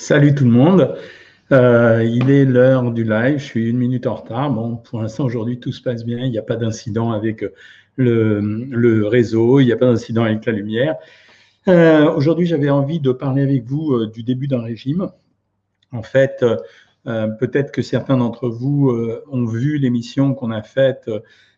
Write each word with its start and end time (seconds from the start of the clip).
Salut 0.00 0.34
tout 0.34 0.44
le 0.44 0.50
monde. 0.50 0.96
Euh, 1.52 2.02
il 2.02 2.30
est 2.30 2.46
l'heure 2.46 2.90
du 2.90 3.04
live. 3.04 3.36
Je 3.36 3.44
suis 3.44 3.68
une 3.68 3.76
minute 3.76 4.06
en 4.06 4.14
retard. 4.14 4.50
Bon, 4.50 4.76
pour 4.76 5.02
l'instant, 5.02 5.26
aujourd'hui, 5.26 5.60
tout 5.60 5.72
se 5.72 5.82
passe 5.82 6.06
bien. 6.06 6.20
Il 6.20 6.30
n'y 6.30 6.38
a 6.38 6.42
pas 6.42 6.56
d'incident 6.56 7.12
avec 7.12 7.44
le, 7.96 9.06
réseau. 9.06 9.60
Il 9.60 9.66
n'y 9.66 9.72
a 9.72 9.76
pas 9.76 9.84
d'incident 9.84 10.24
avec 10.24 10.46
la 10.46 10.52
lumière. 10.52 10.96
Euh, 11.68 12.10
aujourd'hui, 12.14 12.46
j'avais 12.46 12.70
envie 12.70 12.98
de 12.98 13.12
parler 13.12 13.42
avec 13.42 13.64
vous 13.64 13.92
euh, 13.92 14.06
du 14.06 14.22
début 14.22 14.48
d'un 14.48 14.62
régime. 14.62 15.10
En 15.92 16.02
fait, 16.02 16.46
peut-être 17.04 17.70
que 17.70 17.82
certains 17.82 18.16
d'entre 18.16 18.48
vous 18.48 18.90
ont 19.30 19.44
vu 19.44 19.76
l'émission 19.76 20.32
qu'on 20.32 20.50
a 20.50 20.62
faite 20.62 21.10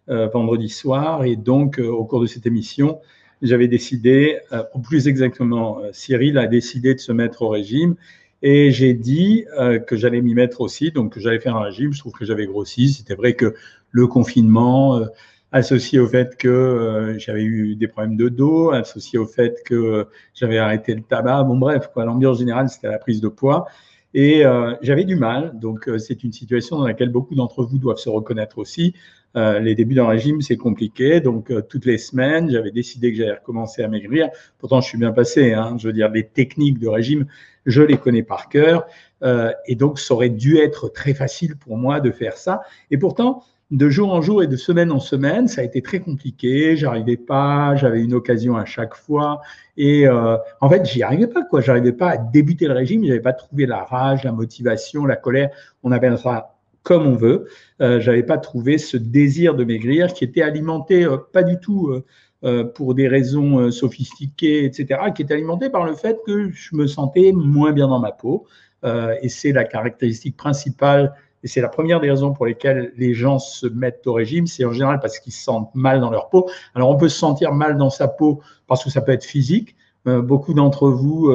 vendredi 0.09 0.69
soir. 0.69 1.23
Et 1.23 1.37
donc, 1.37 1.79
au 1.79 2.05
cours 2.07 2.21
de 2.21 2.27
cette 2.27 2.47
émission, 2.47 2.99
j'avais 3.41 3.69
décidé, 3.69 4.41
ou 4.75 4.81
plus 4.81 5.07
exactement, 5.07 5.81
Cyril 5.93 6.39
a 6.39 6.47
décidé 6.47 6.95
de 6.95 7.01
se 7.01 7.13
mettre 7.13 7.43
au 7.43 7.49
régime 7.51 7.95
et 8.43 8.73
j'ai 8.73 8.95
dit 8.95 9.45
euh, 9.59 9.79
que 9.79 9.97
j'allais 9.97 10.21
m'y 10.21 10.35
mettre 10.35 10.61
aussi, 10.61 10.91
donc 10.91 11.15
que 11.15 11.21
j'allais 11.21 11.39
faire 11.39 11.57
un 11.57 11.63
régime. 11.63 11.93
Je 11.93 12.01
trouve 12.01 12.13
que 12.13 12.25
j'avais 12.25 12.47
grossi. 12.47 12.93
C'était 12.93 13.15
vrai 13.15 13.35
que 13.35 13.55
le 13.93 14.07
confinement, 14.09 14.99
euh, 14.99 15.07
associé 15.53 16.01
au 16.01 16.09
fait 16.09 16.37
que 16.37 16.49
euh, 16.49 17.19
j'avais 17.19 17.45
eu 17.45 17.77
des 17.77 17.87
problèmes 17.87 18.17
de 18.17 18.29
dos, 18.29 18.71
associé 18.71 19.19
au 19.19 19.27
fait 19.27 19.63
que 19.65 20.07
j'avais 20.35 20.59
arrêté 20.59 20.95
le 20.95 21.03
tabac, 21.03 21.45
bon 21.45 21.57
bref, 21.57 21.91
quoi, 21.93 22.05
l'ambiance 22.05 22.39
générale, 22.39 22.69
c'était 22.69 22.89
la 22.89 22.99
prise 22.99 23.21
de 23.21 23.29
poids. 23.29 23.67
Et 24.15 24.43
j'avais 24.83 25.05
du 25.05 25.17
mal, 25.17 25.59
donc 25.59 25.89
c'est 25.99 26.23
une 26.23 26.33
situation 26.33 26.77
dans 26.77 26.87
laquelle 26.87 27.09
beaucoup 27.09 27.35
d'entre 27.35 27.65
vous 27.65 27.79
doivent 27.79 27.97
se 27.97 28.11
reconnaître 28.11 28.59
aussi. 28.59 28.95
Euh, 29.37 29.59
les 29.61 29.75
débuts 29.75 29.95
d'un 29.95 30.07
régime, 30.07 30.41
c'est 30.43 30.57
compliqué. 30.57 31.21
Donc, 31.21 31.51
euh, 31.51 31.63
toutes 31.63 31.87
les 31.87 31.99
semaines, 31.99 32.51
j'avais 32.51 32.71
décidé 32.71 33.13
que 33.13 33.19
j'allais 33.19 33.35
recommencer 33.35 33.83
à 33.83 33.89
maigrir. 33.89 34.29
Pourtant, 34.59 34.81
je 34.81 34.89
suis 34.89 34.99
bien 34.99 35.13
passé. 35.13 35.53
Hein. 35.53 35.77
Je 35.79 35.87
veux 35.87 35.93
dire, 35.93 36.11
les 36.11 36.27
techniques 36.27 36.79
de 36.79 36.89
régime, 36.89 37.27
je 37.67 37.83
les 37.83 37.97
connais 37.97 38.23
par 38.23 38.49
cœur. 38.49 38.87
Euh, 39.23 39.53
et 39.67 39.75
donc, 39.75 39.99
ça 39.99 40.15
aurait 40.15 40.29
dû 40.29 40.59
être 40.59 40.89
très 40.89 41.15
facile 41.15 41.57
pour 41.57 41.77
moi 41.77 42.01
de 42.01 42.11
faire 42.11 42.37
ça. 42.37 42.63
Et 42.91 42.99
pourtant, 42.99 43.43
de 43.73 43.89
jour 43.89 44.13
en 44.13 44.21
jour 44.21 44.43
et 44.43 44.47
de 44.47 44.57
semaine 44.57 44.93
en 44.93 45.01
semaine, 45.01 45.49
ça 45.49 45.63
a 45.63 45.65
été 45.65 45.81
très 45.81 46.01
compliqué. 46.01 46.77
J'arrivais 46.77 47.17
pas, 47.17 47.75
j'avais 47.75 48.03
une 48.03 48.13
occasion 48.13 48.55
à 48.55 48.67
chaque 48.67 48.95
fois, 48.95 49.41
et 49.79 50.07
euh, 50.07 50.37
en 50.61 50.69
fait, 50.69 50.85
j'y 50.85 51.03
arrivais 51.03 51.27
pas 51.27 51.43
quoi. 51.43 51.63
J'arrivais 51.63 51.93
pas 51.93 52.11
à 52.11 52.17
débuter 52.19 52.67
le 52.67 52.75
régime. 52.75 53.03
J'avais 53.07 53.21
pas 53.21 53.33
trouvé 53.33 53.65
la 53.65 53.83
rage, 53.83 54.25
la 54.25 54.33
motivation, 54.33 55.07
la 55.07 55.17
colère. 55.17 55.49
On 55.83 55.91
appelle 55.91 56.19
ça 56.19 56.55
comme 56.83 57.07
on 57.07 57.15
veut. 57.15 57.47
Euh, 57.81 58.01
J'avais 58.01 58.23
pas 58.23 58.39
trouvé 58.39 58.79
ce 58.79 58.97
désir 58.97 59.55
de 59.55 59.65
maigrir 59.65 60.13
qui 60.13 60.25
était 60.25 60.43
alimenté 60.43 61.05
euh, 61.05 61.17
pas 61.17 61.43
du 61.43 61.59
tout 61.59 61.89
euh, 61.89 62.05
euh, 62.45 62.65
pour 62.65 62.95
des 62.95 63.09
raisons 63.09 63.71
sophistiquées, 63.71 64.65
etc., 64.65 65.01
qui 65.15 65.23
était 65.23 65.35
alimenté 65.35 65.71
par 65.71 65.85
le 65.85 65.95
fait 65.95 66.19
que 66.27 66.51
je 66.51 66.75
me 66.75 66.87
sentais 66.87 67.33
moins 67.33 67.73
bien 67.73 67.89
dans 67.89 68.01
ma 68.01 68.13
peau. 68.13 68.47
et 68.85 69.29
c'est 69.29 69.53
la 69.53 69.63
caractéristique 69.63 70.37
principale 70.37 71.15
et 71.45 71.49
c'est 71.49 71.61
la 71.61 71.69
première 71.69 72.01
des 72.01 72.11
raisons 72.11 72.33
pour 72.33 72.47
lesquelles 72.47 72.93
les 72.97 73.15
gens 73.15 73.39
se 73.39 73.69
mettent 73.69 74.05
au 74.09 74.13
régime, 74.13 74.49
c'est 74.49 74.65
en 74.65 74.73
général 74.73 74.99
parce 74.99 75.21
qu'ils 75.21 75.33
se 75.33 75.45
sentent 75.45 75.73
mal 75.75 76.01
dans 76.01 76.11
leur 76.11 76.31
peau. 76.31 76.51
Alors 76.75 76.91
on 76.91 76.97
peut 76.97 77.09
se 77.09 77.19
sentir 77.19 77.53
mal 77.53 77.77
dans 77.77 77.91
sa 77.91 78.09
peau 78.09 78.41
parce 78.67 78.83
que 78.83 78.91
ça 78.91 79.03
peut 79.03 79.13
être 79.13 79.25
physique. 79.25 79.77
beaucoup 80.05 80.53
d'entre 80.53 80.89
vous 80.89 81.31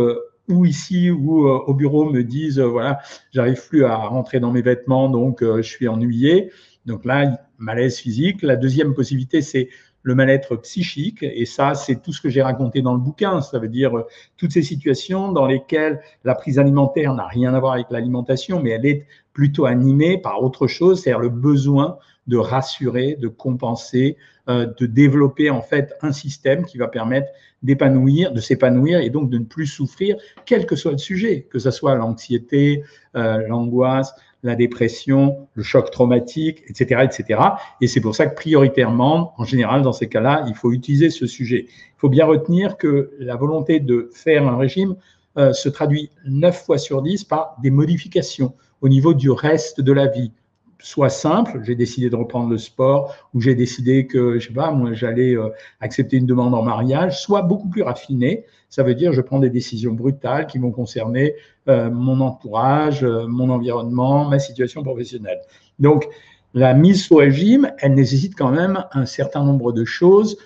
ou 0.47 0.65
ici 0.65 1.11
ou 1.11 1.47
euh, 1.47 1.59
au 1.67 1.73
bureau 1.73 2.09
me 2.09 2.23
disent 2.23 2.59
euh, 2.59 2.67
voilà, 2.67 2.99
j'arrive 3.31 3.67
plus 3.67 3.85
à 3.85 3.95
rentrer 3.95 4.39
dans 4.39 4.51
mes 4.51 4.61
vêtements, 4.61 5.09
donc 5.09 5.41
euh, 5.41 5.57
je 5.57 5.69
suis 5.69 5.87
ennuyé. 5.87 6.51
Donc 6.85 7.03
là, 7.05 7.39
malaise 7.57 7.97
physique. 7.97 8.41
La 8.41 8.55
deuxième 8.55 8.93
possibilité, 8.93 9.41
c'est 9.41 9.69
le 10.03 10.15
mal-être 10.15 10.55
psychique. 10.57 11.21
Et 11.21 11.45
ça, 11.45 11.75
c'est 11.75 12.01
tout 12.01 12.13
ce 12.13 12.21
que 12.21 12.29
j'ai 12.29 12.41
raconté 12.41 12.81
dans 12.81 12.93
le 12.93 12.99
bouquin. 12.99 13.41
Ça 13.41 13.59
veut 13.59 13.67
dire 13.67 13.91
toutes 14.37 14.53
ces 14.53 14.61
situations 14.61 15.33
dans 15.33 15.45
lesquelles 15.47 15.99
la 16.23 16.33
prise 16.33 16.59
alimentaire 16.59 17.13
n'a 17.13 17.27
rien 17.27 17.53
à 17.53 17.59
voir 17.59 17.73
avec 17.73 17.87
l'alimentation, 17.89 18.61
mais 18.63 18.69
elle 18.69 18.85
est 18.85 19.05
plutôt 19.33 19.65
animée 19.65 20.17
par 20.17 20.41
autre 20.41 20.67
chose, 20.67 21.01
c'est-à-dire 21.01 21.19
le 21.19 21.29
besoin 21.29 21.97
de 22.27 22.37
rassurer, 22.37 23.17
de 23.19 23.27
compenser, 23.27 24.15
de 24.47 24.85
développer 24.85 25.49
en 25.49 25.61
fait 25.61 25.93
un 26.01 26.13
système 26.13 26.63
qui 26.63 26.77
va 26.77 26.87
permettre 26.87 27.27
d'épanouir, 27.63 28.31
de 28.31 28.39
s'épanouir 28.39 28.99
et 28.99 29.09
donc 29.09 29.29
de 29.29 29.37
ne 29.37 29.45
plus 29.45 29.67
souffrir, 29.67 30.15
quel 30.45 30.65
que 30.65 30.75
soit 30.75 30.91
le 30.91 30.97
sujet, 30.97 31.47
que 31.49 31.59
ce 31.59 31.71
soit 31.71 31.95
l'anxiété, 31.95 32.83
euh, 33.15 33.47
l'angoisse, 33.47 34.13
la 34.43 34.55
dépression, 34.55 35.47
le 35.55 35.63
choc 35.63 35.89
traumatique, 35.91 36.63
etc., 36.67 37.01
etc. 37.03 37.41
Et 37.81 37.87
c'est 37.87 38.01
pour 38.01 38.15
ça 38.15 38.27
que 38.27 38.35
prioritairement, 38.35 39.33
en 39.37 39.43
général, 39.43 39.81
dans 39.81 39.93
ces 39.93 40.07
cas-là, 40.07 40.45
il 40.47 40.55
faut 40.55 40.71
utiliser 40.71 41.09
ce 41.09 41.25
sujet. 41.25 41.65
Il 41.67 41.97
faut 41.97 42.09
bien 42.09 42.25
retenir 42.25 42.77
que 42.77 43.11
la 43.19 43.35
volonté 43.35 43.79
de 43.79 44.09
faire 44.13 44.47
un 44.47 44.57
régime 44.57 44.95
euh, 45.37 45.53
se 45.53 45.69
traduit 45.69 46.11
9 46.27 46.65
fois 46.65 46.77
sur 46.77 47.01
10 47.01 47.23
par 47.23 47.57
des 47.61 47.71
modifications 47.71 48.53
au 48.81 48.89
niveau 48.89 49.13
du 49.13 49.31
reste 49.31 49.81
de 49.81 49.91
la 49.91 50.07
vie 50.07 50.31
soit 50.79 51.09
simple, 51.09 51.61
j'ai 51.63 51.75
décidé 51.75 52.09
de 52.09 52.15
reprendre 52.15 52.49
le 52.49 52.57
sport, 52.57 53.15
ou 53.33 53.41
j'ai 53.41 53.55
décidé 53.55 54.07
que, 54.07 54.39
je 54.39 54.47
sais 54.47 54.53
pas, 54.53 54.71
moi, 54.71 54.93
j'allais 54.93 55.35
euh, 55.35 55.49
accepter 55.79 56.17
une 56.17 56.25
demande 56.25 56.53
en 56.53 56.63
mariage, 56.63 57.19
soit 57.21 57.41
beaucoup 57.41 57.69
plus 57.69 57.81
raffiné. 57.81 58.45
Ça 58.69 58.83
veut 58.83 58.95
dire, 58.95 59.13
je 59.13 59.21
prends 59.21 59.39
des 59.39 59.49
décisions 59.49 59.93
brutales 59.93 60.47
qui 60.47 60.57
vont 60.57 60.71
concerner 60.71 61.35
euh, 61.67 61.89
mon 61.89 62.19
entourage, 62.21 63.03
euh, 63.03 63.25
mon 63.27 63.49
environnement, 63.49 64.25
ma 64.25 64.39
situation 64.39 64.83
professionnelle. 64.83 65.39
Donc, 65.79 66.07
la 66.53 66.73
mise 66.73 67.11
au 67.11 67.17
régime, 67.17 67.71
elle 67.79 67.93
nécessite 67.93 68.35
quand 68.35 68.51
même 68.51 68.83
un 68.93 69.05
certain 69.05 69.43
nombre 69.43 69.71
de 69.73 69.85
choses 69.85 70.37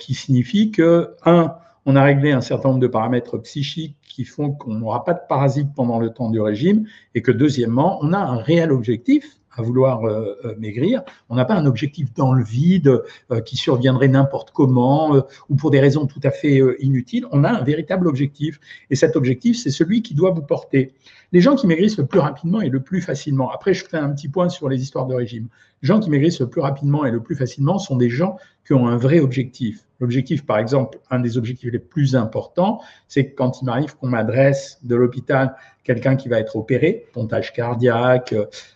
qui 0.00 0.14
signifient 0.14 0.72
que, 0.72 1.14
un, 1.24 1.54
on 1.86 1.94
a 1.94 2.02
réglé 2.02 2.32
un 2.32 2.40
certain 2.40 2.70
nombre 2.70 2.80
de 2.80 2.88
paramètres 2.88 3.38
psychiques 3.38 3.96
qui 4.02 4.24
font 4.24 4.50
qu'on 4.50 4.74
n'aura 4.74 5.04
pas 5.04 5.14
de 5.14 5.20
parasites 5.28 5.72
pendant 5.74 5.98
le 5.98 6.10
temps 6.10 6.30
du 6.30 6.40
régime, 6.40 6.86
et 7.14 7.22
que 7.22 7.30
deuxièmement, 7.30 7.98
on 8.00 8.12
a 8.12 8.18
un 8.18 8.36
réel 8.36 8.72
objectif, 8.72 9.38
à 9.56 9.62
vouloir 9.62 10.04
euh, 10.04 10.34
euh, 10.44 10.54
maigrir. 10.58 11.02
On 11.28 11.36
n'a 11.36 11.44
pas 11.44 11.54
un 11.54 11.66
objectif 11.66 12.12
dans 12.14 12.32
le 12.32 12.44
vide 12.44 13.02
euh, 13.30 13.40
qui 13.40 13.56
surviendrait 13.56 14.08
n'importe 14.08 14.50
comment 14.50 15.24
ou 15.48 15.56
pour 15.56 15.70
des 15.70 15.80
raisons 15.80 16.06
tout 16.06 16.20
à 16.22 16.30
fait 16.30 16.60
inutiles. 16.80 17.26
On 17.32 17.44
a 17.44 17.50
un 17.50 17.62
véritable 17.62 18.08
objectif. 18.08 18.60
Et 18.90 18.96
cet 18.96 19.16
objectif, 19.16 19.56
c'est 19.56 19.70
celui 19.70 20.02
qui 20.02 20.14
doit 20.14 20.30
vous 20.30 20.42
porter. 20.42 20.92
Les 21.32 21.40
gens 21.40 21.56
qui 21.56 21.66
maigrissent 21.66 21.98
le 21.98 22.06
plus 22.06 22.20
rapidement 22.20 22.60
et 22.60 22.68
le 22.68 22.80
plus 22.80 23.00
facilement, 23.00 23.50
après 23.50 23.74
je 23.74 23.84
fais 23.84 23.96
un 23.96 24.10
petit 24.10 24.28
point 24.28 24.48
sur 24.48 24.68
les 24.68 24.82
histoires 24.82 25.06
de 25.06 25.14
régime, 25.14 25.48
les 25.82 25.88
gens 25.88 26.00
qui 26.00 26.10
maigrissent 26.10 26.40
le 26.40 26.48
plus 26.48 26.60
rapidement 26.60 27.04
et 27.04 27.10
le 27.10 27.20
plus 27.20 27.34
facilement 27.34 27.78
sont 27.78 27.96
des 27.96 28.10
gens 28.10 28.36
qui 28.66 28.72
ont 28.72 28.86
un 28.86 28.96
vrai 28.96 29.20
objectif. 29.20 29.84
L'objectif, 30.04 30.44
par 30.44 30.58
exemple, 30.58 30.98
un 31.10 31.18
des 31.18 31.38
objectifs 31.38 31.72
les 31.72 31.78
plus 31.78 32.14
importants, 32.14 32.82
c'est 33.08 33.32
quand 33.32 33.62
il 33.62 33.64
m'arrive 33.64 33.96
qu'on 33.96 34.08
m'adresse 34.08 34.78
de 34.82 34.94
l'hôpital 34.96 35.56
quelqu'un 35.82 36.14
qui 36.14 36.28
va 36.28 36.38
être 36.38 36.56
opéré, 36.56 37.06
pontage 37.14 37.54
cardiaque, 37.54 38.34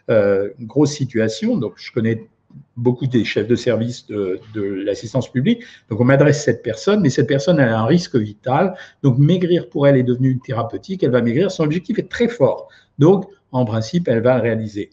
euh, 0.08 0.48
grosse 0.58 0.92
situation. 0.92 1.58
Donc, 1.58 1.74
je 1.76 1.92
connais 1.92 2.26
beaucoup 2.78 3.06
des 3.06 3.24
chefs 3.26 3.46
de 3.46 3.56
service 3.56 4.06
de, 4.06 4.40
l'assistance 4.56 5.30
publique. 5.30 5.64
Donc, 5.90 6.00
on 6.00 6.04
m'adresse 6.04 6.42
cette 6.42 6.62
personne, 6.62 7.02
mais 7.02 7.10
cette 7.10 7.28
personne 7.28 7.60
a 7.60 7.78
un 7.78 7.84
risque 7.84 8.16
vital. 8.16 8.74
Donc, 9.02 9.18
maigrir 9.18 9.68
pour 9.68 9.86
elle 9.86 9.98
est 9.98 10.02
devenu 10.02 10.38
thérapeutique. 10.38 11.02
Elle 11.02 11.10
va 11.10 11.20
maigrir. 11.20 11.50
Son 11.50 11.64
objectif 11.64 11.98
est 11.98 12.10
très 12.10 12.28
fort. 12.28 12.68
Donc, 12.98 13.26
en 13.52 13.66
principe, 13.66 14.08
elle 14.08 14.22
va 14.22 14.36
le 14.36 14.42
réaliser. 14.44 14.88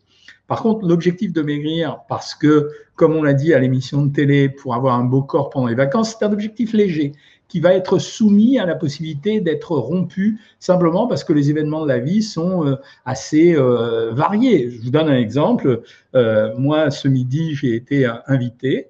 Par 0.48 0.62
contre, 0.62 0.86
l'objectif 0.86 1.34
de 1.34 1.42
maigrir, 1.42 2.00
parce 2.08 2.36
que, 2.36 2.70
comme 2.96 3.16
on 3.16 3.24
l'a 3.24 3.34
dit 3.34 3.54
à 3.54 3.60
l'émission 3.60 4.06
de 4.06 4.14
télé, 4.14 4.50
pour 4.50 4.76
avoir 4.76 4.98
un 4.98 5.04
beau 5.04 5.22
corps 5.22 5.50
pendant 5.50 5.68
les 5.68 5.76
vacances, 5.76 6.16
c'est 6.18 6.26
un 6.26 6.32
objectif 6.32 6.74
léger 6.74 7.14
qui 7.48 7.60
va 7.60 7.74
être 7.74 8.00
soumis 8.00 8.58
à 8.60 8.66
la 8.66 8.76
possibilité 8.76 9.40
d'être 9.40 9.78
rompu 9.78 10.40
simplement 10.60 11.08
parce 11.08 11.24
que 11.24 11.34
les 11.34 11.50
événements 11.50 11.84
de 11.84 11.88
la 11.88 12.00
vie 12.00 12.24
sont 12.24 12.66
euh, 12.66 12.76
assez 13.06 13.56
euh, 13.56 14.12
variés. 14.14 14.72
Je 14.72 14.82
vous 14.82 14.90
donne 14.90 15.10
un 15.10 15.18
exemple. 15.18 15.82
Euh, 16.16 16.54
moi, 16.58 16.90
ce 16.90 17.08
midi, 17.08 17.56
j'ai 17.56 17.76
été 17.76 18.10
invité 18.28 18.88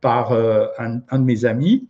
par 0.00 0.32
un, 0.32 1.18
de 1.18 1.24
mes 1.24 1.44
amis. 1.44 1.86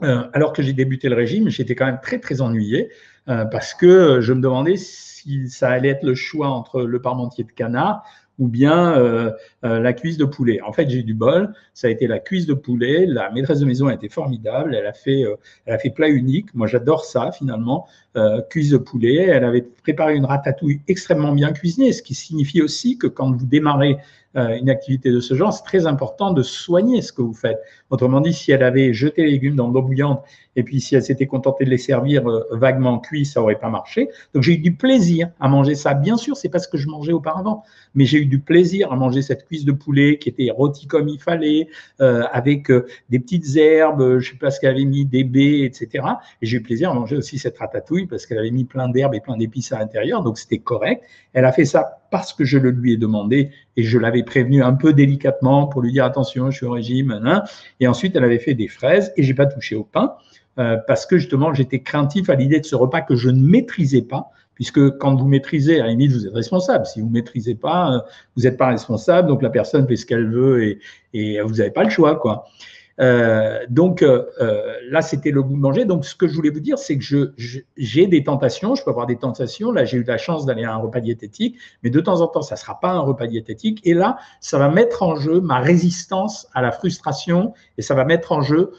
alors 0.00 0.54
que 0.54 0.62
j'ai 0.62 0.72
débuté 0.72 1.10
le 1.10 1.16
régime, 1.16 1.50
j'étais 1.50 1.74
quand 1.74 1.84
même 1.84 2.00
très, 2.02 2.18
très 2.18 2.40
ennuyé 2.40 2.88
parce 3.26 3.74
que 3.74 4.20
je 4.20 4.32
me 4.32 4.40
demandais 4.40 4.76
si 4.76 5.48
ça 5.48 5.70
allait 5.70 5.90
être 5.90 6.02
le 6.02 6.14
choix 6.14 6.48
entre 6.48 6.82
le 6.82 7.00
parmentier 7.00 7.44
de 7.44 7.52
canard 7.52 8.04
ou 8.38 8.48
bien 8.48 8.96
euh, 8.96 9.30
euh, 9.64 9.78
la 9.78 9.92
cuisse 9.92 10.16
de 10.16 10.24
poulet. 10.24 10.60
En 10.62 10.72
fait, 10.72 10.88
j'ai 10.88 11.02
du 11.02 11.14
bol, 11.14 11.54
ça 11.74 11.86
a 11.86 11.90
été 11.90 12.06
la 12.06 12.18
cuisse 12.18 12.46
de 12.46 12.54
poulet. 12.54 13.06
La 13.06 13.30
maîtresse 13.30 13.60
de 13.60 13.66
maison 13.66 13.86
a 13.86 13.94
été 13.94 14.08
formidable, 14.08 14.74
elle 14.74 14.86
a 14.86 14.92
fait, 14.92 15.24
euh, 15.24 15.36
elle 15.66 15.74
a 15.74 15.78
fait 15.78 15.90
plat 15.90 16.08
unique. 16.08 16.54
Moi, 16.54 16.66
j'adore 16.66 17.04
ça 17.04 17.30
finalement, 17.32 17.86
cuisse 18.50 18.70
de 18.70 18.78
poulet. 18.78 19.26
Elle 19.28 19.44
avait 19.44 19.62
préparé 19.62 20.16
une 20.16 20.24
ratatouille 20.24 20.80
extrêmement 20.88 21.32
bien 21.32 21.52
cuisinée, 21.52 21.92
ce 21.92 22.02
qui 22.02 22.14
signifie 22.14 22.62
aussi 22.62 22.98
que 22.98 23.06
quand 23.06 23.30
vous 23.30 23.46
démarrez 23.46 23.98
euh, 24.34 24.56
une 24.56 24.70
activité 24.70 25.10
de 25.10 25.20
ce 25.20 25.34
genre, 25.34 25.52
c'est 25.52 25.64
très 25.64 25.86
important 25.86 26.32
de 26.32 26.42
soigner 26.42 27.02
ce 27.02 27.12
que 27.12 27.20
vous 27.20 27.34
faites. 27.34 27.60
Autrement 27.90 28.20
dit, 28.20 28.32
si 28.32 28.50
elle 28.50 28.62
avait 28.62 28.94
jeté 28.94 29.24
les 29.24 29.32
légumes 29.32 29.56
dans 29.56 29.68
l'eau 29.68 29.82
bouillante 29.82 30.24
et 30.56 30.62
puis 30.62 30.80
si 30.80 30.94
elle 30.94 31.02
s'était 31.02 31.26
contentée 31.26 31.64
de 31.64 31.70
les 31.70 31.78
servir 31.78 32.28
euh, 32.28 32.44
vaguement 32.52 32.98
cuits, 32.98 33.24
ça 33.24 33.42
aurait 33.42 33.58
pas 33.58 33.70
marché. 33.70 34.08
Donc 34.34 34.42
j'ai 34.42 34.54
eu 34.54 34.58
du 34.58 34.74
plaisir 34.74 35.30
à 35.40 35.48
manger 35.48 35.74
ça. 35.74 35.94
Bien 35.94 36.16
sûr, 36.16 36.36
c'est 36.36 36.48
pas 36.48 36.58
ce 36.58 36.68
que 36.68 36.76
je 36.76 36.88
mangeais 36.88 37.12
auparavant, 37.12 37.62
mais 37.94 38.04
j'ai 38.04 38.18
eu 38.18 38.26
du 38.26 38.38
plaisir 38.38 38.92
à 38.92 38.96
manger 38.96 39.22
cette 39.22 39.44
cuisse 39.46 39.64
de 39.64 39.72
poulet 39.72 40.18
qui 40.18 40.28
était 40.28 40.50
rôtie 40.50 40.86
comme 40.86 41.08
il 41.08 41.20
fallait, 41.20 41.68
euh, 42.00 42.24
avec 42.32 42.70
des 43.10 43.18
petites 43.18 43.56
herbes, 43.56 44.18
je 44.18 44.30
sais 44.30 44.36
pas 44.36 44.50
ce 44.50 44.60
qu'elle 44.60 44.70
avait 44.70 44.84
mis, 44.84 45.04
des 45.04 45.24
baies, 45.24 45.62
etc. 45.62 46.04
Et 46.40 46.46
j'ai 46.46 46.58
eu 46.58 46.62
plaisir 46.62 46.90
à 46.90 46.94
manger 46.94 47.16
aussi 47.16 47.38
cette 47.38 47.58
ratatouille 47.58 48.06
parce 48.06 48.26
qu'elle 48.26 48.38
avait 48.38 48.50
mis 48.50 48.64
plein 48.64 48.88
d'herbes 48.88 49.14
et 49.14 49.20
plein 49.20 49.36
d'épices 49.36 49.72
à 49.72 49.78
l'intérieur, 49.78 50.22
donc 50.22 50.38
c'était 50.38 50.58
correct. 50.58 51.04
Elle 51.32 51.44
a 51.44 51.52
fait 51.52 51.64
ça 51.64 52.02
parce 52.10 52.32
que 52.34 52.44
je 52.44 52.58
le 52.58 52.70
lui 52.70 52.92
ai 52.92 52.96
demandé 52.96 53.50
et 53.76 53.82
je 53.82 53.98
l'avais 53.98 54.22
prévenu 54.22 54.62
un 54.62 54.74
peu 54.74 54.92
délicatement 54.92 55.66
pour 55.66 55.80
lui 55.80 55.92
dire 55.92 56.04
attention, 56.04 56.50
je 56.50 56.56
suis 56.58 56.66
au 56.66 56.72
régime. 56.72 57.18
Hein. 57.24 57.42
Et 57.80 57.88
ensuite, 57.88 58.14
elle 58.14 58.24
avait 58.24 58.38
fait 58.38 58.54
des 58.54 58.68
fraises 58.68 59.12
et 59.16 59.22
j'ai 59.22 59.34
pas 59.34 59.46
touché 59.46 59.74
au 59.74 59.84
pain 59.84 60.14
euh, 60.58 60.76
parce 60.86 61.06
que 61.06 61.18
justement, 61.18 61.54
j'étais 61.54 61.80
craintif 61.80 62.28
à 62.30 62.34
l'idée 62.34 62.60
de 62.60 62.66
ce 62.66 62.76
repas 62.76 63.00
que 63.00 63.16
je 63.16 63.30
ne 63.30 63.40
maîtrisais 63.40 64.02
pas. 64.02 64.30
Puisque 64.54 64.98
quand 64.98 65.16
vous 65.16 65.26
maîtrisez, 65.26 65.80
à 65.80 65.84
la 65.84 65.90
limite, 65.90 66.12
vous 66.12 66.26
êtes 66.26 66.34
responsable. 66.34 66.84
Si 66.84 67.00
vous 67.00 67.08
ne 67.08 67.12
maîtrisez 67.12 67.54
pas, 67.54 67.94
euh, 67.94 67.98
vous 68.36 68.42
n'êtes 68.42 68.58
pas 68.58 68.68
responsable. 68.68 69.28
Donc 69.28 69.42
la 69.42 69.48
personne 69.48 69.88
fait 69.88 69.96
ce 69.96 70.04
qu'elle 70.04 70.28
veut 70.30 70.62
et, 70.64 70.78
et 71.14 71.40
vous 71.40 71.54
n'avez 71.54 71.70
pas 71.70 71.84
le 71.84 71.90
choix. 71.90 72.16
quoi. 72.16 72.44
Euh, 73.02 73.66
donc 73.68 74.02
euh, 74.02 74.26
euh, 74.40 74.74
là, 74.88 75.02
c'était 75.02 75.32
le 75.32 75.42
goût 75.42 75.54
de 75.54 75.60
manger. 75.60 75.84
Donc 75.84 76.04
ce 76.04 76.14
que 76.14 76.28
je 76.28 76.34
voulais 76.34 76.50
vous 76.50 76.60
dire, 76.60 76.78
c'est 76.78 76.96
que 76.96 77.04
je, 77.04 77.60
j'ai 77.76 78.06
des 78.06 78.22
tentations, 78.22 78.74
je 78.74 78.84
peux 78.84 78.90
avoir 78.90 79.06
des 79.06 79.16
tentations. 79.16 79.72
Là, 79.72 79.84
j'ai 79.84 79.98
eu 79.98 80.04
la 80.04 80.18
chance 80.18 80.46
d'aller 80.46 80.64
à 80.64 80.74
un 80.74 80.76
repas 80.76 81.00
diététique, 81.00 81.56
mais 81.82 81.90
de 81.90 82.00
temps 82.00 82.20
en 82.20 82.28
temps, 82.28 82.42
ça 82.42 82.54
ne 82.54 82.60
sera 82.60 82.78
pas 82.78 82.90
un 82.90 83.00
repas 83.00 83.26
diététique. 83.26 83.80
Et 83.84 83.94
là, 83.94 84.18
ça 84.40 84.58
va 84.58 84.68
mettre 84.68 85.02
en 85.02 85.16
jeu 85.16 85.40
ma 85.40 85.58
résistance 85.58 86.46
à 86.54 86.62
la 86.62 86.70
frustration 86.70 87.54
et 87.76 87.82
ça 87.82 87.94
va 87.94 88.04
mettre 88.04 88.32
en 88.32 88.42
jeu 88.42 88.72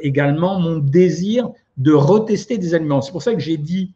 également 0.00 0.58
mon 0.58 0.78
désir 0.78 1.50
de 1.76 1.92
retester 1.92 2.56
des 2.56 2.74
aliments. 2.74 3.02
C'est 3.02 3.12
pour 3.12 3.22
ça 3.22 3.34
que 3.34 3.40
j'ai 3.40 3.58
dit 3.58 3.92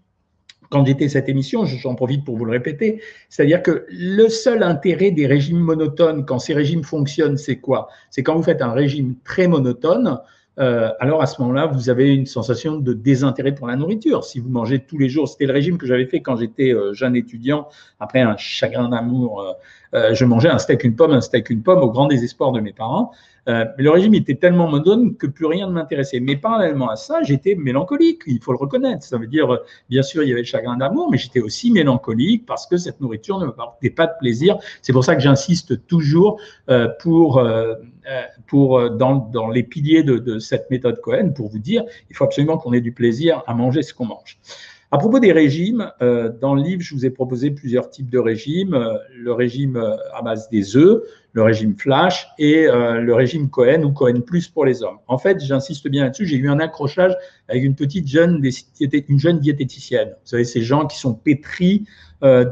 quand 0.70 0.86
j'étais 0.86 1.08
cette 1.08 1.28
émission, 1.28 1.64
j'en 1.66 1.94
profite 1.94 2.24
pour 2.24 2.36
vous 2.36 2.44
le 2.44 2.52
répéter, 2.52 3.02
c'est-à-dire 3.28 3.62
que 3.62 3.86
le 3.90 4.28
seul 4.28 4.62
intérêt 4.62 5.10
des 5.10 5.26
régimes 5.26 5.58
monotones, 5.58 6.24
quand 6.24 6.38
ces 6.38 6.54
régimes 6.54 6.84
fonctionnent, 6.84 7.36
c'est 7.36 7.56
quoi? 7.56 7.88
C'est 8.10 8.22
quand 8.22 8.36
vous 8.36 8.42
faites 8.42 8.62
un 8.62 8.72
régime 8.72 9.16
très 9.24 9.48
monotone, 9.48 10.20
euh, 10.58 10.90
alors 11.00 11.22
à 11.22 11.26
ce 11.26 11.40
moment-là, 11.40 11.66
vous 11.66 11.88
avez 11.90 12.14
une 12.14 12.26
sensation 12.26 12.76
de 12.76 12.92
désintérêt 12.92 13.54
pour 13.54 13.66
la 13.66 13.76
nourriture. 13.76 14.24
Si 14.24 14.40
vous 14.40 14.50
mangez 14.50 14.78
tous 14.80 14.98
les 14.98 15.08
jours, 15.08 15.28
c'était 15.28 15.46
le 15.46 15.52
régime 15.52 15.78
que 15.78 15.86
j'avais 15.86 16.06
fait 16.06 16.20
quand 16.20 16.36
j'étais 16.36 16.74
euh, 16.74 16.92
jeune 16.92 17.16
étudiant, 17.16 17.68
après 17.98 18.20
un 18.20 18.36
chagrin 18.36 18.88
d'amour, 18.88 19.56
euh, 19.94 20.14
je 20.14 20.24
mangeais 20.24 20.50
un 20.50 20.58
steak, 20.58 20.84
une 20.84 20.96
pomme, 20.96 21.12
un 21.12 21.20
steak, 21.20 21.50
une 21.50 21.62
pomme, 21.62 21.80
au 21.80 21.90
grand 21.90 22.06
désespoir 22.06 22.52
de 22.52 22.60
mes 22.60 22.72
parents. 22.72 23.12
Euh, 23.48 23.64
mais 23.76 23.84
le 23.84 23.90
régime 23.90 24.14
était 24.14 24.34
tellement 24.34 24.68
monotone 24.68 25.16
que 25.16 25.26
plus 25.26 25.46
rien 25.46 25.66
ne 25.66 25.72
m'intéressait. 25.72 26.20
Mais 26.20 26.36
parallèlement 26.36 26.90
à 26.90 26.96
ça, 26.96 27.22
j'étais 27.22 27.54
mélancolique, 27.54 28.22
il 28.26 28.40
faut 28.40 28.52
le 28.52 28.58
reconnaître. 28.58 29.04
Ça 29.04 29.18
veut 29.18 29.26
dire, 29.26 29.58
bien 29.88 30.02
sûr, 30.02 30.22
il 30.22 30.28
y 30.28 30.32
avait 30.32 30.42
le 30.42 30.46
chagrin 30.46 30.76
d'amour, 30.76 31.08
mais 31.10 31.18
j'étais 31.18 31.40
aussi 31.40 31.70
mélancolique 31.70 32.46
parce 32.46 32.66
que 32.66 32.76
cette 32.76 33.00
nourriture 33.00 33.38
ne 33.38 33.46
me 33.46 33.52
portait 33.52 33.90
pas 33.90 34.06
de 34.06 34.12
plaisir. 34.18 34.58
C'est 34.82 34.92
pour 34.92 35.04
ça 35.04 35.16
que 35.16 35.22
j'insiste 35.22 35.86
toujours 35.86 36.40
euh, 36.68 36.88
pour, 37.00 37.38
euh, 37.38 37.74
pour 38.46 38.90
dans, 38.90 39.16
dans, 39.16 39.48
les 39.48 39.62
piliers 39.62 40.02
de, 40.02 40.18
de 40.18 40.38
cette 40.38 40.70
méthode 40.70 41.00
Cohen, 41.00 41.32
pour 41.34 41.48
vous 41.48 41.58
dire, 41.58 41.84
il 42.08 42.16
faut 42.16 42.24
absolument 42.24 42.58
qu'on 42.58 42.72
ait 42.72 42.80
du 42.80 42.92
plaisir 42.92 43.42
à 43.46 43.54
manger 43.54 43.82
ce 43.82 43.94
qu'on 43.94 44.06
mange. 44.06 44.38
À 44.92 44.98
propos 44.98 45.20
des 45.20 45.30
régimes, 45.30 45.92
euh, 46.02 46.32
dans 46.40 46.56
le 46.56 46.62
livre, 46.62 46.82
je 46.82 46.94
vous 46.94 47.06
ai 47.06 47.10
proposé 47.10 47.52
plusieurs 47.52 47.90
types 47.90 48.10
de 48.10 48.18
régimes. 48.18 48.74
Euh, 48.74 48.98
le 49.16 49.32
régime 49.32 49.76
euh, 49.76 49.94
à 50.12 50.20
base 50.20 50.48
des 50.50 50.76
œufs, 50.76 51.02
le 51.32 51.42
régime 51.42 51.76
flash 51.76 52.28
et 52.38 52.66
le 52.66 53.14
régime 53.14 53.50
Cohen 53.50 53.82
ou 53.82 53.92
Cohen 53.92 54.20
plus 54.20 54.48
pour 54.48 54.64
les 54.64 54.82
hommes. 54.82 54.98
En 55.06 55.18
fait, 55.18 55.40
j'insiste 55.40 55.88
bien 55.88 56.04
là-dessus, 56.04 56.26
j'ai 56.26 56.36
eu 56.36 56.48
un 56.48 56.58
accrochage 56.58 57.16
avec 57.48 57.62
une 57.62 57.74
petite 57.74 58.08
jeune, 58.08 58.42
une 58.80 59.18
jeune 59.18 59.38
diététicienne. 59.38 60.08
Vous 60.08 60.26
savez, 60.26 60.44
ces 60.44 60.62
gens 60.62 60.86
qui 60.86 60.98
sont 60.98 61.14
pétris 61.14 61.86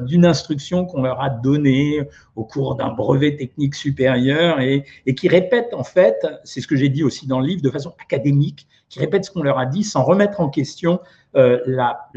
d'une 0.07 0.25
instruction 0.25 0.87
qu'on 0.87 1.03
leur 1.03 1.21
a 1.21 1.29
donnée 1.29 2.01
au 2.37 2.45
cours 2.45 2.77
d'un 2.77 2.89
brevet 2.89 3.37
technique 3.37 3.75
supérieur 3.75 4.61
et, 4.61 4.85
et 5.07 5.15
qui 5.15 5.29
répètent 5.29 5.75
en 5.75 5.85
fait, 5.85 6.27
c'est 6.45 6.61
ce 6.61 6.67
que 6.67 6.77
j'ai 6.77 6.89
dit 6.89 7.03
aussi 7.03 7.27
dans 7.27 7.41
le 7.41 7.47
livre, 7.47 7.63
de 7.63 7.71
façon 7.71 7.95
académique, 8.01 8.67
qui 8.89 9.01
répètent 9.01 9.25
ce 9.25 9.31
qu'on 9.31 9.43
leur 9.43 9.59
a 9.59 9.67
dit 9.67 9.85
sans 9.85 10.03
remettre 10.05 10.41
en 10.41 10.49
question 10.49 11.01
euh, 11.37 11.59
la, 11.67 12.09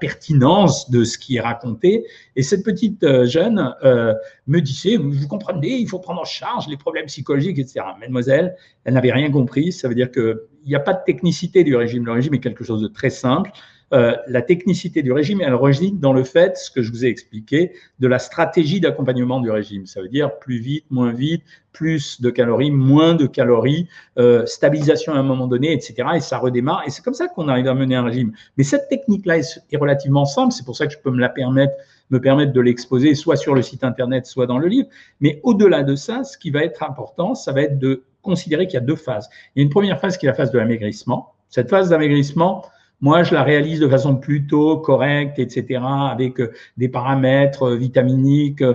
pertinence 0.00 0.90
de 0.90 1.04
ce 1.04 1.16
qui 1.16 1.36
est 1.36 1.40
raconté. 1.40 2.04
Et 2.36 2.42
cette 2.42 2.64
petite 2.64 3.02
euh, 3.02 3.24
jeune 3.24 3.74
euh, 3.82 4.14
me 4.46 4.60
disait, 4.60 4.96
vous 4.96 5.26
comprenez, 5.26 5.76
il 5.78 5.88
faut 5.88 5.98
prendre 5.98 6.20
en 6.20 6.24
charge 6.24 6.68
les 6.68 6.76
problèmes 6.76 7.06
psychologiques, 7.06 7.58
etc. 7.58 7.86
Mademoiselle, 7.98 8.56
elle 8.84 8.94
n'avait 8.94 9.12
rien 9.12 9.30
compris. 9.30 9.72
Ça 9.72 9.88
veut 9.88 9.94
dire 9.94 10.10
qu'il 10.10 10.36
n'y 10.66 10.74
a 10.74 10.80
pas 10.80 10.92
de 10.92 11.00
technicité 11.04 11.64
du 11.64 11.76
régime. 11.76 12.04
Le 12.04 12.12
régime 12.12 12.34
est 12.34 12.40
quelque 12.40 12.64
chose 12.64 12.82
de 12.82 12.88
très 12.88 13.10
simple. 13.10 13.50
Euh, 13.92 14.16
la 14.26 14.40
technicité 14.40 15.02
du 15.02 15.12
régime, 15.12 15.40
elle 15.42 15.54
réside 15.54 16.00
dans 16.00 16.12
le 16.12 16.24
fait, 16.24 16.56
ce 16.56 16.70
que 16.70 16.82
je 16.82 16.90
vous 16.90 17.04
ai 17.04 17.08
expliqué, 17.08 17.72
de 18.00 18.08
la 18.08 18.18
stratégie 18.18 18.80
d'accompagnement 18.80 19.40
du 19.40 19.50
régime. 19.50 19.86
Ça 19.86 20.00
veut 20.00 20.08
dire 20.08 20.38
plus 20.38 20.58
vite, 20.58 20.86
moins 20.90 21.12
vite, 21.12 21.42
plus 21.72 22.20
de 22.20 22.30
calories, 22.30 22.70
moins 22.70 23.14
de 23.14 23.26
calories, 23.26 23.88
euh, 24.18 24.46
stabilisation 24.46 25.12
à 25.12 25.18
un 25.18 25.22
moment 25.22 25.46
donné, 25.46 25.72
etc. 25.72 26.08
Et 26.14 26.20
ça 26.20 26.38
redémarre. 26.38 26.82
Et 26.86 26.90
c'est 26.90 27.02
comme 27.02 27.14
ça 27.14 27.28
qu'on 27.28 27.48
arrive 27.48 27.68
à 27.68 27.74
mener 27.74 27.94
un 27.94 28.04
régime. 28.04 28.32
Mais 28.56 28.64
cette 28.64 28.88
technique-là 28.88 29.38
est, 29.38 29.76
relativement 29.76 30.24
simple. 30.24 30.52
C'est 30.52 30.64
pour 30.64 30.76
ça 30.76 30.86
que 30.86 30.92
je 30.92 30.98
peux 30.98 31.10
me 31.10 31.20
la 31.20 31.28
permettre 31.28 31.74
me 32.10 32.20
permettre 32.20 32.52
de 32.52 32.60
l'exposer 32.60 33.14
soit 33.14 33.36
sur 33.36 33.54
le 33.54 33.62
site 33.62 33.84
internet, 33.84 34.26
soit 34.26 34.46
dans 34.46 34.58
le 34.58 34.68
livre. 34.68 34.86
Mais 35.20 35.40
au-delà 35.44 35.82
de 35.82 35.94
ça, 35.94 36.24
ce 36.24 36.36
qui 36.36 36.50
va 36.50 36.62
être 36.62 36.82
important, 36.82 37.34
ça 37.34 37.52
va 37.52 37.62
être 37.62 37.78
de 37.78 38.04
considérer 38.20 38.66
qu'il 38.66 38.74
y 38.74 38.82
a 38.82 38.84
deux 38.84 38.96
phases. 38.96 39.30
Il 39.54 39.60
y 39.60 39.62
a 39.62 39.64
une 39.64 39.70
première 39.70 39.98
phase 39.98 40.18
qui 40.18 40.26
est 40.26 40.28
la 40.28 40.34
phase 40.34 40.50
de 40.50 40.58
l'amaigrissement. 40.58 41.32
Cette 41.48 41.70
phase 41.70 41.88
d'amaigrissement, 41.88 42.66
moi, 43.02 43.24
je 43.24 43.34
la 43.34 43.42
réalise 43.42 43.80
de 43.80 43.88
façon 43.88 44.14
plutôt 44.14 44.78
correcte, 44.78 45.40
etc., 45.40 45.82
avec 45.84 46.40
euh, 46.40 46.52
des 46.76 46.88
paramètres 46.88 47.64
euh, 47.64 47.76
vitaminiques, 47.76 48.62
euh, 48.62 48.74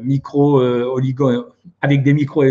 micro, 0.00 0.60
oligo, 0.60 1.46
avec 1.82 2.04
des 2.04 2.14
micro, 2.14 2.44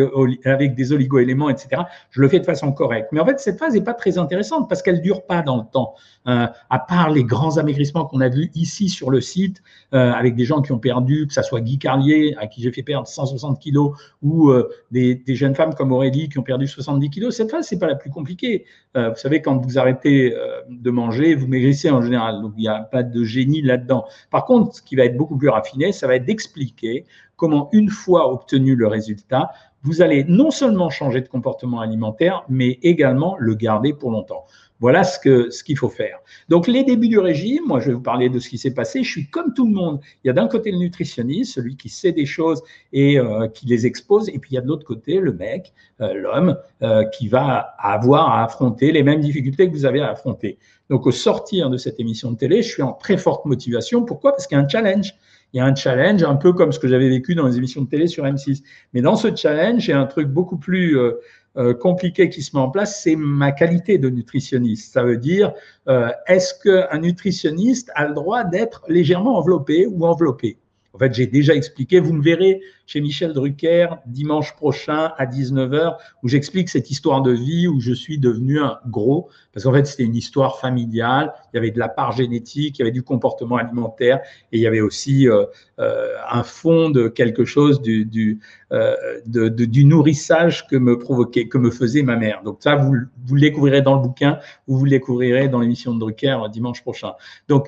avec 0.43 0.75
des 0.75 0.91
oligo-éléments, 0.91 1.49
etc. 1.49 1.83
Je 2.11 2.19
le 2.19 2.27
fais 2.27 2.39
de 2.39 2.45
façon 2.45 2.73
correcte. 2.73 3.07
Mais 3.13 3.21
en 3.21 3.25
fait, 3.25 3.39
cette 3.39 3.57
phase 3.57 3.73
n'est 3.73 3.81
pas 3.81 3.93
très 3.93 4.17
intéressante 4.17 4.67
parce 4.67 4.81
qu'elle 4.81 5.01
dure 5.01 5.25
pas 5.25 5.41
dans 5.41 5.57
le 5.57 5.63
temps. 5.71 5.95
À 6.25 6.79
part 6.79 7.11
les 7.11 7.23
grands 7.23 7.57
amaigrissements 7.57 8.05
qu'on 8.05 8.19
a 8.19 8.29
vus 8.29 8.51
ici 8.55 8.89
sur 8.89 9.09
le 9.09 9.21
site, 9.21 9.61
avec 9.91 10.35
des 10.35 10.43
gens 10.43 10.61
qui 10.61 10.73
ont 10.73 10.79
perdu, 10.79 11.27
que 11.27 11.33
ça 11.33 11.43
soit 11.43 11.61
Guy 11.61 11.77
Carlier, 11.77 12.35
à 12.39 12.47
qui 12.47 12.61
j'ai 12.61 12.71
fait 12.71 12.83
perdre 12.83 13.07
160 13.07 13.59
kilos, 13.59 13.93
ou 14.21 14.51
des, 14.91 15.21
jeunes 15.27 15.55
femmes 15.55 15.75
comme 15.75 15.91
Aurélie 15.91 16.27
qui 16.27 16.37
ont 16.39 16.43
perdu 16.43 16.67
70 16.67 17.09
kilos. 17.09 17.35
Cette 17.35 17.51
phase, 17.51 17.67
c'est 17.67 17.79
pas 17.79 17.87
la 17.87 17.95
plus 17.95 18.09
compliquée. 18.09 18.65
Vous 18.95 19.15
savez, 19.15 19.41
quand 19.41 19.57
vous 19.57 19.77
arrêtez 19.85 20.33
euh, 20.33 20.61
de 20.69 20.91
manger, 20.91 21.35
vous 21.35 21.47
maigrissez 21.47 21.89
en 21.89 22.01
général. 22.01 22.41
Donc, 22.41 22.53
il 22.57 22.61
n'y 22.61 22.67
a 22.67 22.79
pas 22.79 23.03
de 23.03 23.23
génie 23.23 23.61
là-dedans. 23.61 24.05
Par 24.31 24.45
contre, 24.45 24.75
ce 24.75 24.81
qui 24.81 24.95
va 24.95 25.05
être 25.05 25.17
beaucoup 25.17 25.37
plus 25.37 25.49
raffiné, 25.49 25.91
ça 25.91 26.07
va 26.07 26.15
être 26.15 26.25
d'expliquer 26.25 27.05
comment, 27.35 27.69
une 27.71 27.89
fois 27.89 28.31
obtenu 28.31 28.75
le 28.75 28.87
résultat, 28.87 29.51
vous 29.85 30.01
allez 30.01 30.25
non 30.27 30.49
seulement 30.49 30.89
changer 30.89 31.21
de 31.21 31.27
comportement 31.27 31.79
alimentaire, 31.79 32.43
mais 32.49 32.79
également 32.81 33.35
le 33.39 33.53
garder 33.53 33.93
pour 33.93 34.09
longtemps. 34.09 34.45
Voilà 34.79 35.03
ce 35.03 35.19
que 35.19 35.51
ce 35.51 35.63
qu'il 35.63 35.77
faut 35.77 35.89
faire. 35.89 36.19
Donc 36.49 36.67
les 36.67 36.83
débuts 36.83 37.07
du 37.07 37.19
régime, 37.19 37.63
moi 37.65 37.79
je 37.79 37.87
vais 37.87 37.93
vous 37.93 38.01
parler 38.01 38.27
de 38.27 38.39
ce 38.39 38.49
qui 38.49 38.57
s'est 38.57 38.73
passé. 38.73 39.03
Je 39.03 39.09
suis 39.09 39.27
comme 39.29 39.53
tout 39.53 39.65
le 39.65 39.73
monde. 39.73 40.01
Il 40.23 40.27
y 40.27 40.29
a 40.29 40.33
d'un 40.33 40.47
côté 40.47 40.71
le 40.71 40.77
nutritionniste, 40.77 41.53
celui 41.53 41.77
qui 41.77 41.87
sait 41.87 42.11
des 42.11 42.25
choses 42.25 42.61
et 42.91 43.17
euh, 43.17 43.47
qui 43.47 43.67
les 43.67 43.85
expose, 43.85 44.27
et 44.29 44.39
puis 44.39 44.51
il 44.51 44.55
y 44.55 44.57
a 44.57 44.61
de 44.61 44.67
l'autre 44.67 44.85
côté 44.85 45.19
le 45.19 45.31
mec, 45.31 45.71
euh, 46.01 46.13
l'homme, 46.13 46.57
euh, 46.81 47.05
qui 47.05 47.29
va 47.29 47.75
avoir 47.77 48.29
à 48.31 48.43
affronter 48.43 48.91
les 48.91 49.03
mêmes 49.03 49.21
difficultés 49.21 49.69
que 49.69 49.73
vous 49.73 49.85
avez 49.85 50.01
à 50.01 50.09
affronter. 50.09 50.57
Donc 50.89 51.05
au 51.07 51.11
sortir 51.11 51.69
de 51.69 51.77
cette 51.77 51.99
émission 51.99 52.31
de 52.31 52.37
télé, 52.37 52.61
je 52.61 52.69
suis 52.69 52.83
en 52.83 52.91
très 52.91 53.17
forte 53.17 53.45
motivation. 53.45 54.03
Pourquoi? 54.03 54.31
Parce 54.31 54.45
qu'il 54.45 54.57
y 54.57 54.59
a 54.59 54.63
un 54.63 54.67
challenge 54.67 55.13
il 55.55 55.59
y 55.59 55.61
a 55.61 55.65
un 55.65 55.73
challenge, 55.73 56.21
un 56.21 56.35
peu 56.35 56.51
comme 56.51 56.73
ce 56.73 56.79
que 56.79 56.87
j'avais 56.89 57.07
vécu 57.07 57.33
dans 57.33 57.47
les 57.47 57.55
émissions 57.55 57.81
de 57.81 57.87
télé 57.87 58.07
sur 58.07 58.25
M6. 58.25 58.61
Mais 58.93 59.01
dans 59.01 59.15
ce 59.15 59.33
challenge, 59.33 59.87
il 59.87 59.91
y 59.91 59.93
a 59.93 59.99
un 60.01 60.05
truc 60.05 60.27
beaucoup 60.27 60.57
plus 60.57 60.99
euh, 60.99 61.13
euh, 61.55 61.73
compliqué 61.73 62.29
qui 62.29 62.41
se 62.41 62.53
met 62.57 62.61
en 62.61 62.69
place, 62.69 63.01
c'est 63.01 63.15
ma 63.15 63.53
qualité 63.53 63.97
de 63.97 64.09
nutritionniste. 64.09 64.91
Ça 64.91 65.03
veut 65.03 65.15
dire, 65.15 65.53
euh, 65.87 66.09
est-ce 66.27 66.53
qu'un 66.61 66.99
nutritionniste 66.99 67.89
a 67.95 68.05
le 68.05 68.13
droit 68.13 68.43
d'être 68.43 68.83
légèrement 68.89 69.37
enveloppé 69.37 69.87
ou 69.87 70.05
enveloppé? 70.05 70.57
En 70.95 70.97
fait, 70.97 71.13
j'ai 71.13 71.27
déjà 71.27 71.53
expliqué, 71.53 71.99
vous 71.99 72.13
me 72.13 72.23
verrez 72.23 72.61
chez 72.85 73.01
Michel 73.01 73.33
Drucker 73.33 73.87
dimanche 74.05 74.55
prochain 74.55 75.11
à 75.17 75.25
19h 75.25 75.97
où 76.23 76.29
j'explique 76.29 76.69
cette 76.69 76.89
histoire 76.89 77.21
de 77.21 77.31
vie 77.31 77.67
où 77.67 77.81
je 77.81 77.91
suis 77.91 78.17
devenu 78.17 78.59
un 78.59 78.77
gros 78.87 79.29
parce 79.53 79.65
qu'en 79.65 79.73
fait 79.73 79.85
c'était 79.85 80.03
une 80.03 80.15
histoire 80.15 80.59
familiale, 80.59 81.33
il 81.51 81.57
y 81.57 81.59
avait 81.59 81.71
de 81.71 81.79
la 81.79 81.89
part 81.89 82.13
génétique, 82.13 82.77
il 82.77 82.81
y 82.81 82.83
avait 82.83 82.91
du 82.91 83.03
comportement 83.03 83.57
alimentaire 83.57 84.21
et 84.53 84.57
il 84.57 84.61
y 84.61 84.67
avait 84.67 84.79
aussi 84.79 85.27
euh, 85.27 85.45
euh, 85.79 86.13
un 86.31 86.43
fond 86.43 86.89
de 86.89 87.09
quelque 87.09 87.43
chose 87.43 87.81
euh, 87.85 88.95
du 89.25 89.85
nourrissage 89.85 90.65
que 90.67 90.77
me 90.77 90.97
provoquait, 90.97 91.49
que 91.49 91.57
me 91.57 91.71
faisait 91.71 92.03
ma 92.03 92.15
mère. 92.15 92.41
Donc 92.43 92.59
ça 92.61 92.75
vous, 92.75 92.95
vous 93.25 93.35
le 93.35 93.41
découvrirez 93.41 93.81
dans 93.81 93.95
le 93.95 94.01
bouquin 94.01 94.39
ou 94.67 94.77
vous 94.77 94.85
le 94.85 94.91
découvrirez 94.91 95.49
dans 95.49 95.59
l'émission 95.59 95.93
de 95.93 95.99
Drucker 95.99 96.37
dimanche 96.51 96.81
prochain. 96.81 97.13
Donc 97.49 97.67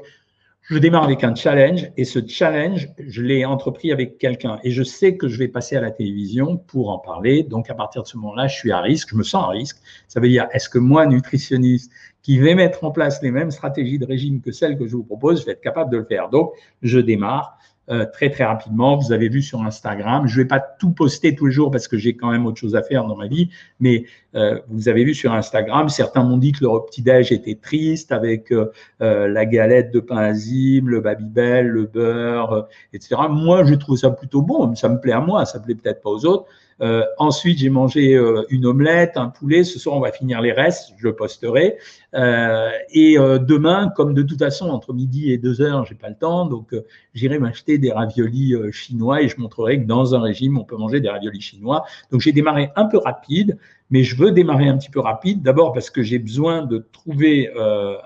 je 0.70 0.78
démarre 0.78 1.06
avec 1.06 1.24
un 1.24 1.34
challenge 1.34 1.90
et 1.96 2.04
ce 2.04 2.20
challenge, 2.28 2.90
je 3.00 3.22
l'ai 3.22 3.46
entrepris 3.46 3.94
avec 3.94 4.18
quelqu'un 4.18 4.60
et 4.64 4.72
je 4.72 4.84
sais 4.84 5.16
que 5.16 5.30
je 5.30 5.38
vais 5.40 5.48
passer 5.48 5.78
à 5.78 5.82
la 5.82 5.92
télévision 5.92 6.58
pour 6.58 6.90
en 6.90 7.00
parler. 7.00 7.44
Donc, 7.44 7.70
à 7.70 7.74
partir 7.74 8.04
de 8.04 8.08
ce 8.08 8.18
moment-là, 8.18 8.48
je 8.48 8.56
suis 8.56 8.72
à 8.74 8.82
risque, 8.82 9.10
je 9.12 9.16
me 9.16 9.24
sens 9.24 9.46
à 9.46 9.48
risque. 9.48 9.78
Ça 10.10 10.20
veut 10.20 10.28
dire, 10.28 10.48
est-ce 10.52 10.68
que 10.68 10.78
moi, 10.78 11.06
nutritionniste, 11.06 11.90
qui 12.22 12.38
vais 12.38 12.54
mettre 12.54 12.84
en 12.84 12.92
place 12.92 13.22
les 13.22 13.32
mêmes 13.32 13.52
stratégies 13.52 13.98
de 13.98 14.06
régime 14.06 14.42
que 14.42 14.52
celles 14.52 14.78
que 14.78 14.86
je 14.88 14.98
vous 14.98 15.04
propose, 15.04 15.40
je 15.40 15.46
vais 15.46 15.54
être 15.54 15.62
capable 15.62 15.90
de 15.90 15.98
le 15.98 16.04
faire. 16.04 16.28
Donc, 16.28 16.52
je 16.82 17.00
démarre. 17.00 17.57
Euh, 17.89 18.06
très 18.06 18.29
très 18.29 18.44
rapidement. 18.44 18.98
Vous 18.98 19.13
avez 19.13 19.29
vu 19.29 19.41
sur 19.41 19.62
Instagram. 19.63 20.27
Je 20.27 20.41
vais 20.41 20.48
pas 20.48 20.60
tout 20.60 20.91
poster 20.91 21.34
tous 21.36 21.46
les 21.46 21.53
jours 21.53 21.72
parce 21.72 21.88
que 21.88 21.98
j'ai 21.98 22.17
quand 22.17 22.29
même 22.29 22.46
autre 22.46 22.58
chose 22.58 22.75
à 22.75 22.84
faire 22.84 23.06
dans 23.06 23.15
ma 23.15 23.27
vie, 23.27 23.50
mais 23.79 24.03
euh, 24.36 24.60
vous 24.67 24.89
avez 24.89 25.06
vu 25.06 25.13
sur 25.13 25.32
Instagram, 25.32 25.88
certains 25.88 26.24
m'ont 26.24 26.36
dit 26.36 26.51
que 26.51 26.65
leur 26.65 26.86
petit 26.86 27.01
déj 27.01 27.32
était 27.32 27.56
triste 27.56 28.12
avec 28.12 28.51
euh, 28.51 28.67
la 29.00 29.46
galette 29.46 29.94
de 29.94 30.01
pain 30.01 30.17
azime, 30.17 30.89
le 30.89 31.00
babybel, 31.00 31.67
le 31.67 31.86
beurre, 31.86 32.67
etc. 32.91 33.15
Moi, 33.29 33.63
je 33.63 33.75
trouve 33.75 33.96
ça 33.96 34.10
plutôt 34.10 34.41
bon. 34.41 34.75
Ça 34.75 34.89
me 34.89 35.00
plaît 35.00 35.13
à 35.13 35.22
moi, 35.22 35.46
ça 35.46 35.62
plaît 35.62 35.75
peut-être 35.75 36.01
pas 36.01 36.10
aux 36.10 36.25
autres. 36.25 36.46
Euh, 36.81 37.03
ensuite, 37.17 37.57
j'ai 37.60 37.69
mangé 37.69 38.15
euh, 38.15 38.43
une 38.50 38.65
omelette, 38.65 39.17
un 39.17 39.29
poulet. 39.29 39.63
Ce 39.63 39.79
soir, 39.79 39.96
on 39.96 40.00
va 40.00 40.12
finir 40.12 40.41
les 40.41 40.51
restes. 40.51 40.93
Je 40.98 41.10
posterai. 41.10 41.77
Euh, 42.13 42.69
et 42.91 43.17
demain, 43.17 43.91
comme 43.96 44.13
de 44.13 44.22
toute 44.22 44.39
façon, 44.39 44.69
entre 44.69 44.93
midi 44.93 45.31
et 45.31 45.38
deux 45.38 45.62
heures, 45.62 45.86
j'ai 45.86 45.96
pas 45.96 46.10
le 46.10 46.15
temps, 46.15 46.46
donc 46.46 46.74
j'irai 47.13 47.38
m'acheter 47.38 47.77
des 47.77 47.91
raviolis 47.91 48.55
chinois 48.72 49.22
et 49.22 49.27
je 49.27 49.39
montrerai 49.39 49.81
que 49.81 49.86
dans 49.86 50.15
un 50.15 50.22
régime, 50.22 50.57
on 50.57 50.63
peut 50.63 50.77
manger 50.77 51.00
des 51.00 51.10
raviolis 51.10 51.41
chinois. 51.41 51.86
Donc, 52.12 52.22
j'ai 52.22 52.31
démarré 52.31 52.69
un 52.75 52.86
peu 52.86 52.98
rapide, 52.98 53.57
mais 53.89 54.03
je 54.03 54.15
veux 54.15 54.31
démarrer 54.31 54.67
un 54.67 54.77
petit 54.77 54.89
peu 54.89 55.00
rapide. 55.00 55.41
D'abord 55.41 55.74
parce 55.74 55.89
que 55.89 56.01
j'ai 56.01 56.19
besoin 56.19 56.65
de 56.65 56.88
trouver 56.91 57.51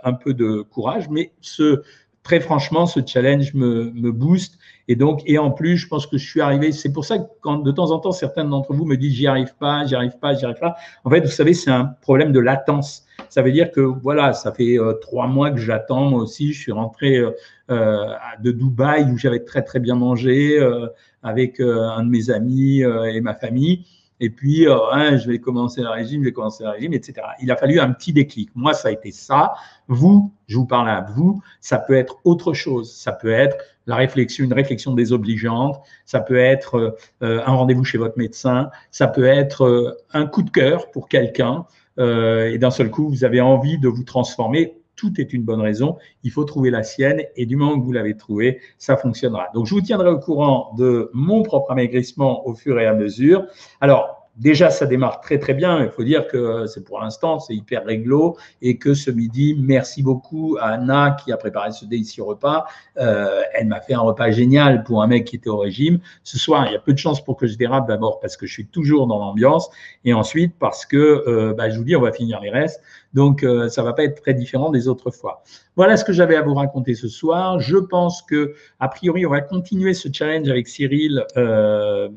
un 0.03 0.13
peu 0.13 0.33
de 0.33 0.61
courage, 0.61 1.09
mais 1.09 1.31
ce 1.41 1.83
très 2.23 2.39
franchement, 2.39 2.85
ce 2.85 2.99
challenge 3.05 3.53
me, 3.53 3.91
me 3.91 4.11
booste 4.11 4.57
et 4.87 4.95
donc, 4.95 5.21
et 5.25 5.37
en 5.37 5.51
plus, 5.51 5.77
je 5.77 5.87
pense 5.87 6.05
que 6.05 6.17
je 6.17 6.29
suis 6.29 6.41
arrivé. 6.41 6.71
C'est 6.71 6.91
pour 6.91 7.05
ça 7.05 7.19
que 7.19 7.23
quand 7.41 7.59
de 7.59 7.71
temps 7.71 7.91
en 7.91 7.99
temps, 7.99 8.11
certains 8.11 8.43
d'entre 8.43 8.73
vous 8.73 8.85
me 8.85 8.97
disent 8.97 9.13
j'y 9.13 9.27
arrive 9.27 9.55
pas, 9.59 9.85
j'y 9.85 9.95
arrive 9.95 10.17
pas, 10.19 10.33
j'y 10.33 10.45
arrive 10.45 10.59
pas. 10.59 10.75
En 11.03 11.09
fait, 11.09 11.21
vous 11.21 11.31
savez, 11.31 11.53
c'est 11.53 11.71
un 11.71 11.85
problème 12.01 12.31
de 12.31 12.39
latence. 12.39 13.05
Ça 13.29 13.41
veut 13.41 13.51
dire 13.51 13.71
que 13.71 13.81
voilà, 13.81 14.33
ça 14.33 14.51
fait 14.51 14.77
euh, 14.77 14.93
trois 14.93 15.27
mois 15.27 15.51
que 15.51 15.59
j'attends. 15.59 16.09
Moi 16.09 16.21
aussi, 16.21 16.51
je 16.53 16.59
suis 16.59 16.71
rentré 16.71 17.23
euh, 17.71 18.13
de 18.41 18.51
Dubaï 18.51 19.09
où 19.09 19.17
j'avais 19.17 19.45
très 19.45 19.61
très 19.61 19.79
bien 19.79 19.95
mangé 19.95 20.59
euh, 20.59 20.87
avec 21.23 21.61
euh, 21.61 21.87
un 21.87 22.03
de 22.03 22.09
mes 22.09 22.29
amis 22.29 22.81
et 22.81 23.21
ma 23.21 23.33
famille. 23.33 23.85
Et 24.21 24.29
puis, 24.29 24.67
hein, 24.67 25.17
je 25.17 25.27
vais 25.27 25.39
commencer 25.39 25.81
le 25.81 25.89
régime, 25.89 26.21
je 26.21 26.27
vais 26.27 26.31
commencer 26.31 26.63
le 26.63 26.69
régime, 26.69 26.93
etc. 26.93 27.27
Il 27.41 27.51
a 27.51 27.57
fallu 27.57 27.79
un 27.79 27.91
petit 27.91 28.13
déclic. 28.13 28.49
Moi, 28.55 28.73
ça 28.73 28.87
a 28.87 28.91
été 28.91 29.11
ça. 29.11 29.55
Vous, 29.87 30.31
je 30.47 30.57
vous 30.57 30.65
parle 30.65 30.89
à 30.89 31.01
vous, 31.01 31.41
ça 31.59 31.79
peut 31.79 31.95
être 31.95 32.17
autre 32.23 32.53
chose. 32.53 32.93
Ça 32.93 33.11
peut 33.11 33.31
être 33.31 33.57
la 33.87 33.95
réflexion, 33.95 34.45
une 34.45 34.53
réflexion 34.53 34.93
désobligeante, 34.93 35.81
ça 36.05 36.19
peut 36.19 36.37
être 36.37 36.95
euh, 37.23 37.41
un 37.45 37.53
rendez-vous 37.53 37.83
chez 37.83 37.97
votre 37.97 38.17
médecin, 38.17 38.69
ça 38.91 39.07
peut 39.07 39.25
être 39.25 39.65
euh, 39.65 39.97
un 40.13 40.27
coup 40.27 40.43
de 40.43 40.49
cœur 40.49 40.91
pour 40.91 41.07
quelqu'un, 41.09 41.65
euh, 41.99 42.51
et 42.51 42.57
d'un 42.57 42.71
seul 42.71 42.89
coup, 42.89 43.09
vous 43.09 43.23
avez 43.23 43.41
envie 43.41 43.77
de 43.77 43.87
vous 43.87 44.03
transformer. 44.03 44.80
Tout 44.95 45.19
est 45.19 45.33
une 45.33 45.43
bonne 45.43 45.61
raison. 45.61 45.97
Il 46.23 46.31
faut 46.31 46.43
trouver 46.43 46.69
la 46.69 46.83
sienne, 46.83 47.23
et 47.35 47.45
du 47.45 47.55
moment 47.55 47.79
que 47.79 47.85
vous 47.85 47.91
l'avez 47.91 48.15
trouvée, 48.15 48.59
ça 48.77 48.97
fonctionnera. 48.97 49.47
Donc, 49.53 49.65
je 49.65 49.73
vous 49.73 49.81
tiendrai 49.81 50.09
au 50.09 50.19
courant 50.19 50.73
de 50.77 51.09
mon 51.13 51.43
propre 51.43 51.71
amaigrissement 51.71 52.47
au 52.47 52.53
fur 52.53 52.79
et 52.79 52.85
à 52.85 52.93
mesure. 52.93 53.45
Alors, 53.79 54.21
déjà, 54.37 54.69
ça 54.69 54.85
démarre 54.85 55.21
très 55.21 55.39
très 55.39 55.53
bien. 55.53 55.83
Il 55.83 55.89
faut 55.89 56.03
dire 56.03 56.27
que 56.27 56.65
c'est 56.65 56.83
pour 56.83 56.99
l'instant, 56.99 57.39
c'est 57.39 57.53
hyper 57.53 57.85
réglo 57.85 58.37
et 58.61 58.77
que 58.77 58.93
ce 58.93 59.11
midi, 59.11 59.55
merci 59.59 60.03
beaucoup 60.03 60.57
à 60.59 60.71
Anna 60.71 61.17
qui 61.23 61.31
a 61.31 61.37
préparé 61.37 61.71
ce 61.71 61.85
délicieux 61.85 62.23
repas. 62.23 62.65
Euh, 62.97 63.41
elle 63.53 63.67
m'a 63.67 63.81
fait 63.81 63.93
un 63.93 64.01
repas 64.01 64.31
génial 64.31 64.83
pour 64.83 65.01
un 65.03 65.07
mec 65.07 65.25
qui 65.25 65.35
était 65.35 65.49
au 65.49 65.57
régime. 65.57 65.99
Ce 66.23 66.37
soir, 66.37 66.65
il 66.67 66.73
y 66.73 66.75
a 66.75 66.79
peu 66.79 66.93
de 66.93 66.97
chances 66.97 67.23
pour 67.23 67.37
que 67.37 67.47
je 67.47 67.57
dérape 67.57 67.87
d'abord 67.87 68.19
parce 68.19 68.37
que 68.37 68.45
je 68.47 68.53
suis 68.53 68.67
toujours 68.67 69.07
dans 69.07 69.19
l'ambiance 69.19 69.69
et 70.05 70.13
ensuite 70.13 70.55
parce 70.59 70.85
que, 70.85 70.97
euh, 71.27 71.53
bah, 71.53 71.69
je 71.69 71.77
vous 71.77 71.83
dis, 71.83 71.95
on 71.95 72.01
va 72.01 72.11
finir 72.11 72.39
les 72.41 72.49
restes. 72.49 72.81
Donc, 73.13 73.43
euh, 73.43 73.69
ça 73.69 73.83
va 73.83 73.93
pas 73.93 74.03
être 74.03 74.21
très 74.21 74.33
différent 74.33 74.69
des 74.69 74.87
autres 74.87 75.11
fois. 75.11 75.43
Voilà 75.75 75.97
ce 75.97 76.05
que 76.05 76.13
j'avais 76.13 76.35
à 76.35 76.41
vous 76.41 76.53
raconter 76.53 76.95
ce 76.95 77.07
soir. 77.07 77.59
Je 77.59 77.77
pense 77.77 78.21
que, 78.21 78.53
a 78.79 78.87
priori, 78.87 79.25
on 79.25 79.29
va 79.29 79.41
continuer 79.41 79.93
ce 79.93 80.09
challenge 80.11 80.49
avec 80.49 80.67
Cyril 80.67 81.25
euh, 81.37 82.09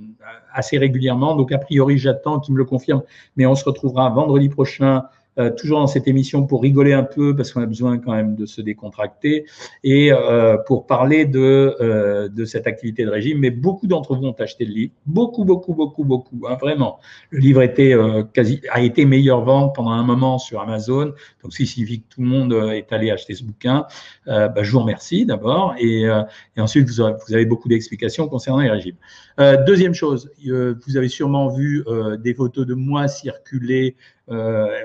assez 0.52 0.78
régulièrement. 0.78 1.34
Donc, 1.34 1.52
a 1.52 1.58
priori, 1.58 1.98
j'attends 1.98 2.40
qu'il 2.40 2.54
me 2.54 2.58
le 2.58 2.64
confirme, 2.64 3.02
mais 3.36 3.46
on 3.46 3.54
se 3.54 3.64
retrouvera 3.64 4.08
vendredi 4.10 4.48
prochain 4.48 5.04
euh, 5.38 5.50
toujours 5.50 5.80
dans 5.80 5.88
cette 5.88 6.06
émission 6.06 6.46
pour 6.46 6.62
rigoler 6.62 6.92
un 6.92 7.02
peu 7.02 7.34
parce 7.34 7.52
qu'on 7.52 7.60
a 7.60 7.66
besoin 7.66 7.98
quand 7.98 8.12
même 8.12 8.36
de 8.36 8.46
se 8.46 8.60
décontracter 8.60 9.46
et 9.82 10.12
euh, 10.12 10.56
pour 10.66 10.86
parler 10.86 11.24
de, 11.24 11.76
euh, 11.80 12.28
de 12.28 12.44
cette 12.44 12.68
activité 12.68 13.04
de 13.04 13.10
régime. 13.10 13.38
Mais 13.40 13.50
beaucoup 13.50 13.88
d'entre 13.88 14.14
vous 14.14 14.26
ont 14.26 14.36
acheté 14.38 14.64
le 14.64 14.72
livre, 14.72 14.92
beaucoup, 15.06 15.44
beaucoup, 15.44 15.74
beaucoup, 15.74 16.04
beaucoup, 16.04 16.46
hein, 16.48 16.56
vraiment. 16.60 17.00
Le 17.30 17.40
livre 17.40 17.62
était, 17.62 17.96
quasi, 18.32 18.60
a 18.70 18.80
été 18.80 19.04
meilleure 19.04 19.44
vente 19.44 19.74
pendant 19.74 19.90
un 19.90 20.04
moment 20.04 20.38
sur 20.38 20.60
Amazon, 20.60 21.12
donc 21.42 21.52
signifie 21.52 22.00
que 22.00 22.14
tout 22.14 22.20
le 22.20 22.28
monde 22.28 22.52
est 22.72 22.92
allé 22.92 23.10
acheter 23.10 23.34
ce 23.34 23.42
bouquin. 23.42 23.86
Bah, 24.26 24.62
je 24.62 24.70
vous 24.70 24.80
remercie 24.80 25.26
d'abord 25.26 25.74
et, 25.78 26.02
et, 26.02 26.60
ensuite 26.60 26.88
vous, 26.88 27.02
vous 27.26 27.34
avez 27.34 27.46
beaucoup 27.46 27.68
d'explications 27.68 28.28
concernant 28.28 28.60
les 28.60 28.70
régimes. 28.70 28.96
deuxième 29.66 29.94
chose, 29.94 30.30
vous 30.44 30.96
avez 30.96 31.08
sûrement 31.08 31.48
vu 31.48 31.84
des 32.22 32.34
photos 32.34 32.66
de 32.66 32.74
moi 32.74 33.08
circuler 33.08 33.64
euh, 33.84 34.13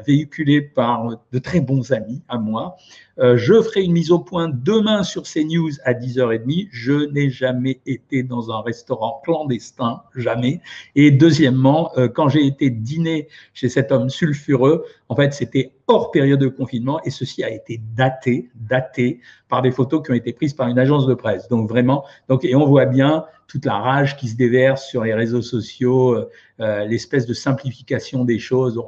véhiculé 0.05 0.61
par 0.61 1.21
de 1.31 1.39
très 1.39 1.61
bons 1.61 1.91
amis 1.91 2.21
à 2.27 2.37
moi. 2.37 2.77
Euh, 3.19 3.35
je 3.37 3.61
ferai 3.61 3.83
une 3.83 3.91
mise 3.91 4.11
au 4.11 4.19
point 4.19 4.49
demain 4.49 5.03
sur 5.03 5.23
CNews 5.23 5.71
à 5.83 5.93
10h30. 5.93 6.69
Je 6.71 7.11
n'ai 7.11 7.29
jamais 7.29 7.81
été 7.85 8.23
dans 8.23 8.51
un 8.51 8.61
restaurant 8.61 9.21
clandestin, 9.23 10.01
jamais. 10.15 10.61
Et 10.95 11.11
deuxièmement, 11.11 11.91
euh, 11.97 12.07
quand 12.07 12.29
j'ai 12.29 12.45
été 12.45 12.69
dîner 12.69 13.27
chez 13.53 13.67
cet 13.67 13.91
homme 13.91 14.09
sulfureux, 14.09 14.85
en 15.09 15.15
fait, 15.15 15.33
c'était 15.33 15.73
hors 15.87 16.11
période 16.11 16.39
de 16.39 16.47
confinement 16.47 17.01
et 17.03 17.09
ceci 17.09 17.43
a 17.43 17.49
été 17.49 17.81
daté, 17.95 18.49
daté 18.55 19.19
par 19.49 19.61
des 19.61 19.71
photos 19.71 20.03
qui 20.05 20.11
ont 20.11 20.15
été 20.15 20.31
prises 20.31 20.53
par 20.53 20.67
une 20.67 20.79
agence 20.79 21.07
de 21.07 21.13
presse. 21.13 21.47
Donc 21.49 21.67
vraiment, 21.67 22.05
donc 22.29 22.45
et 22.45 22.55
on 22.55 22.65
voit 22.65 22.85
bien 22.85 23.25
toute 23.47 23.65
la 23.65 23.79
rage 23.79 24.15
qui 24.15 24.27
se 24.27 24.37
déverse 24.37 24.85
sur 24.85 25.03
les 25.03 25.13
réseaux 25.13 25.41
sociaux, 25.41 26.15
euh, 26.59 26.85
l'espèce 26.85 27.25
de 27.25 27.33
simplification 27.33 28.23
des 28.23 28.37
choses. 28.37 28.79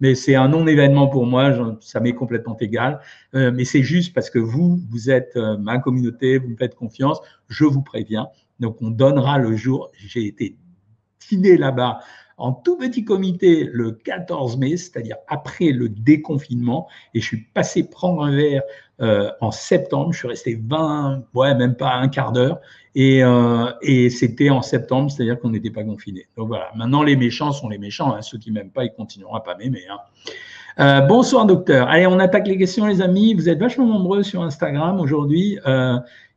Mais 0.00 0.14
c'est 0.14 0.34
un 0.34 0.48
non-événement 0.48 1.08
pour 1.08 1.26
moi, 1.26 1.76
ça 1.80 2.00
m'est 2.00 2.14
complètement 2.14 2.56
égal. 2.58 3.00
Euh, 3.34 3.50
mais 3.52 3.64
c'est 3.64 3.82
juste 3.82 4.14
parce 4.14 4.30
que 4.30 4.38
vous, 4.38 4.80
vous 4.90 5.10
êtes 5.10 5.36
ma 5.36 5.78
communauté, 5.78 6.38
vous 6.38 6.48
me 6.48 6.56
faites 6.56 6.74
confiance, 6.74 7.20
je 7.48 7.64
vous 7.64 7.82
préviens. 7.82 8.28
Donc 8.60 8.76
on 8.80 8.90
donnera 8.90 9.38
le 9.38 9.56
jour, 9.56 9.90
j'ai 9.96 10.26
été 10.26 10.56
dîner 11.28 11.56
là-bas 11.56 12.00
en 12.42 12.52
tout 12.52 12.76
petit 12.76 13.04
comité 13.04 13.68
le 13.72 13.92
14 13.92 14.56
mai, 14.56 14.76
c'est-à-dire 14.76 15.16
après 15.28 15.70
le 15.70 15.88
déconfinement, 15.88 16.88
et 17.14 17.20
je 17.20 17.26
suis 17.26 17.44
passé 17.54 17.88
prendre 17.88 18.24
un 18.24 18.34
verre 18.34 18.62
euh, 18.62 18.91
en 19.02 19.50
septembre. 19.50 20.12
Je 20.12 20.18
suis 20.18 20.28
resté 20.28 20.60
20, 20.64 21.24
ouais, 21.34 21.54
même 21.54 21.74
pas 21.74 21.94
un 21.94 22.08
quart 22.08 22.32
d'heure, 22.32 22.60
et, 22.94 23.22
euh, 23.24 23.72
et 23.80 24.10
c'était 24.10 24.50
en 24.50 24.62
septembre, 24.62 25.10
c'est-à-dire 25.10 25.38
qu'on 25.38 25.50
n'était 25.50 25.70
pas 25.70 25.82
confiné. 25.82 26.26
Donc 26.36 26.48
voilà, 26.48 26.70
maintenant 26.74 27.02
les 27.02 27.16
méchants 27.16 27.52
sont 27.52 27.68
les 27.68 27.78
méchants, 27.78 28.14
hein. 28.14 28.22
ceux 28.22 28.38
qui 28.38 28.50
m'aiment 28.50 28.70
pas, 28.70 28.84
ils 28.84 28.92
continueront 28.92 29.34
à 29.34 29.40
pas 29.40 29.56
m'aimer. 29.56 29.82
Hein. 29.90 29.98
Euh, 30.78 31.00
bonsoir 31.02 31.46
docteur. 31.46 31.88
Allez, 31.88 32.06
on 32.06 32.18
attaque 32.18 32.46
les 32.46 32.56
questions 32.56 32.86
les 32.86 33.02
amis. 33.02 33.34
Vous 33.34 33.48
êtes 33.48 33.58
vachement 33.58 33.86
nombreux 33.86 34.22
sur 34.22 34.42
Instagram 34.42 35.00
aujourd'hui. 35.00 35.58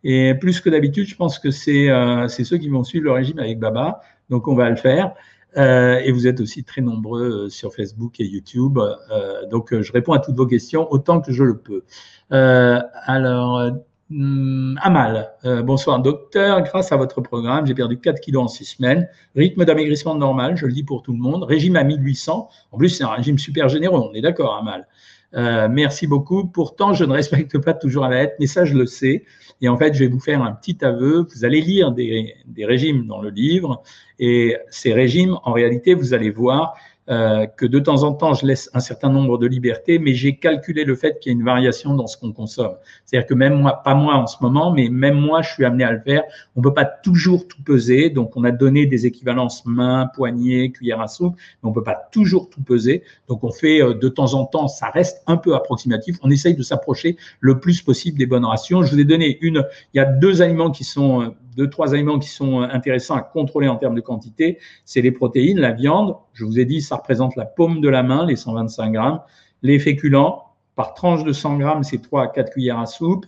et 0.03 0.33
plus 0.35 0.59
que 0.59 0.69
d'habitude, 0.69 1.07
je 1.07 1.15
pense 1.15 1.39
que 1.39 1.51
c'est 1.51 1.87
ceux 2.27 2.57
qui 2.57 2.69
vont 2.69 2.83
suivre 2.83 3.05
le 3.05 3.11
régime 3.11 3.39
avec 3.39 3.59
Baba. 3.59 4.01
Donc 4.29 4.47
on 4.47 4.55
va 4.55 4.69
le 4.69 4.75
faire. 4.75 5.13
Euh, 5.57 5.99
et 6.03 6.11
vous 6.11 6.27
êtes 6.27 6.41
aussi 6.41 6.63
très 6.63 6.81
nombreux 6.81 7.45
euh, 7.45 7.49
sur 7.49 7.73
Facebook 7.73 8.19
et 8.19 8.25
YouTube. 8.25 8.77
Euh, 8.77 9.45
donc, 9.47 9.79
je 9.79 9.91
réponds 9.91 10.13
à 10.13 10.19
toutes 10.19 10.35
vos 10.35 10.47
questions 10.47 10.91
autant 10.91 11.21
que 11.21 11.31
je 11.31 11.43
le 11.43 11.57
peux. 11.57 11.83
alors, 12.29 13.71
hmm, 14.09 14.77
Amal, 14.81 15.31
bonsoir 15.63 15.99
docteur. 15.99 16.61
Grâce 16.61 16.91
à 16.91 16.97
votre 16.97 17.21
programme, 17.21 17.65
j'ai 17.65 17.73
perdu 17.73 17.99
4 17.99 18.19
kilos 18.19 18.43
en 18.43 18.47
6 18.47 18.65
semaines. 18.65 19.07
Rythme 19.35 19.65
d'amaigrissement 19.65 20.15
normal, 20.15 20.57
je 20.57 20.65
le 20.65 20.73
dis 20.73 20.83
pour 20.83 21.01
tout 21.01 21.13
le 21.13 21.19
monde. 21.19 21.43
Régime 21.43 21.75
à 21.75 21.83
1800. 21.83 22.49
En 22.71 22.77
plus, 22.77 22.89
c'est 22.89 23.03
un 23.03 23.09
régime 23.09 23.37
super 23.37 23.69
généreux, 23.69 23.99
on 23.99 24.13
est 24.13 24.21
d'accord, 24.21 24.55
Amal. 24.57 24.87
Merci 25.33 26.07
beaucoup. 26.07 26.45
Pourtant, 26.45 26.93
je 26.93 27.03
ne 27.05 27.13
respecte 27.13 27.57
pas 27.57 27.73
toujours 27.73 28.07
la 28.07 28.23
lettre, 28.23 28.35
mais 28.39 28.47
ça, 28.47 28.65
je 28.65 28.75
le 28.75 28.85
sais. 28.85 29.23
Et 29.61 29.69
en 29.69 29.77
fait, 29.77 29.93
je 29.93 29.99
vais 29.99 30.07
vous 30.07 30.19
faire 30.19 30.41
un 30.41 30.51
petit 30.51 30.83
aveu. 30.83 31.27
Vous 31.33 31.45
allez 31.45 31.61
lire 31.61 31.91
des, 31.91 32.35
des 32.45 32.65
régimes 32.65 33.07
dans 33.07 33.21
le 33.21 33.29
livre. 33.29 33.83
Et 34.19 34.57
ces 34.69 34.93
régimes, 34.93 35.37
en 35.43 35.53
réalité, 35.53 35.93
vous 35.93 36.13
allez 36.13 36.29
voir, 36.29 36.75
euh, 37.09 37.45
que 37.45 37.65
de 37.65 37.79
temps 37.79 38.03
en 38.03 38.13
temps, 38.13 38.33
je 38.33 38.45
laisse 38.45 38.69
un 38.73 38.79
certain 38.79 39.09
nombre 39.09 39.37
de 39.37 39.45
libertés, 39.45 39.99
mais 39.99 40.15
j'ai 40.15 40.37
calculé 40.37 40.85
le 40.85 40.95
fait 40.95 41.19
qu'il 41.19 41.31
y 41.31 41.35
a 41.35 41.37
une 41.37 41.45
variation 41.45 41.93
dans 41.93 42.07
ce 42.07 42.17
qu'on 42.17 42.31
consomme. 42.31 42.75
C'est-à-dire 43.05 43.27
que 43.27 43.35
même 43.35 43.53
moi, 43.53 43.83
pas 43.83 43.93
moi 43.93 44.15
en 44.15 44.27
ce 44.27 44.37
moment, 44.41 44.71
mais 44.71 44.89
même 44.89 45.19
moi, 45.19 45.41
je 45.41 45.51
suis 45.51 45.65
amené 45.65 45.83
à 45.83 45.91
le 45.91 45.99
faire. 45.99 46.23
On 46.55 46.61
ne 46.61 46.63
peut 46.63 46.73
pas 46.73 46.85
toujours 46.85 47.47
tout 47.47 47.61
peser, 47.63 48.09
donc 48.09 48.35
on 48.35 48.43
a 48.43 48.51
donné 48.51 48.87
des 48.87 49.05
équivalences 49.05 49.65
main, 49.65 50.09
poignet, 50.15 50.71
cuillère 50.71 50.99
à 50.99 51.07
soupe, 51.07 51.35
mais 51.35 51.67
on 51.67 51.69
ne 51.69 51.75
peut 51.75 51.83
pas 51.83 52.09
toujours 52.11 52.49
tout 52.49 52.61
peser. 52.61 53.03
Donc 53.27 53.43
on 53.43 53.51
fait 53.51 53.81
euh, 53.81 53.93
de 53.93 54.09
temps 54.09 54.33
en 54.33 54.45
temps, 54.45 54.67
ça 54.67 54.89
reste 54.89 55.21
un 55.27 55.37
peu 55.37 55.55
approximatif. 55.55 56.17
On 56.23 56.31
essaye 56.31 56.55
de 56.55 56.63
s'approcher 56.63 57.17
le 57.39 57.59
plus 57.59 57.81
possible 57.81 58.17
des 58.17 58.25
bonnes 58.25 58.45
rations. 58.45 58.83
Je 58.83 58.91
vous 58.91 58.99
ai 58.99 59.05
donné 59.05 59.37
une, 59.41 59.63
il 59.93 59.97
y 59.97 59.99
a 59.99 60.05
deux 60.05 60.41
aliments 60.41 60.71
qui 60.71 60.83
sont 60.83 61.21
euh, 61.21 61.29
deux, 61.55 61.69
trois 61.69 61.93
aliments 61.93 62.19
qui 62.19 62.29
sont 62.29 62.61
intéressants 62.61 63.15
à 63.15 63.21
contrôler 63.21 63.67
en 63.67 63.77
termes 63.77 63.95
de 63.95 64.01
quantité, 64.01 64.59
c'est 64.83 65.01
les 65.01 65.11
protéines, 65.11 65.59
la 65.59 65.71
viande. 65.71 66.15
Je 66.33 66.45
vous 66.45 66.59
ai 66.59 66.65
dit, 66.65 66.81
ça 66.81 66.97
représente 66.97 67.35
la 67.35 67.45
paume 67.45 67.81
de 67.81 67.89
la 67.89 68.03
main, 68.03 68.25
les 68.25 68.35
125 68.35 68.91
grammes. 68.91 69.21
Les 69.61 69.79
féculents, 69.79 70.43
par 70.75 70.93
tranche 70.93 71.23
de 71.23 71.31
100 71.31 71.57
grammes, 71.57 71.83
c'est 71.83 72.01
3 72.01 72.23
à 72.23 72.27
4 72.27 72.51
cuillères 72.51 72.79
à 72.79 72.85
soupe. 72.85 73.25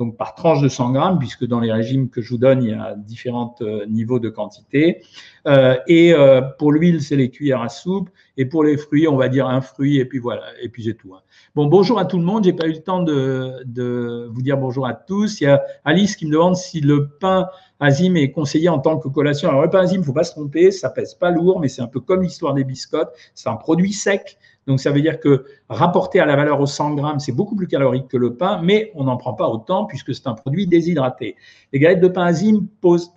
Donc 0.00 0.16
par 0.16 0.34
tranche 0.34 0.62
de 0.62 0.68
100 0.68 0.92
grammes, 0.92 1.18
puisque 1.18 1.44
dans 1.46 1.60
les 1.60 1.70
régimes 1.70 2.08
que 2.08 2.22
je 2.22 2.30
vous 2.30 2.38
donne, 2.38 2.62
il 2.62 2.70
y 2.70 2.72
a 2.72 2.94
différents 2.96 3.54
euh, 3.60 3.84
niveaux 3.84 4.18
de 4.18 4.30
quantité. 4.30 5.02
Euh, 5.46 5.76
et 5.88 6.14
euh, 6.14 6.40
pour 6.40 6.72
l'huile, 6.72 7.02
c'est 7.02 7.16
les 7.16 7.28
cuillères 7.28 7.60
à 7.60 7.68
soupe. 7.68 8.08
Et 8.38 8.46
pour 8.46 8.64
les 8.64 8.78
fruits, 8.78 9.06
on 9.08 9.16
va 9.16 9.28
dire 9.28 9.46
un 9.46 9.60
fruit, 9.60 9.98
et 9.98 10.06
puis 10.06 10.18
voilà, 10.18 10.44
et 10.62 10.70
puis 10.70 10.84
c'est 10.84 10.94
tout. 10.94 11.14
Hein. 11.14 11.20
Bon, 11.54 11.66
bonjour 11.66 11.98
à 11.98 12.06
tout 12.06 12.16
le 12.16 12.24
monde. 12.24 12.44
J'ai 12.44 12.54
pas 12.54 12.66
eu 12.66 12.72
le 12.72 12.82
temps 12.82 13.02
de, 13.02 14.26
vous 14.32 14.40
dire 14.40 14.56
bonjour 14.56 14.86
à 14.86 14.94
tous. 14.94 15.42
Il 15.42 15.44
y 15.44 15.46
a 15.48 15.62
Alice 15.84 16.16
qui 16.16 16.24
me 16.24 16.32
demande 16.32 16.56
si 16.56 16.80
le 16.80 17.10
pain 17.20 17.50
azim 17.78 18.14
est 18.14 18.30
conseillé 18.30 18.70
en 18.70 18.78
tant 18.78 18.98
que 18.98 19.08
collation. 19.08 19.50
Alors, 19.50 19.60
le 19.60 19.68
pain 19.68 19.80
azim, 19.80 19.96
il 19.96 20.00
ne 20.00 20.04
faut 20.04 20.14
pas 20.14 20.24
se 20.24 20.32
tromper, 20.32 20.70
ça 20.70 20.88
pèse 20.88 21.12
pas 21.12 21.30
lourd, 21.30 21.60
mais 21.60 21.68
c'est 21.68 21.82
un 21.82 21.88
peu 21.88 22.00
comme 22.00 22.22
l'histoire 22.22 22.54
des 22.54 22.64
biscottes. 22.64 23.12
C'est 23.34 23.50
un 23.50 23.56
produit 23.56 23.92
sec. 23.92 24.38
Donc, 24.70 24.78
ça 24.78 24.92
veut 24.92 25.02
dire 25.02 25.18
que 25.18 25.46
rapporté 25.68 26.20
à 26.20 26.26
la 26.26 26.36
valeur 26.36 26.60
aux 26.60 26.66
100 26.66 26.94
grammes, 26.94 27.18
c'est 27.18 27.32
beaucoup 27.32 27.56
plus 27.56 27.66
calorique 27.66 28.06
que 28.06 28.16
le 28.16 28.34
pain, 28.34 28.60
mais 28.62 28.92
on 28.94 29.02
n'en 29.02 29.16
prend 29.16 29.34
pas 29.34 29.48
autant 29.48 29.84
puisque 29.84 30.14
c'est 30.14 30.28
un 30.28 30.34
produit 30.34 30.68
déshydraté. 30.68 31.34
Les 31.72 31.80
galettes 31.80 32.00
de 32.00 32.06
pain 32.06 32.22
azim 32.22 32.68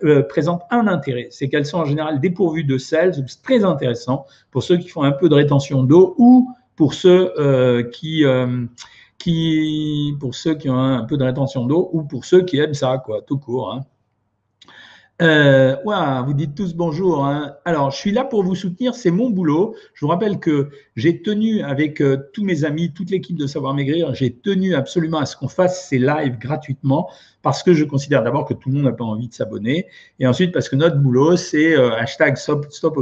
euh, 0.02 0.22
présentent 0.24 0.64
un 0.72 0.88
intérêt, 0.88 1.28
c'est 1.30 1.48
qu'elles 1.48 1.64
sont 1.64 1.78
en 1.78 1.84
général 1.84 2.18
dépourvues 2.18 2.64
de 2.64 2.76
sel, 2.76 3.14
c'est 3.14 3.42
très 3.44 3.64
intéressant 3.64 4.26
pour 4.50 4.64
ceux 4.64 4.78
qui 4.78 4.88
font 4.88 5.04
un 5.04 5.12
peu 5.12 5.28
de 5.28 5.36
rétention 5.36 5.84
d'eau 5.84 6.16
ou 6.18 6.50
pour 6.74 6.92
ceux 6.92 7.32
euh, 7.38 7.84
qui, 7.84 8.24
euh, 8.24 8.66
qui, 9.18 10.16
pour 10.18 10.34
ceux 10.34 10.56
qui 10.56 10.68
ont 10.68 10.76
un 10.76 11.04
peu 11.04 11.16
de 11.16 11.22
rétention 11.22 11.66
d'eau 11.66 11.88
ou 11.92 12.02
pour 12.02 12.24
ceux 12.24 12.42
qui 12.42 12.58
aiment 12.58 12.74
ça, 12.74 12.98
quoi, 12.98 13.22
tout 13.22 13.38
court. 13.38 13.72
Hein. 13.72 13.82
Euh, 15.22 15.76
vous 16.26 16.34
dites 16.34 16.56
tous 16.56 16.74
bonjour. 16.74 17.24
Hein. 17.24 17.54
Alors, 17.64 17.92
je 17.92 17.96
suis 17.96 18.10
là 18.10 18.24
pour 18.24 18.42
vous 18.42 18.56
soutenir, 18.56 18.96
c'est 18.96 19.12
mon 19.12 19.30
boulot. 19.30 19.76
Je 19.94 20.04
vous 20.04 20.10
rappelle 20.10 20.40
que 20.40 20.70
j'ai 20.96 21.22
tenu 21.22 21.62
avec 21.62 22.00
euh, 22.00 22.28
tous 22.32 22.42
mes 22.42 22.64
amis, 22.64 22.92
toute 22.92 23.10
l'équipe 23.10 23.36
de 23.36 23.46
Savoir 23.46 23.74
Maigrir, 23.74 24.12
j'ai 24.14 24.34
tenu 24.34 24.74
absolument 24.74 25.18
à 25.18 25.26
ce 25.26 25.36
qu'on 25.36 25.46
fasse 25.46 25.88
ces 25.88 25.98
lives 25.98 26.38
gratuitement 26.38 27.08
parce 27.42 27.62
que 27.62 27.74
je 27.74 27.84
considère 27.84 28.24
d'abord 28.24 28.44
que 28.44 28.54
tout 28.54 28.70
le 28.70 28.76
monde 28.76 28.84
n'a 28.84 28.92
pas 28.92 29.04
envie 29.04 29.28
de 29.28 29.34
s'abonner 29.34 29.86
et 30.18 30.26
ensuite 30.26 30.52
parce 30.52 30.68
que 30.68 30.76
notre 30.76 30.96
boulot, 30.96 31.36
c'est 31.36 31.76
hashtag 31.76 32.36
stop, 32.36 32.66
stop. 32.70 32.98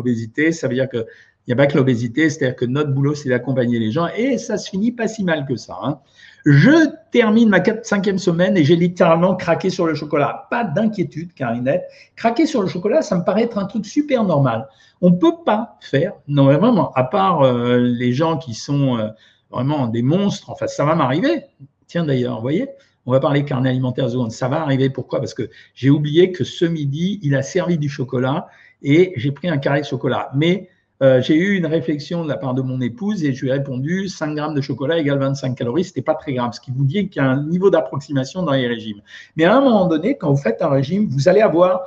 Ça 0.53 0.69
veut 0.69 0.75
dire 0.75 0.89
que 0.89 1.07
il 1.47 1.51
n'y 1.51 1.55
a 1.55 1.57
pas 1.57 1.67
que 1.67 1.77
l'obésité, 1.77 2.31
c'est-à-dire 2.31 2.55
que 2.55 2.65
notre 2.65 2.93
boulot, 2.93 3.15
c'est 3.15 3.29
d'accompagner 3.29 3.81
les 3.81 3.91
gens 3.91 4.09
et 4.17 4.39
ça 4.39 4.59
se 4.59 4.71
finit 4.71 4.93
pas 4.93 5.09
si 5.09 5.25
mal 5.25 5.45
que 5.45 5.57
ça. 5.57 5.77
Hein. 5.83 5.99
Je 6.45 6.89
termine 7.11 7.49
ma 7.49 7.61
cinquième 7.83 8.19
semaine 8.19 8.57
et 8.57 8.65
j'ai 8.65 8.77
littéralement 8.77 9.35
craqué 9.35 9.69
sur 9.69 9.87
le 9.87 9.95
chocolat. 9.95 10.47
Pas 10.51 10.65
d'inquiétude, 10.65 11.35
Karinette. 11.35 11.85
Craquer 12.15 12.47
sur 12.47 12.63
le 12.63 12.69
chocolat, 12.69 13.03
ça 13.03 13.17
me 13.17 13.25
paraît 13.25 13.43
être 13.43 13.59
un 13.59 13.67
truc 13.67 13.87
super 13.87 14.23
normal. 14.25 14.69
On 15.01 15.11
ne 15.11 15.17
peut 15.17 15.43
pas 15.45 15.79
faire, 15.81 16.13
non 16.29 16.47
mais 16.47 16.57
vraiment, 16.57 16.93
à 16.93 17.03
part 17.03 17.43
euh, 17.43 17.79
les 17.79 18.13
gens 18.13 18.39
qui 18.39 18.55
sont 18.55 18.99
euh, 18.99 19.09
vraiment 19.51 19.89
des 19.89 20.03
monstres, 20.03 20.49
enfin 20.51 20.69
ça 20.69 20.85
va 20.85 20.95
m'arriver. 20.95 21.45
Tiens 21.89 22.05
d'ailleurs, 22.05 22.37
vous 22.37 22.43
voyez, 22.43 22.69
on 23.05 23.11
va 23.11 23.19
parler 23.19 23.45
carnet 23.45 23.71
alimentaire 23.71 24.09
zone. 24.09 24.31
Ça 24.31 24.49
va 24.49 24.63
arriver, 24.63 24.91
pourquoi? 24.91 25.19
Parce 25.19 25.35
que 25.35 25.51
j'ai 25.75 25.91
oublié 25.91 26.31
que 26.31 26.45
ce 26.45 26.65
midi, 26.65 27.19
il 27.23 27.35
a 27.35 27.43
servi 27.43 27.79
du 27.79 27.89
chocolat 27.89 28.47
et 28.83 29.13
j'ai 29.17 29.33
pris 29.33 29.49
un 29.49 29.59
carré 29.59 29.81
de 29.81 29.87
chocolat. 29.87 30.31
Mais 30.35 30.69
euh, 31.03 31.21
j'ai 31.21 31.37
eu 31.37 31.57
une 31.57 31.67
réflexion 31.67 32.23
de 32.23 32.29
la 32.29 32.37
part 32.37 32.55
de 32.55 32.63
mon 32.63 32.81
épouse 32.81 33.25
et 33.25 33.33
je 33.33 33.43
lui 33.43 33.49
ai 33.49 33.53
répondu 33.53 34.09
5 34.09 34.35
grammes 34.35 34.55
de 34.55 34.61
chocolat 34.61 34.99
égale 34.99 35.19
25 35.19 35.57
calories. 35.57 35.85
C'était 35.85 36.03
pas 36.03 36.15
très 36.15 36.33
grave, 36.33 36.53
ce 36.53 36.61
qui 36.61 36.71
vous 36.71 36.85
dit 36.85 37.09
qu'il 37.09 37.23
y 37.23 37.25
a 37.25 37.29
un 37.29 37.43
niveau 37.45 37.71
d'approximation 37.71 38.43
dans 38.43 38.53
les 38.53 38.67
régimes. 38.67 39.03
Mais 39.37 39.45
à 39.45 39.57
un 39.57 39.61
moment 39.61 39.87
donné, 39.87 40.17
quand 40.17 40.31
vous 40.31 40.41
faites 40.41 40.63
un 40.63 40.69
régime, 40.69 41.09
vous 41.09 41.29
allez 41.29 41.41
avoir 41.41 41.83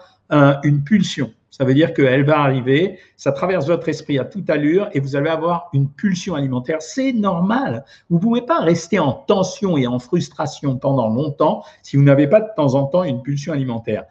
une 0.64 0.84
pulsion. 0.84 1.32
Ça 1.58 1.64
veut 1.64 1.74
dire 1.74 1.94
qu'elle 1.94 2.26
va 2.26 2.40
arriver, 2.40 3.00
ça 3.16 3.32
traverse 3.32 3.68
votre 3.68 3.88
esprit 3.88 4.20
à 4.20 4.26
toute 4.26 4.50
allure 4.50 4.90
et 4.92 5.00
vous 5.00 5.16
allez 5.16 5.30
avoir 5.30 5.70
une 5.72 5.90
pulsion 5.90 6.36
alimentaire. 6.36 6.82
C'est 6.82 7.14
normal. 7.14 7.86
Vous 8.10 8.18
ne 8.18 8.22
pouvez 8.22 8.42
pas 8.42 8.60
rester 8.60 9.00
en 9.00 9.14
tension 9.14 9.78
et 9.78 9.88
en 9.88 9.98
frustration 9.98 10.76
pendant 10.76 11.08
longtemps 11.08 11.64
si 11.82 11.96
vous 11.96 12.04
n'avez 12.04 12.28
pas 12.28 12.42
de 12.42 12.50
temps 12.58 12.76
en 12.76 12.88
temps 12.88 13.06
une 13.06 13.22
pulsion 13.22 13.54
alimentaire. 13.54 14.04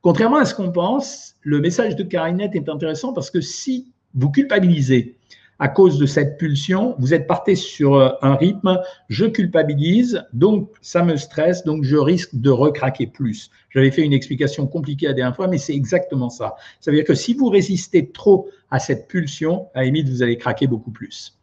Contrairement 0.00 0.38
à 0.38 0.46
ce 0.46 0.54
qu'on 0.54 0.72
pense, 0.72 1.34
le 1.42 1.60
message 1.60 1.94
de 1.94 2.04
Karinette 2.04 2.54
est 2.54 2.70
intéressant 2.70 3.12
parce 3.12 3.30
que 3.30 3.42
si 3.42 3.92
vous 4.14 4.30
culpabilisez 4.30 5.16
à 5.58 5.68
cause 5.68 5.98
de 5.98 6.06
cette 6.06 6.38
pulsion, 6.38 6.94
vous 6.98 7.14
êtes 7.14 7.26
parti 7.26 7.56
sur 7.56 7.94
euh, 7.94 8.10
un 8.22 8.36
rythme, 8.36 8.78
je 9.08 9.26
culpabilise, 9.26 10.24
donc 10.32 10.70
ça 10.82 11.02
me 11.02 11.16
stresse, 11.16 11.64
donc 11.64 11.82
je 11.82 11.96
risque 11.96 12.34
de 12.34 12.50
recraquer 12.50 13.06
plus. 13.06 13.50
J'avais 13.70 13.90
fait 13.90 14.02
une 14.02 14.12
explication 14.12 14.66
compliquée 14.66 15.06
la 15.06 15.14
dernière 15.14 15.34
fois, 15.34 15.48
mais 15.48 15.58
c'est 15.58 15.74
exactement 15.74 16.30
ça. 16.30 16.54
Ça 16.80 16.90
veut 16.90 16.96
dire 16.96 17.06
que 17.06 17.14
si 17.14 17.34
vous 17.34 17.48
résistez 17.48 18.10
trop 18.10 18.48
à 18.70 18.78
cette 18.78 19.08
pulsion, 19.08 19.66
à 19.74 19.80
la 19.80 19.86
limite, 19.86 20.08
vous 20.08 20.22
allez 20.22 20.38
craquer 20.38 20.66
beaucoup 20.66 20.92
plus. 20.92 21.37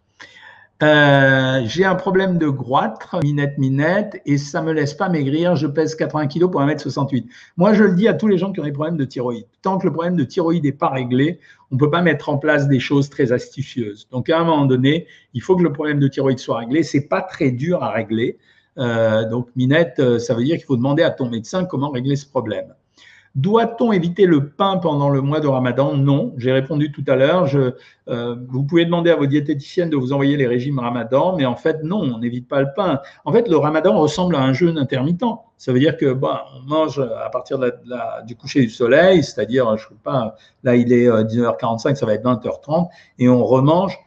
Euh, 0.83 1.61
j'ai 1.65 1.85
un 1.85 1.95
problème 1.95 2.37
de 2.37 2.47
groître, 2.47 3.17
minette, 3.23 3.57
minette, 3.57 4.21
et 4.25 4.37
ça 4.37 4.61
me 4.61 4.73
laisse 4.73 4.93
pas 4.93 5.07
maigrir. 5.07 5.55
Je 5.55 5.67
pèse 5.67 5.95
80 5.95 6.27
kg 6.27 6.51
pour 6.51 6.61
1m68. 6.61 7.27
Moi, 7.55 7.73
je 7.73 7.83
le 7.83 7.95
dis 7.95 8.09
à 8.09 8.13
tous 8.13 8.27
les 8.27 8.37
gens 8.37 8.51
qui 8.51 8.59
ont 8.59 8.65
des 8.65 8.73
problèmes 8.73 8.97
de 8.97 9.05
thyroïde. 9.05 9.45
Tant 9.61 9.77
que 9.77 9.85
le 9.85 9.93
problème 9.93 10.17
de 10.17 10.25
thyroïde 10.25 10.65
n'est 10.65 10.73
pas 10.73 10.89
réglé, 10.89 11.39
on 11.71 11.75
ne 11.75 11.79
peut 11.79 11.89
pas 11.89 12.01
mettre 12.01 12.27
en 12.27 12.37
place 12.37 12.67
des 12.67 12.81
choses 12.81 13.09
très 13.09 13.31
astucieuses. 13.31 14.07
Donc, 14.11 14.29
à 14.29 14.37
un 14.37 14.43
moment 14.43 14.65
donné, 14.65 15.07
il 15.33 15.41
faut 15.41 15.55
que 15.55 15.63
le 15.63 15.71
problème 15.71 15.99
de 15.99 16.09
thyroïde 16.09 16.39
soit 16.39 16.57
réglé. 16.59 16.83
C'est 16.83 17.07
pas 17.07 17.21
très 17.21 17.51
dur 17.51 17.81
à 17.81 17.91
régler. 17.91 18.37
Euh, 18.77 19.29
donc, 19.29 19.47
minette, 19.55 19.99
euh, 19.99 20.19
ça 20.19 20.33
veut 20.33 20.43
dire 20.43 20.57
qu'il 20.57 20.65
faut 20.65 20.75
demander 20.75 21.03
à 21.03 21.11
ton 21.11 21.29
médecin 21.29 21.63
comment 21.63 21.89
régler 21.89 22.17
ce 22.17 22.27
problème. 22.27 22.73
Doit-on 23.35 23.91
éviter 23.91 24.25
le 24.25 24.49
pain 24.49 24.77
pendant 24.77 25.09
le 25.09 25.19
mois 25.19 25.41
de 25.41 25.47
Ramadan? 25.47 25.97
Non, 25.97 26.33
j'ai 26.37 26.53
répondu 26.53 26.93
tout 26.93 27.03
à 27.07 27.17
l'heure. 27.17 27.49
Euh, 28.07 28.35
vous 28.47 28.63
pouvez 28.63 28.85
demander 28.85 29.11
à 29.11 29.17
vos 29.17 29.25
diététiciennes 29.25 29.89
de 29.89 29.97
vous 29.97 30.13
envoyer 30.13 30.37
les 30.37 30.47
régimes 30.47 30.79
Ramadan, 30.79 31.35
mais 31.35 31.45
en 31.45 31.57
fait, 31.57 31.83
non, 31.83 31.99
on 31.99 32.19
n'évite 32.19 32.47
pas 32.47 32.61
le 32.61 32.67
pain. 32.73 33.01
En 33.25 33.33
fait, 33.33 33.49
le 33.49 33.57
Ramadan 33.57 33.99
ressemble 33.99 34.37
à 34.37 34.41
un 34.41 34.53
jeûne 34.53 34.77
intermittent. 34.77 35.25
Ça 35.57 35.73
veut 35.73 35.79
dire 35.79 35.97
que 35.97 36.13
bah, 36.13 36.45
on 36.55 36.69
mange 36.69 36.99
à 36.99 37.29
partir 37.29 37.59
du 38.25 38.35
coucher 38.37 38.61
du 38.61 38.69
soleil, 38.69 39.23
c'est-à-dire, 39.23 39.65
je 39.77 39.85
ne 39.85 39.89
sais 39.89 40.01
pas, 40.03 40.35
là 40.63 40.75
il 40.75 40.93
est 40.93 41.07
19h45, 41.09 41.91
euh, 41.91 41.95
ça 41.95 42.05
va 42.05 42.13
être 42.13 42.23
20h30, 42.23 42.87
et 43.19 43.27
on 43.27 43.45
remange 43.45 43.97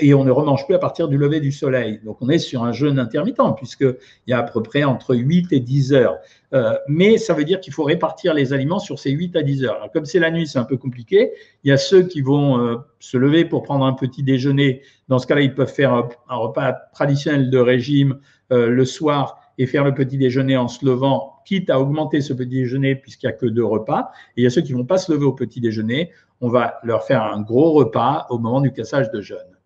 et 0.00 0.14
on 0.14 0.24
ne 0.24 0.30
remange 0.30 0.66
plus 0.66 0.74
à 0.74 0.78
partir 0.78 1.08
du 1.08 1.16
lever 1.16 1.40
du 1.40 1.50
soleil. 1.50 2.00
Donc 2.04 2.18
on 2.20 2.28
est 2.28 2.38
sur 2.38 2.62
un 2.62 2.72
jeûne 2.72 2.98
intermittent, 2.98 3.56
puisqu'il 3.56 3.96
y 4.26 4.32
a 4.32 4.38
à 4.38 4.42
peu 4.42 4.62
près 4.62 4.84
entre 4.84 5.16
8 5.16 5.52
et 5.52 5.60
10 5.60 5.94
heures. 5.94 6.18
Euh, 6.52 6.74
mais 6.88 7.18
ça 7.18 7.34
veut 7.34 7.44
dire 7.44 7.60
qu'il 7.60 7.72
faut 7.72 7.84
répartir 7.84 8.34
les 8.34 8.52
aliments 8.52 8.78
sur 8.78 8.98
ces 8.98 9.10
8 9.10 9.34
à 9.36 9.42
10 9.42 9.64
heures. 9.64 9.90
Comme 9.92 10.04
c'est 10.04 10.18
la 10.18 10.30
nuit, 10.30 10.46
c'est 10.46 10.58
un 10.58 10.64
peu 10.64 10.76
compliqué. 10.76 11.32
Il 11.64 11.68
y 11.68 11.72
a 11.72 11.78
ceux 11.78 12.02
qui 12.02 12.20
vont 12.20 12.60
euh, 12.60 12.76
se 13.00 13.16
lever 13.16 13.44
pour 13.44 13.62
prendre 13.62 13.84
un 13.84 13.94
petit 13.94 14.22
déjeuner. 14.22 14.82
Dans 15.08 15.18
ce 15.18 15.26
cas-là, 15.26 15.40
ils 15.40 15.54
peuvent 15.54 15.72
faire 15.72 15.92
un 15.94 16.36
repas 16.36 16.72
traditionnel 16.92 17.50
de 17.50 17.58
régime 17.58 18.18
euh, 18.52 18.68
le 18.68 18.84
soir 18.84 19.40
et 19.58 19.66
faire 19.66 19.84
le 19.84 19.94
petit 19.94 20.18
déjeuner 20.18 20.56
en 20.56 20.68
se 20.68 20.84
levant, 20.84 21.40
quitte 21.46 21.70
à 21.70 21.80
augmenter 21.80 22.20
ce 22.20 22.32
petit 22.32 22.50
déjeuner 22.50 22.94
puisqu'il 22.94 23.26
n'y 23.26 23.32
a 23.32 23.36
que 23.36 23.46
deux 23.46 23.64
repas. 23.64 24.10
Et 24.36 24.42
il 24.42 24.44
y 24.44 24.46
a 24.46 24.50
ceux 24.50 24.60
qui 24.60 24.72
ne 24.72 24.78
vont 24.78 24.84
pas 24.84 24.98
se 24.98 25.10
lever 25.10 25.24
au 25.24 25.32
petit 25.32 25.60
déjeuner. 25.60 26.10
On 26.40 26.48
va 26.48 26.78
leur 26.82 27.04
faire 27.04 27.22
un 27.22 27.40
gros 27.40 27.72
repas 27.72 28.26
au 28.30 28.38
moment 28.38 28.60
du 28.60 28.72
cassage 28.72 29.10
de 29.10 29.20
jeûne. 29.20 29.56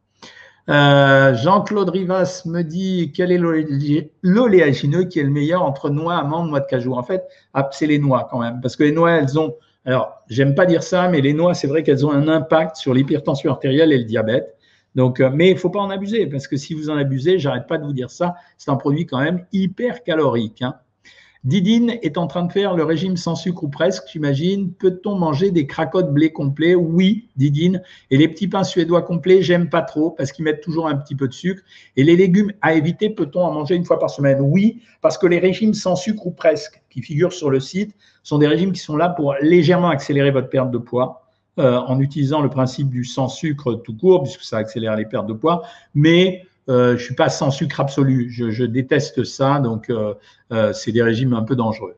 Euh, 0.69 1.35
Jean-Claude 1.35 1.89
Rivas 1.89 2.43
me 2.47 2.63
dit 2.63 3.13
quel 3.15 3.33
est 3.33 3.41
l'oléagineux 4.23 5.05
qui 5.05 5.19
est 5.19 5.25
le 5.25 5.31
meilleur 5.31 5.63
entre 5.63 5.91
noix, 5.91 6.17
amandes, 6.17 6.49
noix 6.49 6.61
de 6.61 6.67
cajou? 6.67 6.95
En 6.95 7.03
fait, 7.03 7.25
ah, 7.55 7.69
c'est 7.73 7.87
les 7.87 7.99
noix 7.99 8.29
quand 8.31 8.41
même, 8.41 8.61
parce 8.61 8.77
que 8.77 8.85
les 8.85 8.93
noix, 8.93 9.11
elles 9.13 9.39
ont. 9.39 9.57
Alors, 9.85 10.23
j'aime 10.29 10.55
pas 10.55 10.67
dire 10.67 10.83
ça, 10.83 11.09
mais 11.09 11.21
les 11.23 11.33
noix, 11.33 11.55
c'est 11.55 11.67
vrai 11.67 11.83
qu'elles 11.83 12.07
ont 12.07 12.13
un 12.13 12.29
impact 12.29 12.77
sur 12.77 12.95
l'hypertension 12.95 13.51
artérielle 13.51 13.93
et 13.93 13.99
le 13.99 14.05
diabète. 14.05 14.57
Donc, 14.95 15.21
euh, 15.21 15.31
mais 15.33 15.51
il 15.51 15.59
faut 15.59 15.71
pas 15.71 15.81
en 15.81 15.91
abuser, 15.91 16.27
parce 16.27 16.47
que 16.47 16.57
si 16.57 16.75
vous 16.75 16.91
en 16.91 16.97
abusez, 16.97 17.39
j'arrête 17.39 17.67
pas 17.67 17.79
de 17.79 17.85
vous 17.85 17.93
dire 17.93 18.11
ça, 18.11 18.35
c'est 18.59 18.71
un 18.71 18.77
produit 18.77 19.07
quand 19.07 19.21
même 19.21 19.47
hyper 19.53 20.03
calorique. 20.03 20.63
Hein. 20.63 20.75
Didine 21.43 21.97
est 22.03 22.19
en 22.19 22.27
train 22.27 22.45
de 22.45 22.53
faire 22.53 22.75
le 22.75 22.85
régime 22.85 23.17
sans 23.17 23.35
sucre 23.35 23.65
ou 23.65 23.69
presque, 23.69 24.05
j'imagine. 24.13 24.75
Peut-on 24.75 25.15
manger 25.15 25.51
des 25.51 25.67
cracottes 25.67 26.13
blé 26.13 26.33
complets? 26.33 26.75
Oui, 26.75 27.29
Didine. 27.37 27.83
Et 28.11 28.19
les 28.19 28.29
petits 28.29 28.47
pains 28.47 28.63
suédois 28.63 29.01
complets, 29.01 29.41
j'aime 29.41 29.71
pas 29.71 29.81
trop 29.81 30.11
parce 30.11 30.33
qu'ils 30.33 30.45
mettent 30.45 30.61
toujours 30.61 30.87
un 30.87 30.97
petit 30.97 31.15
peu 31.15 31.29
de 31.29 31.33
sucre. 31.33 31.63
Et 31.97 32.05
les 32.05 32.15
légumes 32.15 32.53
à 32.61 32.75
éviter, 32.75 33.09
peut-on 33.09 33.41
en 33.41 33.53
manger 33.53 33.75
une 33.75 33.87
fois 33.87 33.99
par 33.99 34.11
semaine? 34.11 34.39
Oui, 34.43 34.83
parce 35.01 35.17
que 35.17 35.27
les 35.27 35.39
régimes 35.39 35.73
sans 35.73 35.97
sucre 35.97 36.27
ou 36.27 36.31
presque 36.31 36.83
qui 36.91 37.01
figurent 37.01 37.33
sur 37.33 37.49
le 37.49 37.59
site 37.59 37.95
sont 38.23 38.37
des 38.37 38.47
régimes 38.47 38.73
qui 38.73 38.81
sont 38.81 38.97
là 38.97 39.09
pour 39.09 39.35
légèrement 39.41 39.89
accélérer 39.89 40.33
votre 40.33 40.51
perte 40.51 40.71
de 40.71 40.79
poids. 40.79 41.23
en 41.57 42.01
utilisant 42.01 42.41
le 42.41 42.49
principe 42.49 42.89
du 42.89 43.05
sans 43.05 43.29
sucre 43.29 43.75
tout 43.75 43.95
court, 43.95 44.23
puisque 44.23 44.43
ça 44.43 44.57
accélère 44.57 44.97
les 44.97 45.05
pertes 45.05 45.27
de 45.27 45.33
poids, 45.33 45.63
mais 45.95 46.47
je 46.69 46.93
ne 46.93 46.97
suis 46.99 47.15
pas 47.15 47.29
sans 47.29 47.51
sucre 47.51 47.81
absolu. 47.81 48.31
Je, 48.31 48.65
déteste 48.65 49.25
ça, 49.25 49.61
donc 49.61 49.91
c'est 50.73 50.93
des 50.93 51.03
régimes 51.03 51.35
un 51.35 51.43
peu 51.43 51.57
dangereux. 51.57 51.97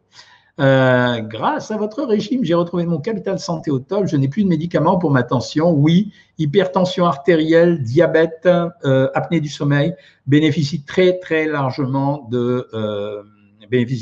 Euh, 0.61 1.21
grâce 1.21 1.71
à 1.71 1.79
votre 1.79 2.03
régime, 2.03 2.45
j'ai 2.45 2.55
retrouvé 2.55 2.85
mon 2.85 3.01
capital 3.01 3.39
santé 3.39 3.71
au 3.71 3.79
top. 3.79 4.07
Je 4.07 4.17
n'ai 4.17 4.29
plus 4.29 4.45
de 4.45 4.49
médicaments 4.49 4.99
pour 4.99 5.11
ma 5.11 5.23
tension. 5.23 5.71
Oui, 5.73 6.13
hypertension 6.39 7.07
artérielle, 7.07 7.83
diabète, 7.83 8.47
euh, 8.85 9.09
apnée 9.15 9.41
du 9.41 9.49
sommeil 9.49 9.95
bénéficient 10.27 10.85
très 10.85 11.19
très 11.19 11.47
largement 11.47 12.29
euh, 12.33 13.23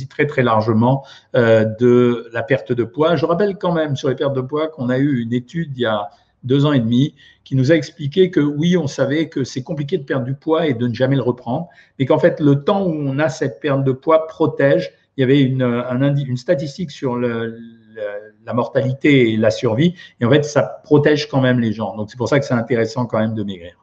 très 0.09 0.27
très 0.27 0.43
largement 0.43 1.05
de 1.33 2.29
la 2.33 2.43
perte 2.43 2.73
de 2.73 2.83
poids. 2.83 3.15
Je 3.15 3.25
rappelle 3.25 3.57
quand 3.57 3.73
même 3.73 3.95
sur 3.95 4.09
les 4.09 4.17
pertes 4.17 4.35
de 4.35 4.41
poids 4.41 4.67
qu'on 4.67 4.89
a 4.89 4.99
eu 4.99 5.21
une 5.21 5.33
étude 5.33 5.71
il 5.77 5.83
y 5.83 5.87
a 5.87 6.11
deux 6.45 6.67
ans 6.67 6.73
et 6.73 6.81
demi 6.81 7.15
qui 7.45 7.57
nous 7.57 7.73
a 7.73 7.75
expliqué 7.75 8.31
que 8.31 8.41
oui, 8.41 8.77
on 8.77 8.87
savait 8.87 9.29
que 9.29 9.45
c'est 9.45 9.63
compliqué 9.63 9.99
de 9.99 10.05
perdre 10.05 10.25
du 10.25 10.35
poids 10.35 10.67
et 10.67 10.75
de 10.75 10.87
ne 10.87 10.95
jamais 10.95 11.17
le 11.17 11.23
reprendre, 11.23 11.69
mais 11.99 12.07
qu'en 12.07 12.19
fait 12.19 12.41
le 12.41 12.63
temps 12.63 12.87
où 12.87 12.93
on 12.93 13.19
a 13.19 13.29
cette 13.29 13.61
perte 13.61 13.85
de 13.85 13.93
poids 13.93 14.27
protège 14.27 14.93
il 15.17 15.21
y 15.21 15.25
avait 15.25 15.41
une, 15.43 15.63
une 15.63 16.37
statistique 16.37 16.91
sur 16.91 17.19
la 17.19 18.55
mortalité 18.55 19.33
et 19.33 19.37
la 19.37 19.51
survie. 19.51 19.95
Et 20.21 20.25
en 20.25 20.31
fait, 20.31 20.45
ça 20.45 20.63
protège 20.63 21.29
quand 21.29 21.43
même 21.43 21.61
les 21.61 21.73
gens. 21.73 21.95
Donc, 21.97 22.11
c'est 22.11 22.17
pour 22.17 22.29
ça 22.29 22.39
que 22.39 22.47
c'est 22.47 22.55
intéressant 22.55 23.05
quand 23.05 23.19
même 23.19 23.35
de 23.35 23.43
maigrir. 23.43 23.75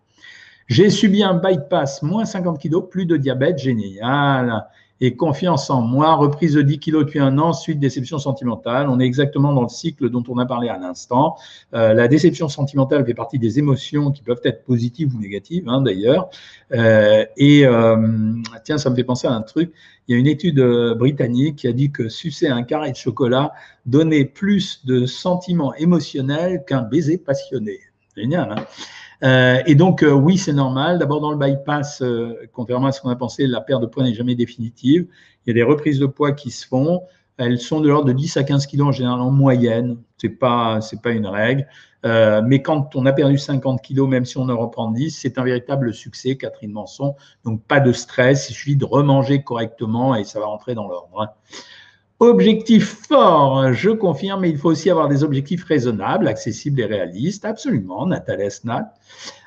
J'ai 0.67 0.89
subi 0.89 1.24
un 1.24 1.36
bypass, 1.36 2.02
moins 2.02 2.26
50 2.26 2.60
kg, 2.60 2.89
plus 2.89 3.06
de 3.06 3.17
diabète, 3.17 3.60
génial 3.60 4.67
et 5.01 5.15
confiance 5.15 5.69
en 5.69 5.81
moi, 5.81 6.15
reprise 6.15 6.53
de 6.53 6.62
10 6.62 6.79
kilos 6.79 7.05
depuis 7.05 7.19
un 7.19 7.38
an, 7.38 7.53
suite 7.53 7.79
déception 7.79 8.17
sentimentale. 8.17 8.89
On 8.89 8.99
est 8.99 9.05
exactement 9.05 9.53
dans 9.53 9.63
le 9.63 9.69
cycle 9.69 10.10
dont 10.10 10.23
on 10.27 10.38
a 10.38 10.45
parlé 10.45 10.69
à 10.69 10.77
l'instant. 10.77 11.38
Euh, 11.73 11.93
la 11.93 12.07
déception 12.07 12.49
sentimentale 12.49 13.05
fait 13.05 13.13
partie 13.13 13.39
des 13.39 13.60
émotions 13.60 14.12
qui 14.12 14.23
peuvent 14.23 14.41
être 14.43 14.63
positives 14.63 15.13
ou 15.15 15.19
négatives, 15.19 15.67
hein, 15.67 15.81
d'ailleurs. 15.81 16.29
Euh, 16.73 17.25
et 17.38 17.65
euh, 17.65 18.33
tiens, 18.63 18.77
ça 18.77 18.89
me 18.89 18.95
fait 18.95 19.03
penser 19.03 19.27
à 19.27 19.33
un 19.33 19.41
truc. 19.41 19.71
Il 20.07 20.13
y 20.13 20.15
a 20.15 20.19
une 20.19 20.27
étude 20.27 20.60
britannique 20.97 21.57
qui 21.57 21.67
a 21.67 21.73
dit 21.73 21.91
que 21.91 22.07
sucer 22.07 22.47
un 22.47 22.63
carré 22.63 22.91
de 22.91 22.95
chocolat 22.95 23.51
donnait 23.86 24.23
plus 24.25 24.86
de 24.86 25.05
sentiments 25.05 25.73
émotionnels 25.75 26.63
qu'un 26.65 26.81
baiser 26.81 27.17
passionné. 27.17 27.79
Génial, 28.15 28.51
hein? 28.51 28.65
Euh, 29.23 29.62
et 29.65 29.75
donc, 29.75 30.03
euh, 30.03 30.12
oui, 30.12 30.38
c'est 30.38 30.53
normal. 30.53 30.99
D'abord, 30.99 31.21
dans 31.21 31.32
le 31.32 31.38
bypass, 31.38 32.01
euh, 32.01 32.36
contrairement 32.53 32.88
à 32.88 32.91
ce 32.91 33.01
qu'on 33.01 33.10
a 33.10 33.15
pensé, 33.15 33.47
la 33.47 33.62
perte 33.62 33.82
de 33.82 33.88
poids 33.88 34.03
n'est 34.03 34.13
jamais 34.13 34.36
définitive. 34.36 35.08
Il 35.45 35.49
y 35.49 35.51
a 35.51 35.53
des 35.53 35.63
reprises 35.63 35.99
de 35.99 36.06
poids 36.06 36.34
qui 36.34 36.51
se 36.51 36.67
font. 36.67 37.01
Elles 37.38 37.60
sont 37.60 37.82
de 37.82 37.88
l'ordre 37.88 38.08
de 38.08 38.13
10 38.13 38.38
à 38.38 38.43
15 38.43 38.65
kilos 38.65 38.88
en 38.88 38.91
général 38.91 39.19
en 39.19 39.32
moyenne. 39.32 39.97
C'est 40.17 40.30
pas, 40.30 40.82
c'est 40.82 41.01
pas 41.01 41.12
une 41.12 41.27
règle. 41.27 41.67
mais 42.03 42.62
quand 42.62 42.95
on 42.95 43.06
a 43.06 43.13
perdu 43.13 43.38
50 43.38 43.82
kilos, 43.82 44.08
même 44.10 44.25
si 44.25 44.38
on 44.38 44.49
en 44.49 44.58
reprend 44.58 44.89
10, 44.91 45.12
c'est 45.12 45.38
un 45.38 45.43
véritable 45.43 45.93
succès, 45.93 46.36
Catherine 46.36 46.71
Manson. 46.71 47.15
Donc, 47.43 47.62
pas 47.63 47.80
de 47.80 47.91
stress. 47.91 48.49
Il 48.49 48.53
suffit 48.53 48.75
de 48.75 48.86
remanger 48.86 49.43
correctement 49.43 50.15
et 50.15 50.23
ça 50.23 50.39
va 50.39 50.47
rentrer 50.47 50.73
dans 50.73 50.88
l'ordre. 50.88 51.21
Hein. 51.21 51.30
Objectif 52.19 53.06
fort, 53.08 53.73
je 53.73 53.91
confirme, 53.91 54.41
mais 54.41 54.49
il 54.49 54.58
faut 54.58 54.69
aussi 54.69 54.89
avoir 54.89 55.08
des 55.08 55.23
objectifs 55.23 55.63
raisonnables, 55.63 56.27
accessibles 56.27 56.82
et 56.82 56.86
réalistes. 56.86 57.45
Absolument, 57.45 58.08
Nathalie 58.08 58.43
Esnat. 58.43 58.91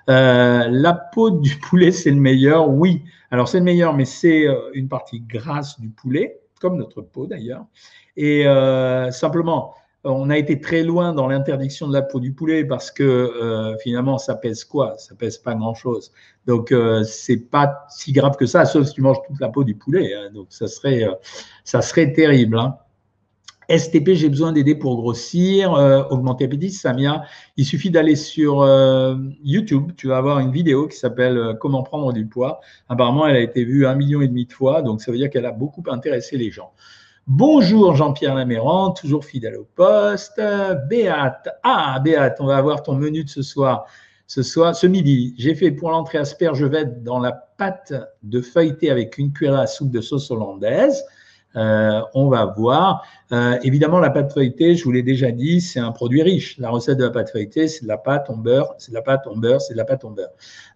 Euh, 0.09 0.69
la 0.71 0.93
peau 0.93 1.31
du 1.31 1.57
poulet, 1.69 1.91
c'est 1.91 2.13
le 2.13 2.21
meilleur. 2.21 2.71
Oui, 2.71 3.03
alors 3.33 3.49
c'est 3.49 3.59
le 3.59 3.65
meilleur, 3.65 3.95
mais 3.95 4.05
c'est 4.05 4.47
euh, 4.47 4.71
une 4.75 4.87
partie 4.87 5.21
grasse 5.21 5.81
du 5.81 5.89
poulet, 5.89 6.39
comme 6.61 6.77
notre 6.77 7.03
peau 7.03 7.27
d'ailleurs. 7.27 7.67
Et 8.17 8.47
euh, 8.47 9.11
simplement, 9.11 9.75
on 10.05 10.31
a 10.31 10.39
été 10.39 10.61
très 10.61 10.83
loin 10.83 11.13
dans 11.13 11.29
l'interdiction 11.29 11.87
de 11.87 11.93
la 11.93 12.03
peau 12.03 12.21
du 12.21 12.33
poulet 12.33 12.65
parce 12.65 12.91
que 12.91 13.03
euh, 13.03 13.77
finalement, 13.79 14.17
ça 14.19 14.35
pèse 14.35 14.65
quoi? 14.65 14.97
Ça 14.97 15.15
pèse 15.15 15.37
pas 15.37 15.55
grand-chose. 15.55 16.13
Donc, 16.47 16.73
euh, 16.73 17.05
c'est 17.05 17.37
pas 17.37 17.87
si 17.91 18.13
grave 18.13 18.37
que 18.37 18.47
ça, 18.47 18.65
sauf 18.65 18.87
si 18.87 18.95
tu 18.95 19.03
manges 19.03 19.19
toute 19.27 19.41
la 19.41 19.51
peau 19.51 19.63
du 19.63 19.75
poulet. 19.75 20.15
Hein. 20.15 20.31
Donc, 20.33 20.47
ça 20.51 20.69
serait, 20.69 21.05
euh, 21.05 21.13
ça 21.65 21.83
serait 21.83 22.13
terrible. 22.13 22.59
Hein. 22.59 22.77
STP, 23.69 24.15
j'ai 24.15 24.29
besoin 24.29 24.53
d'aider 24.53 24.75
pour 24.75 24.97
grossir, 24.97 25.75
augmenter 26.11 26.43
l'appétit, 26.43 26.73
Samia. 26.73 27.23
Il 27.57 27.65
suffit 27.65 27.89
d'aller 27.89 28.17
sur 28.17 28.67
YouTube. 29.45 29.93
Tu 29.97 30.09
vas 30.09 30.17
avoir 30.17 30.41
une 30.41 30.51
vidéo 30.51 30.89
qui 30.89 30.97
s'appelle 30.97 31.57
Comment 31.61 31.85
prendre 31.85 32.13
du 32.13 32.27
poids. 32.27 32.61
Apparemment, 32.89 33.29
elle 33.29 33.37
a 33.37 33.41
été 33.41 33.65
vue 33.65 33.87
un 33.87 33.95
million 33.95 34.23
et 34.23 34.27
demi 34.27 34.47
de 34.47 34.53
fois, 34.53 34.83
donc 34.83 35.01
ça 35.01 35.13
veut 35.13 35.19
dire 35.19 35.31
qu'elle 35.31 35.47
a 35.47 35.53
beaucoup 35.53 35.85
intéressé 35.87 36.37
les 36.37 36.51
gens. 36.51 36.73
Bonjour 37.27 37.95
Jean-Pierre 37.95 38.35
Laméran, 38.35 38.91
toujours 38.91 39.25
fidèle 39.25 39.57
au 39.57 39.67
poste. 39.77 40.41
Béate, 40.89 41.49
ah 41.63 42.01
Béate, 42.03 42.39
on 42.41 42.47
va 42.47 42.57
avoir 42.57 42.83
ton 42.83 42.95
menu 42.95 43.25
de 43.25 43.29
ce 43.29 43.43
soir. 43.43 43.87
Ce 44.27 44.43
soir, 44.43 44.75
ce 44.75 44.87
midi, 44.87 45.35
j'ai 45.39 45.55
fait 45.55 45.71
pour 45.71 45.91
l'entrée 45.91 46.19
aspergevette 46.19 47.03
dans 47.03 47.19
la 47.19 47.33
pâte 47.33 47.93
de 48.23 48.41
feuilleté 48.41 48.91
avec 48.91 49.19
une 49.19 49.33
cuillère 49.33 49.59
à 49.59 49.67
soupe 49.67 49.91
de 49.91 50.01
sauce 50.01 50.31
hollandaise. 50.31 51.05
Euh, 51.57 52.01
on 52.15 52.29
va 52.29 52.47
voir. 52.47 53.05
Euh, 53.33 53.57
évidemment, 53.63 54.01
la 54.01 54.11
pâte 54.11 54.33
feuilletée, 54.33 54.75
je 54.75 54.83
vous 54.83 54.91
l'ai 54.91 55.05
déjà 55.05 55.31
dit, 55.31 55.61
c'est 55.61 55.79
un 55.79 55.93
produit 55.93 56.23
riche. 56.23 56.59
La 56.59 56.71
recette 56.71 56.99
de 56.99 57.05
la 57.05 57.11
pâte 57.11 57.31
feuilletée, 57.31 57.69
c'est 57.69 57.85
de 57.85 57.89
la 57.89 57.97
pâte 57.97 58.29
en 58.29 58.37
beurre, 58.37 58.75
c'est 58.79 58.91
de 58.91 58.97
la 58.97 59.03
pâte 59.03 59.27
en 59.29 59.37
beurre, 59.37 59.61
c'est 59.61 59.75
de 59.75 59.79
la 59.79 59.85
pâte 59.85 60.05
en 60.05 60.11
beurre. 60.11 60.31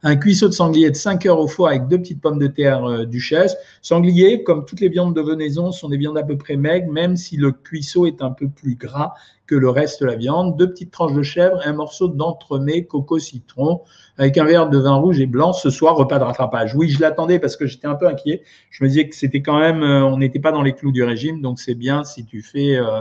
Un 0.05 0.15
cuisseau 0.15 0.49
de 0.49 0.53
sanglier 0.53 0.91
de 0.91 0.97
5 0.97 1.27
heures 1.27 1.41
au 1.41 1.49
four 1.49 1.69
avec 1.69 1.89
deux 1.89 1.99
petites 1.99 2.21
pommes 2.21 2.39
de 2.39 2.47
terre 2.47 2.85
euh, 2.85 3.05
duchesse. 3.07 3.57
Sanglier, 3.83 4.45
comme 4.45 4.65
toutes 4.65 4.81
les 4.81 4.89
viandes 4.89 5.17
de 5.17 5.21
venaison, 5.21 5.73
sont 5.73 5.89
des 5.89 5.97
viandes 5.97 6.19
à 6.19 6.23
peu 6.23 6.39
près 6.39 6.57
maigres, 6.57 6.93
même 6.93 7.17
si 7.17 7.37
le 7.37 7.51
cuisseau 7.51 8.07
est 8.07 8.23
un 8.23 8.31
peu 8.31 8.49
plus 8.49 8.77
gras 8.77 9.15
que 9.47 9.55
le 9.55 9.69
reste 9.69 10.01
de 10.01 10.07
la 10.07 10.17
viande. 10.17 10.57
Deux 10.57 10.71
petites 10.71 10.91
tranches 10.91 11.13
de 11.13 11.23
chèvre 11.23 11.61
et 11.65 11.69
un 11.69 11.75
morceau 11.75 12.09
d'entremets 12.09 12.85
coco 12.85 13.19
citron 13.19 13.83
avec 14.17 14.39
un 14.39 14.45
verre 14.45 14.71
de 14.71 14.79
vin 14.79 14.95
rouge 14.95 15.21
et 15.21 15.27
blanc. 15.27 15.53
Ce 15.53 15.71
soir, 15.71 15.97
repas 15.97 16.19
de 16.19 16.25
rattrapage. 16.25 16.75
Oui, 16.75 16.89
je 16.89 17.01
l'attendais 17.01 17.39
parce 17.39 17.57
que 17.57 17.67
j'étais 17.67 17.87
un 17.87 17.95
peu 17.95 18.07
inquiet. 18.07 18.43
Je 18.71 18.85
me 18.85 18.89
disais 18.89 19.09
que 19.09 19.15
c'était 19.15 19.43
quand 19.43 19.59
même, 19.59 19.83
euh, 19.83 20.05
on 20.05 20.19
n'était 20.19 20.39
pas 20.39 20.53
dans 20.53 20.63
les 20.63 20.73
clous 20.73 20.93
du 20.93 21.03
régime, 21.03 21.41
donc 21.41 21.59
c'est 21.59 21.75
bien 21.75 22.05
si 22.05 22.25
tu 22.25 22.43
fais, 22.45 22.77
euh, 22.77 23.01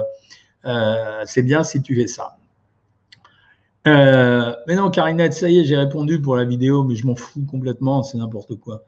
euh, 0.65 1.23
c'est 1.25 1.43
bien 1.43 1.63
si 1.63 1.81
tu 1.81 1.95
fais 1.95 2.07
ça. 2.07 2.37
mais 3.85 4.75
non, 4.75 4.89
Karinette, 4.89 5.33
ça 5.33 5.49
y 5.49 5.59
est, 5.59 5.65
j'ai 5.65 5.77
répondu 5.77 6.21
pour 6.21 6.35
la 6.35 6.45
vidéo, 6.45 6.83
mais 6.83 6.95
je 6.95 7.05
m'en 7.05 7.15
fous 7.15 7.45
complètement, 7.49 8.03
c'est 8.03 8.17
n'importe 8.17 8.55
quoi. 8.55 8.85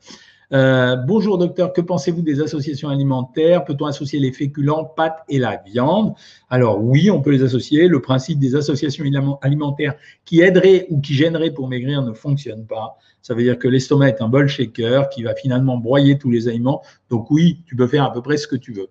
Euh, 0.53 0.95
bonjour 0.95 1.39
docteur, 1.39 1.73
que 1.73 1.81
pensez-vous 1.81 2.21
des 2.21 2.39
associations 2.41 2.89
alimentaires? 2.89 3.65
Peut-on 3.65 3.85
associer 3.85 4.19
les 4.19 4.31
féculents, 4.31 4.85
pâtes 4.85 5.23
et 5.27 5.39
la 5.39 5.61
viande? 5.65 6.13
Alors 6.49 6.83
oui, 6.83 7.09
on 7.09 7.21
peut 7.21 7.31
les 7.31 7.43
associer. 7.43 7.87
Le 7.87 7.99
principe 7.99 8.39
des 8.39 8.55
associations 8.55 9.05
alimentaires 9.41 9.95
qui 10.23 10.41
aideraient 10.41 10.85
ou 10.89 11.01
qui 11.01 11.13
gêneraient 11.13 11.51
pour 11.51 11.67
maigrir 11.67 12.03
ne 12.03 12.13
fonctionne 12.13 12.65
pas. 12.65 12.97
Ça 13.21 13.33
veut 13.33 13.41
dire 13.41 13.57
que 13.57 13.67
l'estomac 13.67 14.09
est 14.09 14.21
un 14.21 14.29
bol 14.29 14.47
shaker 14.47 15.09
qui 15.09 15.23
va 15.23 15.33
finalement 15.33 15.77
broyer 15.77 16.17
tous 16.17 16.29
les 16.29 16.47
aliments. 16.47 16.83
Donc 17.09 17.31
oui, 17.31 17.63
tu 17.65 17.75
peux 17.75 17.87
faire 17.87 18.03
à 18.03 18.13
peu 18.13 18.21
près 18.21 18.37
ce 18.37 18.47
que 18.47 18.55
tu 18.55 18.71
veux. 18.71 18.89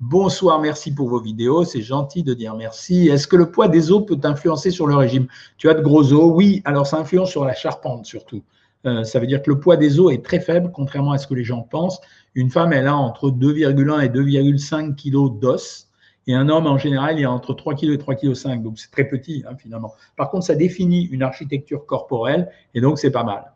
Bonsoir, 0.00 0.60
merci 0.60 0.94
pour 0.94 1.08
vos 1.08 1.20
vidéos. 1.20 1.64
C'est 1.64 1.82
gentil 1.82 2.22
de 2.22 2.32
dire 2.32 2.54
merci. 2.54 3.08
Est-ce 3.08 3.26
que 3.26 3.34
le 3.34 3.50
poids 3.50 3.66
des 3.66 3.90
os 3.90 4.06
peut 4.06 4.20
influencer 4.22 4.70
sur 4.70 4.86
le 4.86 4.94
régime? 4.94 5.26
Tu 5.56 5.68
as 5.68 5.74
de 5.74 5.80
gros 5.80 6.12
os? 6.12 6.32
Oui, 6.36 6.62
alors 6.64 6.86
ça 6.86 6.98
influence 6.98 7.30
sur 7.30 7.44
la 7.44 7.52
charpente 7.54 8.06
surtout. 8.06 8.44
Euh, 8.86 9.02
ça 9.02 9.18
veut 9.18 9.26
dire 9.26 9.42
que 9.42 9.50
le 9.50 9.58
poids 9.58 9.76
des 9.76 9.98
os 9.98 10.12
est 10.12 10.24
très 10.24 10.38
faible, 10.38 10.70
contrairement 10.72 11.10
à 11.10 11.18
ce 11.18 11.26
que 11.26 11.34
les 11.34 11.42
gens 11.42 11.62
pensent. 11.62 12.00
Une 12.36 12.48
femme, 12.48 12.72
elle 12.72 12.86
a 12.86 12.96
entre 12.96 13.32
2,1 13.32 14.04
et 14.04 14.08
2,5 14.08 14.94
kg 14.94 15.36
d'os. 15.36 15.88
Et 16.28 16.34
un 16.34 16.48
homme, 16.48 16.68
en 16.68 16.78
général, 16.78 17.18
il 17.18 17.24
a 17.24 17.32
entre 17.32 17.52
3 17.52 17.74
kg 17.74 17.90
et 17.90 17.96
3,5 17.96 18.58
kg. 18.58 18.62
Donc, 18.62 18.78
c'est 18.78 18.92
très 18.92 19.08
petit, 19.08 19.42
hein, 19.48 19.56
finalement. 19.58 19.94
Par 20.16 20.30
contre, 20.30 20.46
ça 20.46 20.54
définit 20.54 21.06
une 21.06 21.24
architecture 21.24 21.86
corporelle. 21.86 22.48
Et 22.72 22.80
donc, 22.80 23.00
c'est 23.00 23.10
pas 23.10 23.24
mal. 23.24 23.52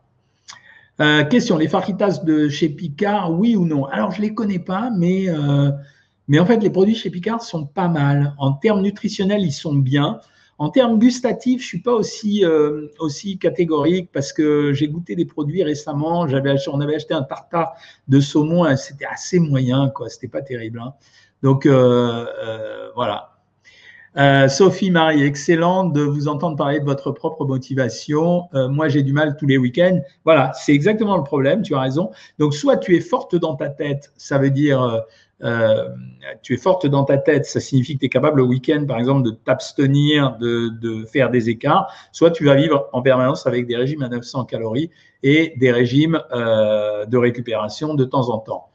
Euh, 0.99 1.23
question, 1.23 1.57
les 1.57 1.69
fajitas 1.69 2.19
de 2.25 2.49
chez 2.49 2.67
Picard, 2.67 3.31
oui 3.31 3.55
ou 3.55 3.65
non? 3.65 3.85
Alors, 3.85 4.11
je 4.11 4.21
ne 4.21 4.27
les 4.27 4.33
connais 4.33 4.59
pas, 4.59 4.89
mais, 4.89 5.29
euh, 5.29 5.71
mais 6.27 6.39
en 6.39 6.45
fait, 6.45 6.57
les 6.57 6.69
produits 6.69 6.95
chez 6.95 7.09
Picard 7.09 7.41
sont 7.41 7.65
pas 7.65 7.87
mal. 7.87 8.33
En 8.37 8.53
termes 8.53 8.81
nutritionnels, 8.81 9.41
ils 9.41 9.51
sont 9.51 9.75
bien. 9.75 10.19
En 10.59 10.69
termes 10.69 10.99
gustatifs, 10.99 11.61
je 11.61 11.67
suis 11.67 11.81
pas 11.81 11.93
aussi, 11.93 12.45
euh, 12.45 12.87
aussi 12.99 13.37
catégorique 13.37 14.09
parce 14.13 14.31
que 14.31 14.71
j'ai 14.71 14.87
goûté 14.87 15.15
des 15.15 15.25
produits 15.25 15.63
récemment. 15.63 16.27
J'avais, 16.27 16.55
on 16.67 16.79
avait 16.79 16.95
acheté 16.95 17.13
un 17.13 17.23
tartare 17.23 17.73
de 18.07 18.19
saumon, 18.19 18.75
c'était 18.77 19.05
assez 19.05 19.39
moyen, 19.39 19.89
quoi. 19.89 20.09
C'était 20.09 20.27
pas 20.27 20.41
terrible. 20.41 20.79
Hein. 20.79 20.93
Donc 21.41 21.65
euh, 21.65 22.25
euh, 22.45 22.89
voilà. 22.95 23.29
Sophie 24.47 24.91
Marie, 24.91 25.23
excellent 25.23 25.85
de 25.85 26.01
vous 26.01 26.27
entendre 26.27 26.55
parler 26.55 26.79
de 26.79 26.85
votre 26.85 27.11
propre 27.11 27.45
motivation. 27.45 28.47
moi, 28.53 28.87
j'ai 28.87 29.01
du 29.01 29.11
mal 29.11 29.35
tous 29.37 29.47
les 29.47 29.57
week-ends. 29.57 29.99
Voilà, 30.23 30.51
c'est 30.53 30.71
exactement 30.71 31.17
le 31.17 31.23
problème. 31.23 31.63
Tu 31.63 31.73
as 31.73 31.79
raison. 31.79 32.11
Donc, 32.37 32.53
soit 32.53 32.77
tu 32.77 32.95
es 32.95 32.99
forte 32.99 33.35
dans 33.35 33.55
ta 33.55 33.69
tête, 33.69 34.13
ça 34.15 34.37
veut 34.37 34.51
dire 34.51 35.03
euh, 35.43 35.89
tu 36.41 36.53
es 36.53 36.57
forte 36.57 36.87
dans 36.87 37.03
ta 37.03 37.17
tête, 37.17 37.45
ça 37.45 37.59
signifie 37.59 37.95
que 37.95 37.99
tu 37.99 38.05
es 38.05 38.09
capable 38.09 38.37
le 38.37 38.43
week-end, 38.43 38.85
par 38.87 38.97
exemple, 38.99 39.23
de 39.23 39.31
t'abstenir 39.31 40.37
de, 40.39 41.05
faire 41.11 41.29
des 41.29 41.49
écarts, 41.49 41.91
soit 42.11 42.31
tu 42.31 42.45
vas 42.45 42.55
vivre 42.55 42.89
en 42.93 43.01
permanence 43.01 43.45
avec 43.45 43.67
des 43.67 43.75
régimes 43.75 44.03
à 44.03 44.09
900 44.09 44.45
calories 44.45 44.89
et 45.21 45.53
des 45.57 45.71
régimes 45.71 46.21
euh, 46.33 47.05
de 47.05 47.17
récupération 47.17 47.93
de 47.93 48.05
temps 48.05 48.29
en 48.29 48.39
temps. 48.39 48.69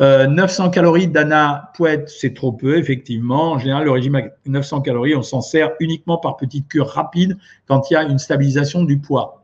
900 0.00 0.70
calories 0.70 1.06
d'Anna 1.06 1.70
Pouette, 1.76 2.08
c'est 2.08 2.34
trop 2.34 2.50
peu, 2.50 2.76
effectivement. 2.76 3.52
En 3.52 3.58
général, 3.58 3.84
le 3.84 3.92
régime 3.92 4.16
à 4.16 4.22
900 4.46 4.80
calories, 4.80 5.14
on 5.14 5.22
s'en 5.22 5.40
sert 5.40 5.74
uniquement 5.78 6.18
par 6.18 6.36
petite 6.36 6.66
cure 6.66 6.88
rapide 6.88 7.36
quand 7.68 7.88
il 7.88 7.94
y 7.94 7.96
a 7.96 8.02
une 8.02 8.18
stabilisation 8.18 8.82
du 8.82 8.98
poids. 8.98 9.41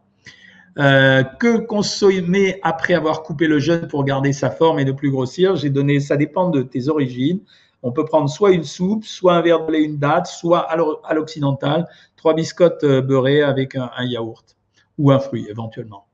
Que 0.79 1.59
consommer 1.59 2.61
après 2.63 2.95
avoir 2.95 3.23
coupé 3.23 3.47
le 3.49 3.59
jeûne 3.59 3.89
pour 3.89 4.05
garder 4.05 4.33
sa 4.33 4.51
forme 4.51 4.79
et 4.79 4.85
ne 4.85 4.93
plus 4.93 5.11
grossir? 5.11 5.57
J'ai 5.57 5.71
donné, 5.71 6.01
ça 6.01 6.17
dépend 6.17 6.51
de 6.51 6.63
tes 6.63 6.89
origines. 6.89 7.41
On 7.83 7.93
peut 7.93 8.05
prendre 8.05 8.31
soit 8.31 8.53
une 8.53 8.65
soupe, 8.65 9.05
soit 9.05 9.35
un 9.35 9.43
verre 9.43 9.67
de 9.67 9.73
lait, 9.73 9.83
une 9.83 9.99
date, 9.99 10.27
soit 10.27 10.61
à 10.71 11.15
l'occidental, 11.15 11.87
trois 12.17 12.35
biscottes 12.35 12.85
beurrées 12.85 13.43
avec 13.43 13.75
un 13.77 13.91
yaourt 14.05 14.57
ou 14.99 15.11
un 15.11 15.19
fruit 15.19 15.47
éventuellement. 15.51 16.07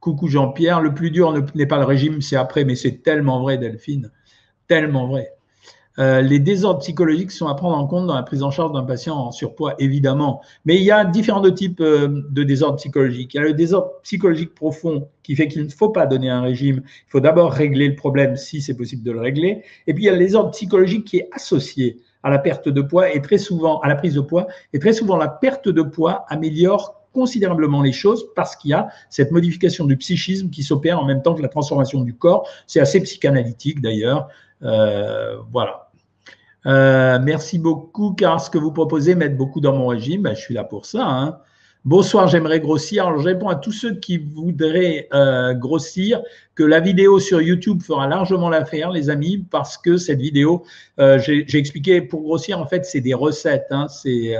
Coucou 0.00 0.26
Jean-Pierre, 0.26 0.80
le 0.80 0.94
plus 0.94 1.12
dur 1.12 1.32
n'est 1.54 1.66
pas 1.66 1.78
le 1.78 1.84
régime, 1.84 2.22
c'est 2.22 2.34
après, 2.34 2.64
mais 2.64 2.74
c'est 2.74 3.02
tellement 3.02 3.40
vrai, 3.40 3.56
Delphine, 3.58 4.10
tellement 4.66 5.06
vrai. 5.06 5.32
Euh, 5.98 6.20
les 6.22 6.38
désordres 6.38 6.80
psychologiques 6.80 7.30
sont 7.30 7.48
à 7.48 7.54
prendre 7.54 7.76
en 7.76 7.86
compte 7.86 8.06
dans 8.06 8.14
la 8.14 8.22
prise 8.22 8.42
en 8.42 8.50
charge 8.50 8.72
d'un 8.72 8.84
patient 8.84 9.16
en 9.16 9.32
surpoids, 9.32 9.74
évidemment. 9.78 10.40
Mais 10.64 10.76
il 10.76 10.82
y 10.82 10.90
a 10.90 11.04
différents 11.04 11.42
types 11.50 11.80
euh, 11.80 12.24
de 12.30 12.42
désordres 12.42 12.76
psychologiques. 12.76 13.34
Il 13.34 13.36
y 13.38 13.40
a 13.40 13.42
le 13.44 13.52
désordre 13.52 13.92
psychologique 14.02 14.54
profond 14.54 15.08
qui 15.22 15.36
fait 15.36 15.48
qu'il 15.48 15.64
ne 15.64 15.68
faut 15.68 15.90
pas 15.90 16.06
donner 16.06 16.30
un 16.30 16.42
régime. 16.42 16.82
Il 16.86 17.10
faut 17.10 17.20
d'abord 17.20 17.52
régler 17.52 17.88
le 17.88 17.96
problème 17.96 18.36
si 18.36 18.62
c'est 18.62 18.76
possible 18.76 19.02
de 19.02 19.12
le 19.12 19.20
régler. 19.20 19.62
Et 19.86 19.94
puis 19.94 20.04
il 20.04 20.06
y 20.06 20.10
a 20.10 20.12
le 20.12 20.18
désordre 20.18 20.50
psychologique 20.50 21.04
qui 21.04 21.18
est 21.18 21.28
associé 21.32 21.98
à 22.22 22.30
la 22.30 22.38
perte 22.38 22.68
de 22.68 22.80
poids 22.80 23.12
et 23.12 23.20
très 23.20 23.38
souvent 23.38 23.80
à 23.80 23.88
la 23.88 23.96
prise 23.96 24.14
de 24.14 24.20
poids. 24.20 24.46
Et 24.72 24.78
très 24.78 24.92
souvent, 24.92 25.16
la 25.16 25.28
perte 25.28 25.68
de 25.68 25.82
poids 25.82 26.24
améliore 26.28 27.02
considérablement 27.12 27.82
les 27.82 27.92
choses 27.92 28.26
parce 28.34 28.56
qu'il 28.56 28.70
y 28.70 28.74
a 28.74 28.88
cette 29.10 29.32
modification 29.32 29.84
du 29.84 29.96
psychisme 29.96 30.48
qui 30.50 30.62
s'opère 30.62 30.98
en 30.98 31.04
même 31.04 31.22
temps 31.22 31.34
que 31.34 31.42
la 31.42 31.48
transformation 31.48 32.02
du 32.02 32.14
corps. 32.14 32.48
C'est 32.66 32.80
assez 32.80 33.00
psychanalytique 33.02 33.80
d'ailleurs. 33.80 34.28
Euh, 34.62 35.36
voilà. 35.50 35.90
Euh, 36.66 37.18
merci 37.20 37.58
beaucoup 37.58 38.12
car 38.12 38.40
ce 38.40 38.48
que 38.48 38.58
vous 38.58 38.70
proposez 38.70 39.14
m'aide 39.14 39.36
beaucoup 39.36 39.60
dans 39.60 39.76
mon 39.76 39.88
régime. 39.88 40.22
Ben, 40.22 40.34
je 40.34 40.40
suis 40.40 40.54
là 40.54 40.64
pour 40.64 40.86
ça. 40.86 41.06
Hein. 41.06 41.38
Bonsoir, 41.84 42.28
j'aimerais 42.28 42.60
grossir. 42.60 43.08
Alors, 43.08 43.20
je 43.20 43.26
réponds 43.26 43.48
à 43.48 43.56
tous 43.56 43.72
ceux 43.72 43.96
qui 43.96 44.18
voudraient 44.18 45.08
euh, 45.12 45.52
grossir 45.54 46.22
que 46.54 46.62
la 46.62 46.78
vidéo 46.78 47.18
sur 47.18 47.42
YouTube 47.42 47.82
fera 47.82 48.06
largement 48.06 48.48
l'affaire, 48.48 48.92
les 48.92 49.10
amis, 49.10 49.44
parce 49.50 49.76
que 49.76 49.96
cette 49.96 50.20
vidéo, 50.20 50.64
j'ai 50.98 51.58
expliqué, 51.58 52.00
pour 52.00 52.22
grossir, 52.22 52.60
en 52.60 52.66
fait, 52.66 52.84
c'est 52.84 53.00
des 53.00 53.14
recettes. 53.14 53.66
Hein, 53.70 53.88
c'est 53.88 54.36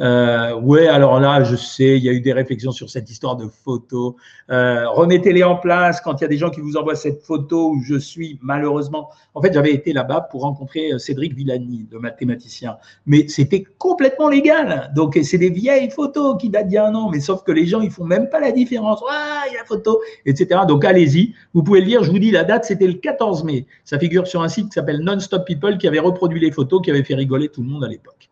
euh, 0.00 0.58
ouais, 0.58 0.88
alors 0.88 1.20
là, 1.20 1.44
je 1.44 1.54
sais, 1.54 1.96
il 1.96 2.02
y 2.02 2.08
a 2.08 2.12
eu 2.12 2.20
des 2.20 2.32
réflexions 2.32 2.72
sur 2.72 2.90
cette 2.90 3.08
histoire 3.10 3.36
de 3.36 3.46
photos. 3.46 4.14
Euh, 4.50 4.88
Remettez-les 4.88 5.44
en 5.44 5.56
place 5.56 6.00
quand 6.00 6.20
il 6.20 6.22
y 6.22 6.24
a 6.24 6.28
des 6.28 6.36
gens 6.36 6.50
qui 6.50 6.60
vous 6.60 6.76
envoient 6.76 6.96
cette 6.96 7.22
photo 7.22 7.70
où 7.70 7.80
je 7.82 7.96
suis 7.96 8.38
malheureusement. 8.42 9.10
En 9.34 9.42
fait, 9.42 9.52
j'avais 9.52 9.72
été 9.72 9.92
là-bas 9.92 10.22
pour 10.32 10.42
rencontrer 10.42 10.92
euh, 10.92 10.98
Cédric 10.98 11.34
Villani, 11.34 11.86
le 11.92 12.00
mathématicien, 12.00 12.76
mais 13.06 13.28
c'était 13.28 13.64
complètement 13.78 14.28
légal. 14.28 14.90
Donc, 14.96 15.18
c'est 15.22 15.38
des 15.38 15.50
vieilles 15.50 15.90
photos 15.90 16.36
qui 16.40 16.48
datent 16.48 16.66
d'il 16.66 16.74
y 16.74 16.78
a 16.78 16.86
un 16.86 16.94
an, 16.94 17.10
mais 17.10 17.20
sauf 17.20 17.44
que 17.44 17.52
les 17.52 17.66
gens, 17.66 17.80
ils 17.80 17.90
font 17.92 18.04
même 18.04 18.28
pas 18.28 18.40
la 18.40 18.50
différence. 18.50 19.00
Ah, 19.08 19.44
il 19.48 19.54
y 19.54 19.58
a 19.58 19.64
photo, 19.64 20.00
etc. 20.26 20.62
Donc, 20.66 20.84
allez-y, 20.84 21.34
vous 21.52 21.62
pouvez 21.62 21.80
le 21.80 21.86
lire. 21.86 22.02
Je 22.02 22.10
vous 22.10 22.18
dis, 22.18 22.32
la 22.32 22.42
date, 22.42 22.64
c'était 22.64 22.88
le 22.88 22.94
14 22.94 23.44
mai. 23.44 23.66
Ça 23.84 23.98
figure 23.98 24.26
sur 24.26 24.42
un 24.42 24.48
site 24.48 24.66
qui 24.66 24.72
s'appelle 24.72 25.00
Non-Stop 25.00 25.46
People 25.46 25.78
qui 25.78 25.86
avait 25.86 26.00
reproduit 26.00 26.40
les 26.40 26.50
photos, 26.50 26.82
qui 26.82 26.90
avait 26.90 27.04
fait 27.04 27.14
rigoler 27.14 27.48
tout 27.48 27.62
le 27.62 27.68
monde 27.68 27.84
à 27.84 27.88
l'époque. 27.88 28.28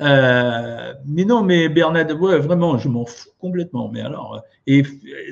Euh, 0.00 0.94
mais 1.06 1.24
non, 1.24 1.42
mais 1.42 1.68
Bernard, 1.68 2.16
vraiment, 2.16 2.78
je 2.78 2.88
m'en 2.88 3.04
fous 3.04 3.28
complètement. 3.38 3.88
Mais 3.88 4.00
alors, 4.00 4.36
euh, 4.36 4.40
et 4.66 4.82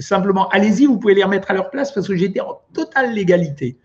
simplement, 0.00 0.48
allez-y, 0.48 0.86
vous 0.86 0.98
pouvez 0.98 1.14
les 1.14 1.24
remettre 1.24 1.50
à 1.50 1.54
leur 1.54 1.70
place 1.70 1.92
parce 1.92 2.06
que 2.08 2.16
j'étais 2.16 2.40
en 2.40 2.60
totale 2.74 3.14
légalité. 3.14 3.78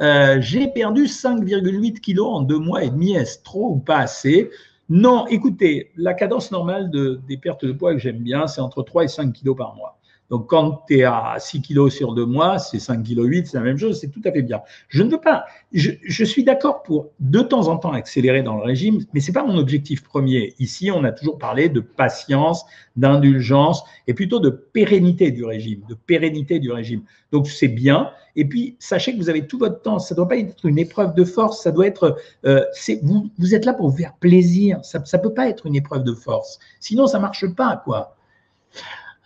Euh, 0.00 0.40
j'ai 0.40 0.68
perdu 0.68 1.04
5,8 1.04 2.00
kilos 2.00 2.26
en 2.26 2.40
deux 2.42 2.58
mois 2.58 2.84
et 2.84 2.90
demi. 2.90 3.14
Est-ce 3.14 3.42
trop 3.42 3.72
ou 3.72 3.78
pas 3.78 3.98
assez? 3.98 4.50
Non, 4.88 5.26
écoutez, 5.28 5.92
la 5.96 6.14
cadence 6.14 6.50
normale 6.50 6.90
de, 6.90 7.20
des 7.28 7.36
pertes 7.36 7.64
de 7.64 7.72
poids 7.72 7.92
que 7.92 8.00
j'aime 8.00 8.18
bien, 8.18 8.46
c'est 8.46 8.60
entre 8.60 8.82
3 8.82 9.04
et 9.04 9.08
5 9.08 9.32
kilos 9.32 9.56
par 9.56 9.76
mois. 9.76 9.99
Donc, 10.30 10.46
quand 10.48 10.84
tu 10.86 10.98
es 10.98 11.02
à 11.02 11.34
6 11.38 11.60
kilos 11.60 11.92
sur 11.92 12.14
deux 12.14 12.24
mois, 12.24 12.60
c'est 12.60 12.78
5 12.78 13.02
kg 13.02 13.24
8, 13.24 13.46
c'est 13.48 13.56
la 13.58 13.64
même 13.64 13.76
chose, 13.76 14.00
c'est 14.00 14.08
tout 14.08 14.20
à 14.24 14.30
fait 14.30 14.42
bien. 14.42 14.62
Je 14.88 15.02
ne 15.02 15.10
veux 15.10 15.20
pas, 15.20 15.44
je, 15.72 16.24
suis 16.24 16.44
d'accord 16.44 16.84
pour 16.84 17.08
de 17.18 17.40
temps 17.40 17.66
en 17.66 17.76
temps 17.76 17.92
accélérer 17.92 18.42
dans 18.42 18.56
le 18.56 18.62
régime, 18.62 19.04
mais 19.12 19.18
ce 19.18 19.28
n'est 19.28 19.34
pas 19.34 19.44
mon 19.44 19.58
objectif 19.58 20.04
premier. 20.04 20.54
Ici, 20.60 20.90
on 20.92 21.02
a 21.02 21.10
toujours 21.10 21.36
parlé 21.36 21.68
de 21.68 21.80
patience, 21.80 22.64
d'indulgence 22.94 23.82
et 24.06 24.14
plutôt 24.14 24.38
de 24.38 24.50
pérennité 24.50 25.32
du 25.32 25.44
régime, 25.44 25.82
de 25.88 25.94
pérennité 25.94 26.60
du 26.60 26.70
régime. 26.70 27.02
Donc, 27.32 27.48
c'est 27.48 27.68
bien. 27.68 28.10
Et 28.36 28.44
puis, 28.44 28.76
sachez 28.78 29.12
que 29.12 29.18
vous 29.18 29.30
avez 29.30 29.48
tout 29.48 29.58
votre 29.58 29.82
temps. 29.82 29.98
Ça 29.98 30.14
ne 30.14 30.16
doit 30.16 30.28
pas 30.28 30.36
être 30.36 30.64
une 30.64 30.78
épreuve 30.78 31.14
de 31.14 31.24
force, 31.24 31.62
ça 31.62 31.72
doit 31.72 31.88
être. 31.88 32.16
Euh, 32.46 32.64
vous, 33.02 33.30
vous 33.36 33.54
êtes 33.56 33.64
là 33.64 33.74
pour 33.74 33.88
vous 33.88 33.96
faire 33.96 34.14
plaisir. 34.14 34.78
Ça 34.84 35.00
ne 35.00 35.22
peut 35.22 35.34
pas 35.34 35.48
être 35.48 35.66
une 35.66 35.74
épreuve 35.74 36.04
de 36.04 36.14
force. 36.14 36.60
Sinon, 36.78 37.08
ça 37.08 37.18
ne 37.18 37.22
marche 37.22 37.52
pas, 37.54 37.82
quoi. 37.84 38.16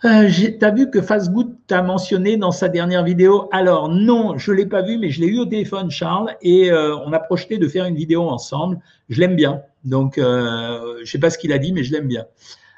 Euh, 0.03 0.29
tu 0.29 0.65
as 0.65 0.71
vu 0.71 0.91
que 0.91 1.01
Fastgood 1.01 1.55
t'a 1.67 1.81
mentionné 1.81 2.35
dans 2.35 2.51
sa 2.51 2.67
dernière 2.67 3.03
vidéo? 3.03 3.47
Alors 3.51 3.87
non, 3.87 4.37
je 4.37 4.51
ne 4.51 4.57
l'ai 4.57 4.65
pas 4.65 4.81
vu, 4.81 4.97
mais 4.97 5.09
je 5.09 5.21
l'ai 5.21 5.27
eu 5.27 5.39
au 5.39 5.45
téléphone, 5.45 5.89
Charles, 5.89 6.35
et 6.41 6.69
euh, 6.69 6.97
on 6.97 7.13
a 7.13 7.19
projeté 7.19 7.57
de 7.57 7.67
faire 7.67 7.85
une 7.85 7.95
vidéo 7.95 8.23
ensemble. 8.23 8.79
Je 9.09 9.21
l'aime 9.21 9.35
bien. 9.35 9.61
Donc, 9.85 10.17
euh, 10.17 10.95
je 10.97 11.01
ne 11.01 11.05
sais 11.05 11.19
pas 11.19 11.29
ce 11.29 11.37
qu'il 11.37 11.53
a 11.53 11.57
dit, 11.57 11.71
mais 11.71 11.83
je 11.83 11.93
l'aime 11.93 12.07
bien. 12.07 12.25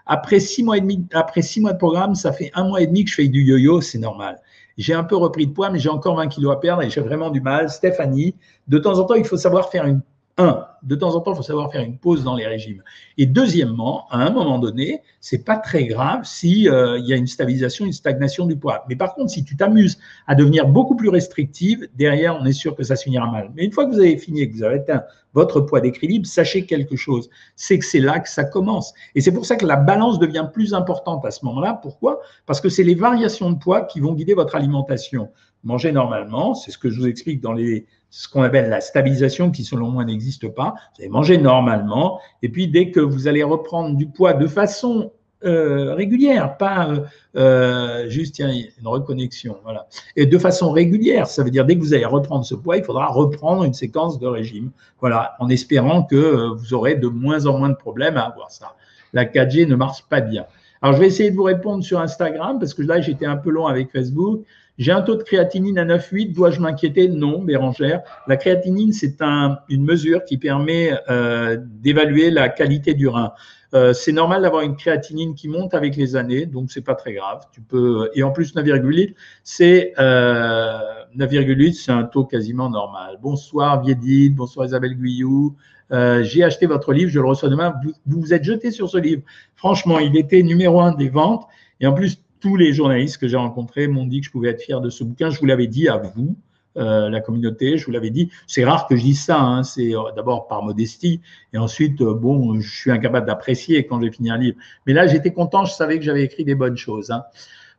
Après 0.06 0.40
six 0.40 0.64
mois 0.64 0.78
et 0.78 0.82
demi, 0.82 1.06
après 1.12 1.42
six 1.42 1.60
mois 1.60 1.74
de 1.74 1.78
programme, 1.78 2.16
ça 2.16 2.32
fait 2.32 2.52
un 2.54 2.66
mois 2.66 2.82
et 2.82 2.88
demi 2.88 3.04
que 3.04 3.10
je 3.10 3.16
fais 3.16 3.28
du 3.28 3.44
yo-yo, 3.44 3.82
c'est 3.82 3.98
normal. 3.98 4.40
J'ai 4.78 4.94
un 4.94 5.04
peu 5.04 5.16
repris 5.16 5.48
de 5.48 5.52
poids, 5.52 5.70
mais 5.72 5.80
j'ai 5.80 5.90
encore 5.90 6.16
20 6.16 6.28
kilos 6.28 6.54
à 6.54 6.58
perdre 6.58 6.84
et 6.84 6.90
j'ai 6.90 7.02
vraiment 7.02 7.32
du 7.32 7.42
mal. 7.42 7.70
Stéphanie, 7.70 8.36
de 8.68 8.78
temps 8.78 9.00
en 9.00 9.06
temps, 9.06 9.16
il 9.16 9.26
faut 9.26 9.38
savoir 9.38 9.70
faire 9.70 9.86
une 9.86 10.02
un, 10.38 10.67
de 10.84 10.95
temps 10.95 11.15
en 11.15 11.21
temps, 11.21 11.34
il 11.34 11.38
faut 11.38 11.41
savoir 11.43 11.71
faire 11.71 11.82
une 11.82 11.97
pause 11.97 12.23
dans 12.23 12.36
les 12.36 12.45
régimes. 12.45 12.84
Et 13.17 13.26
deuxièmement, 13.26 14.06
à 14.12 14.19
un 14.19 14.30
moment 14.30 14.60
donné, 14.60 15.02
c'est 15.19 15.43
pas 15.43 15.58
très 15.58 15.86
grave 15.86 16.21
si 16.23 16.69
euh, 16.69 17.00
il 17.00 17.06
y 17.08 17.13
a 17.13 17.15
une 17.15 17.28
stabilisation, 17.28 17.86
une 17.86 17.93
stagnation 17.93 18.45
du 18.45 18.56
poids. 18.56 18.86
Mais 18.88 18.95
par 18.95 19.15
contre, 19.15 19.32
si 19.32 19.43
tu 19.43 19.58
t'amuses 19.58 19.97
à 20.28 20.36
devenir 20.36 20.67
beaucoup 20.67 20.95
plus 20.95 21.10
restrictive, 21.10 21.88
derrière, 21.95 22.38
on 22.39 22.45
est 22.45 22.54
sûr 22.54 22.76
que 22.76 22.84
ça 22.84 22.95
se 22.95 23.04
finira 23.04 23.30
mal. 23.32 23.52
Mais 23.56 23.65
une 23.65 23.71
fois 23.71 23.86
que 23.86 23.91
vous 23.91 24.00
avez 24.00 24.17
fini 24.17 24.41
et 24.41 24.50
que 24.50 24.56
vous 24.56 24.63
avez 24.63 24.76
atteint 24.76 25.04
votre 25.34 25.60
poids 25.62 25.82
d'équilibre, 25.82 26.26
sachez 26.28 26.65
quelque 26.65 26.95
chose, 26.95 27.30
c'est 27.56 27.80
que 27.80 27.86
c'est 27.86 28.00
là 28.00 28.19
que 28.19 28.30
ça 28.30 28.43
commence. 28.43 28.93
Et 29.15 29.21
c'est 29.21 29.32
pour 29.32 29.45
ça 29.45 29.56
que 29.56 29.65
la 29.65 29.76
balance 29.76 30.19
devient 30.19 30.47
plus 30.54 30.73
importante 30.73 31.26
à 31.26 31.32
ce 31.32 31.43
moment-là. 31.45 31.80
Pourquoi? 31.82 32.21
Parce 32.45 32.62
que 32.62 32.69
c'est 32.69 32.84
les 32.84 32.95
variations 32.95 33.52
de 33.52 33.58
poids 33.58 33.82
qui 33.82 34.00
vont 34.00 34.13
guider 34.13 34.36
votre 34.36 34.56
alimentation. 34.56 35.30
Manger 35.63 35.91
normalement, 35.91 36.54
c'est 36.54 36.71
ce 36.71 36.78
que 36.78 36.89
je 36.89 37.00
vous 37.00 37.08
explique 37.08 37.41
dans 37.41 37.54
les 37.54 37.88
ce 38.10 38.28
qu'on 38.28 38.41
appelle 38.41 38.70
la 38.70 38.82
stabilisation 38.82 39.52
qui 39.52 39.63
selon 39.63 39.89
moi 39.89 40.06
n'existe 40.06 40.48
pas. 40.48 40.76
Vous 40.96 41.02
allez 41.02 41.10
manger 41.10 41.38
normalement 41.38 42.20
et 42.41 42.50
puis 42.50 42.67
dès 42.67 42.91
que 42.91 43.00
vous 43.00 43.28
allez 43.28 43.43
reprendre 43.43 43.96
du 43.96 44.08
poids 44.08 44.34
de 44.34 44.48
façon 44.48 45.12
euh, 45.43 45.93
régulière, 45.93 46.58
pas 46.58 46.89
euh, 46.89 47.00
euh, 47.36 48.10
juste 48.10 48.39
une 48.39 48.88
reconnexion, 48.88 49.58
voilà. 49.63 49.88
Et 50.15 50.26
de 50.26 50.38
façon 50.39 50.72
régulière, 50.72 51.28
ça 51.28 51.43
veut 51.43 51.52
dire 51.52 51.63
dès 51.63 51.76
que 51.76 51.82
vous 51.82 51.93
allez 51.93 52.06
reprendre 52.06 52.43
ce 52.43 52.56
poids, 52.56 52.78
il 52.78 52.84
faudra 52.84 53.06
reprendre 53.06 53.63
une 53.63 53.74
séquence 53.74 54.17
de 54.17 54.26
régime, 54.26 54.72
voilà, 55.00 55.36
en 55.39 55.50
espérant 55.50 56.02
que 56.02 56.48
vous 56.56 56.74
aurez 56.74 56.96
de 56.96 57.08
moins 57.08 57.46
en 57.46 57.60
moins 57.60 57.70
de 57.70 57.76
problèmes 57.76 58.17
à 58.17 58.24
avoir 58.24 58.50
ça. 58.50 58.76
La 59.13 59.26
4G 59.26 59.67
ne 59.67 59.76
marche 59.76 60.04
pas 60.10 60.22
bien. 60.22 60.48
Alors 60.82 60.96
je 60.96 61.02
vais 61.02 61.08
essayer 61.08 61.30
de 61.30 61.36
vous 61.36 61.43
répondre 61.43 61.84
sur 61.84 62.00
Instagram 62.00 62.58
parce 62.58 62.74
que 62.74 62.82
là 62.82 63.00
j'étais 63.00 63.28
un 63.28 63.38
peu 63.38 63.52
long 63.52 63.67
avec 63.67 63.91
Facebook. 63.91 64.41
J'ai 64.78 64.92
un 64.92 65.02
taux 65.02 65.16
de 65.16 65.24
créatinine 65.24 65.80
à 65.80 65.86
9,8. 65.86 66.34
Dois-je 66.34 66.60
m'inquiéter? 66.60 67.08
Non, 67.08 67.42
Bérangère. 67.42 68.02
La 68.28 68.38
créatinine, 68.38 68.94
c'est 68.94 69.22
un, 69.22 69.58
une 69.70 69.84
mesure 69.84 70.24
qui 70.24 70.38
permet 70.38 70.94
euh, 71.10 71.58
d'évaluer 71.60 72.30
la 72.30 72.50
qualité 72.50 72.94
du 72.94 73.08
rein. 73.08 73.34
Euh, 73.74 73.92
c'est 73.92 74.13
normal 74.13 74.44
d'avoir 74.44 74.62
une 74.62 74.78
créatinine 74.78 75.36
qui 75.36 75.50
monte 75.50 75.74
avec 75.74 75.96
les 75.98 76.16
années, 76.16 76.46
donc 76.46 76.72
c'est 76.72 76.82
pas 76.82 76.96
très 76.96 77.13
grave. 77.13 77.42
Tu 77.52 77.62
peux 77.62 78.10
et 78.13 78.24
en 78.24 78.32
plus 78.32 78.56
9,8, 78.56 79.13
c'est 79.44 79.94
euh, 80.00 80.80
9,8, 81.18 81.74
c'est 81.74 81.92
un 81.92 82.06
taux 82.06 82.24
quasiment 82.24 82.70
normal. 82.70 83.18
Bonsoir 83.22 83.82
Viedide, 83.82 84.36
bonsoir 84.36 84.68
Isabelle 84.68 84.96
Guyou. 84.96 85.56
Euh, 85.92 86.24
j'ai 86.24 86.44
acheté 86.44 86.66
votre 86.66 86.94
livre, 86.94 87.12
je 87.12 87.20
le 87.20 87.28
reçois 87.28 87.50
demain. 87.50 87.74
Vous 88.06 88.22
vous 88.22 88.34
êtes 88.34 88.44
jeté 88.44 88.72
sur 88.72 88.90
ce 88.90 88.98
livre. 88.98 89.24
Franchement, 89.56 90.00
il 90.00 90.16
était 90.16 90.44
numéro 90.44 90.80
un 90.80 90.94
des 90.94 91.10
ventes 91.10 91.46
et 91.82 91.88
en 91.88 91.94
plus 91.94 92.22
tous 92.39 92.56
les 92.56 92.73
journalistes 92.73 93.17
que 93.17 93.28
j'ai 93.28 93.38
rencontrés 93.38 93.88
m'ont 93.88 94.06
dit 94.06 94.21
que 94.21 94.28
je 94.28 94.32
pouvais 94.32 94.50
être 94.50 94.62
fier 94.62 94.82
de 94.82 94.89
ce 94.89 95.04
bouquin. 95.04 95.30
Je 95.30 95.39
vous 95.39 95.45
l'avais 95.45 95.67
dit 95.67 95.88
à 95.88 95.97
vous, 95.97 96.36
euh, 96.78 97.10
la 97.10 97.21
communauté, 97.21 97.78
je 97.78 97.86
vous 97.86 97.91
l'avais 97.91 98.12
dit. 98.12 98.30
C'est 98.45 98.63
rare 98.63 98.88
que 98.88 98.95
je 98.95 99.02
dise 99.02 99.23
ça, 99.23 99.39
hein. 99.39 99.63
c'est 99.63 99.95
euh, 99.95 100.12
d'abord 100.15 100.47
par 100.47 100.63
modestie, 100.63 101.21
et 101.54 101.58
ensuite, 101.58 102.02
euh, 102.02 102.13
bon, 102.13 102.60
je 102.60 102.69
suis 102.69 102.91
incapable 102.91 103.26
d'apprécier 103.26 103.86
quand 103.88 104.02
j'ai 104.02 104.12
fini 104.12 104.30
un 104.30 104.38
livre. 104.38 104.58
Mais 104.86 104.93
là, 104.93 105.08
j'étais 105.08 105.32
content, 105.32 105.65
je 105.65 105.73
savais 105.73 105.97
que 105.97 106.06
j'avais 106.06 106.23
écrit 106.23 106.43
des 106.43 106.56
bonnes 106.56 106.78
choses. 106.78 107.10
Hein. 107.10 107.23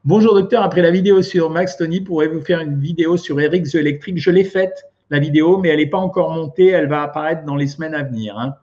Bonjour 0.05 0.35
docteur, 0.35 0.63
après 0.63 0.83
la 0.83 0.91
vidéo 0.91 1.23
sur 1.23 1.51
Max 1.51 1.77
Tony, 1.77 2.01
pourrez-vous 2.01 2.41
faire 2.41 2.61
une 2.61 2.81
vidéo 2.81 3.17
sur 3.17 3.41
Eric 3.41 3.71
The 3.71 3.77
Electric 3.77 4.19
Je 4.19 4.31
l'ai 4.31 4.45
faite, 4.45 4.85
la 5.11 5.19
vidéo, 5.21 5.59
mais 5.59 5.69
elle 5.69 5.79
n'est 5.79 5.87
pas 5.87 5.99
encore 5.99 6.33
montée, 6.33 6.69
elle 6.69 6.89
va 6.89 7.03
apparaître 7.03 7.45
dans 7.45 7.57
les 7.57 7.67
semaines 7.67 7.95
à 7.95 8.03
venir. 8.03 8.37
Hein. 8.39 8.55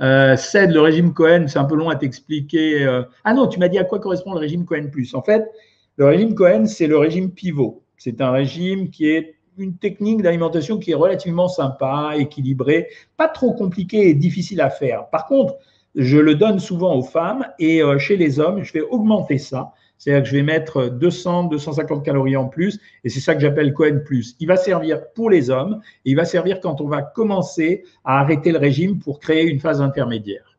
Euh, 0.00 0.36
CED, 0.36 0.70
le 0.70 0.80
régime 0.80 1.12
Cohen, 1.12 1.46
c'est 1.48 1.58
un 1.58 1.64
peu 1.64 1.74
long 1.74 1.88
à 1.88 1.96
t'expliquer. 1.96 2.84
Euh. 2.84 3.02
Ah 3.24 3.34
non, 3.34 3.46
tu 3.46 3.58
m'as 3.58 3.68
dit 3.68 3.78
à 3.78 3.84
quoi 3.84 3.98
correspond 3.98 4.32
le 4.32 4.40
régime 4.40 4.64
Cohen 4.64 4.88
plus. 4.90 5.14
En 5.14 5.22
fait, 5.22 5.50
le 5.96 6.06
régime 6.06 6.34
Cohen, 6.34 6.66
c'est 6.66 6.86
le 6.86 6.98
régime 6.98 7.30
pivot. 7.30 7.82
C'est 7.96 8.20
un 8.20 8.30
régime 8.30 8.90
qui 8.90 9.08
est 9.08 9.34
une 9.58 9.76
technique 9.76 10.22
d'alimentation 10.22 10.78
qui 10.78 10.92
est 10.92 10.94
relativement 10.94 11.48
sympa, 11.48 12.12
équilibrée, 12.16 12.88
pas 13.16 13.26
trop 13.28 13.52
compliquée 13.52 14.08
et 14.08 14.14
difficile 14.14 14.60
à 14.60 14.70
faire. 14.70 15.08
Par 15.10 15.26
contre, 15.26 15.56
je 15.96 16.16
le 16.16 16.36
donne 16.36 16.60
souvent 16.60 16.94
aux 16.94 17.02
femmes 17.02 17.46
et 17.58 17.82
euh, 17.82 17.98
chez 17.98 18.16
les 18.16 18.38
hommes, 18.38 18.62
je 18.62 18.72
vais 18.72 18.82
augmenter 18.82 19.38
ça. 19.38 19.72
C'est-à-dire 19.98 20.22
que 20.22 20.28
je 20.28 20.36
vais 20.36 20.42
mettre 20.42 20.88
200, 20.88 21.44
250 21.44 22.04
calories 22.04 22.36
en 22.36 22.46
plus 22.46 22.78
et 23.04 23.08
c'est 23.08 23.20
ça 23.20 23.34
que 23.34 23.40
j'appelle 23.40 23.72
Cohen 23.72 24.00
Plus. 24.04 24.36
Il 24.40 24.46
va 24.46 24.56
servir 24.56 25.10
pour 25.12 25.28
les 25.28 25.50
hommes 25.50 25.80
et 26.04 26.10
il 26.10 26.16
va 26.16 26.24
servir 26.24 26.60
quand 26.60 26.80
on 26.80 26.86
va 26.86 27.02
commencer 27.02 27.84
à 28.04 28.20
arrêter 28.20 28.52
le 28.52 28.58
régime 28.58 29.00
pour 29.00 29.18
créer 29.18 29.44
une 29.44 29.58
phase 29.58 29.82
intermédiaire. 29.82 30.56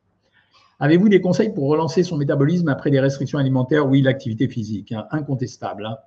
Avez-vous 0.81 1.09
des 1.09 1.19
conseils 1.19 1.53
pour 1.53 1.67
relancer 1.67 2.03
son 2.03 2.17
métabolisme 2.17 2.69
après 2.69 2.89
des 2.89 2.99
restrictions 2.99 3.37
alimentaires? 3.37 3.87
Oui, 3.87 4.01
l'activité 4.01 4.47
physique, 4.47 4.93
hein, 4.93 5.07
incontestable. 5.11 5.85
Hein. 5.85 5.97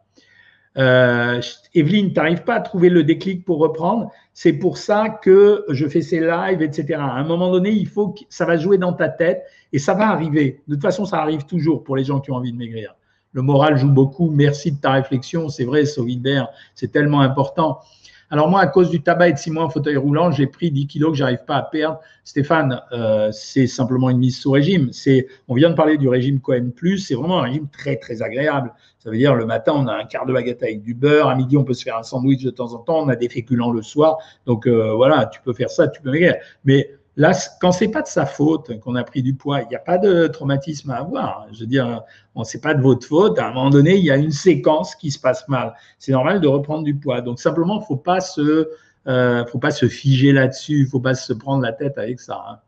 Euh, 0.78 1.40
Evelyne, 1.74 2.08
tu 2.08 2.14
n'arrives 2.14 2.44
pas 2.44 2.54
à 2.54 2.60
trouver 2.60 2.88
le 2.88 3.04
déclic 3.04 3.44
pour 3.44 3.58
reprendre? 3.58 4.10
C'est 4.32 4.54
pour 4.54 4.78
ça 4.78 5.10
que 5.10 5.66
je 5.68 5.86
fais 5.86 6.00
ces 6.00 6.20
lives, 6.20 6.62
etc. 6.62 6.94
À 7.00 7.16
un 7.16 7.24
moment 7.24 7.50
donné, 7.50 7.70
il 7.70 7.86
faut 7.86 8.08
que 8.08 8.20
ça 8.30 8.46
va 8.46 8.56
jouer 8.56 8.78
dans 8.78 8.94
ta 8.94 9.10
tête 9.10 9.42
et 9.74 9.78
ça 9.78 9.92
va 9.92 10.08
arriver. 10.08 10.62
De 10.68 10.74
toute 10.74 10.82
façon, 10.82 11.04
ça 11.04 11.18
arrive 11.18 11.44
toujours 11.44 11.84
pour 11.84 11.96
les 11.96 12.04
gens 12.04 12.20
qui 12.20 12.30
ont 12.30 12.36
envie 12.36 12.52
de 12.52 12.58
maigrir. 12.58 12.94
Le 13.32 13.42
moral 13.42 13.76
joue 13.76 13.90
beaucoup. 13.90 14.30
Merci 14.30 14.72
de 14.72 14.80
ta 14.80 14.92
réflexion. 14.92 15.48
C'est 15.48 15.64
vrai, 15.64 15.84
Solidaire, 15.84 16.48
c'est 16.74 16.92
tellement 16.92 17.20
important. 17.20 17.80
Alors 18.32 18.48
moi, 18.48 18.60
à 18.60 18.66
cause 18.66 18.88
du 18.88 19.02
tabac 19.02 19.28
et 19.28 19.32
de 19.34 19.38
six 19.38 19.50
mois 19.50 19.64
en 19.64 19.68
fauteuil 19.68 19.98
roulant, 19.98 20.30
j'ai 20.32 20.46
pris 20.46 20.70
10 20.70 20.86
kilos 20.86 21.10
que 21.10 21.18
j'arrive 21.18 21.44
pas 21.46 21.56
à 21.56 21.62
perdre. 21.62 22.00
Stéphane, 22.24 22.80
euh, 22.92 23.30
c'est 23.30 23.66
simplement 23.66 24.08
une 24.08 24.16
mise 24.16 24.38
sous 24.38 24.50
régime. 24.50 24.88
C'est, 24.90 25.26
on 25.48 25.54
vient 25.54 25.68
de 25.68 25.74
parler 25.74 25.98
du 25.98 26.08
régime 26.08 26.40
Cohen+, 26.40 26.72
c'est 26.96 27.14
vraiment 27.14 27.40
un 27.40 27.42
régime 27.42 27.68
très 27.68 27.96
très 27.96 28.22
agréable. 28.22 28.72
Ça 29.00 29.10
veut 29.10 29.18
dire 29.18 29.34
le 29.34 29.44
matin, 29.44 29.74
on 29.76 29.86
a 29.86 29.92
un 29.92 30.04
quart 30.04 30.24
de 30.24 30.32
baguette 30.32 30.62
avec 30.62 30.80
du 30.80 30.94
beurre, 30.94 31.28
à 31.28 31.34
midi, 31.34 31.58
on 31.58 31.64
peut 31.64 31.74
se 31.74 31.82
faire 31.82 31.98
un 31.98 32.04
sandwich 32.04 32.42
de 32.42 32.48
temps 32.48 32.72
en 32.72 32.78
temps, 32.78 33.00
on 33.02 33.08
a 33.08 33.16
des 33.16 33.28
féculents 33.28 33.70
le 33.70 33.82
soir. 33.82 34.16
Donc 34.46 34.66
euh, 34.66 34.94
voilà, 34.94 35.26
tu 35.26 35.42
peux 35.42 35.52
faire 35.52 35.68
ça, 35.68 35.88
tu 35.88 36.00
peux 36.00 36.10
maigrir. 36.10 36.36
Mais 36.64 36.88
Là, 37.16 37.32
quand 37.60 37.72
c'est 37.72 37.88
pas 37.88 38.00
de 38.00 38.06
sa 38.06 38.24
faute 38.24 38.78
qu'on 38.80 38.94
a 38.94 39.04
pris 39.04 39.22
du 39.22 39.34
poids, 39.34 39.60
il 39.60 39.68
n'y 39.68 39.76
a 39.76 39.80
pas 39.80 39.98
de 39.98 40.26
traumatisme 40.28 40.90
à 40.90 40.96
avoir. 40.96 41.46
Je 41.52 41.60
veux 41.60 41.66
dire, 41.66 42.02
on 42.34 42.42
c'est 42.42 42.60
pas 42.60 42.72
de 42.72 42.80
votre 42.80 43.06
faute. 43.06 43.38
À 43.38 43.48
un 43.48 43.52
moment 43.52 43.68
donné, 43.68 43.96
il 43.96 44.04
y 44.04 44.10
a 44.10 44.16
une 44.16 44.30
séquence 44.30 44.94
qui 44.94 45.10
se 45.10 45.18
passe 45.18 45.46
mal. 45.48 45.74
C'est 45.98 46.12
normal 46.12 46.40
de 46.40 46.48
reprendre 46.48 46.84
du 46.84 46.94
poids. 46.94 47.20
Donc 47.20 47.38
simplement, 47.38 47.80
faut 47.82 47.96
pas 47.96 48.20
se, 48.20 48.70
euh, 49.06 49.44
faut 49.46 49.58
pas 49.58 49.70
se 49.70 49.86
figer 49.88 50.32
là-dessus. 50.32 50.86
Faut 50.86 51.00
pas 51.00 51.14
se 51.14 51.34
prendre 51.34 51.62
la 51.62 51.72
tête 51.72 51.98
avec 51.98 52.18
ça. 52.18 52.42
Hein. 52.48 52.58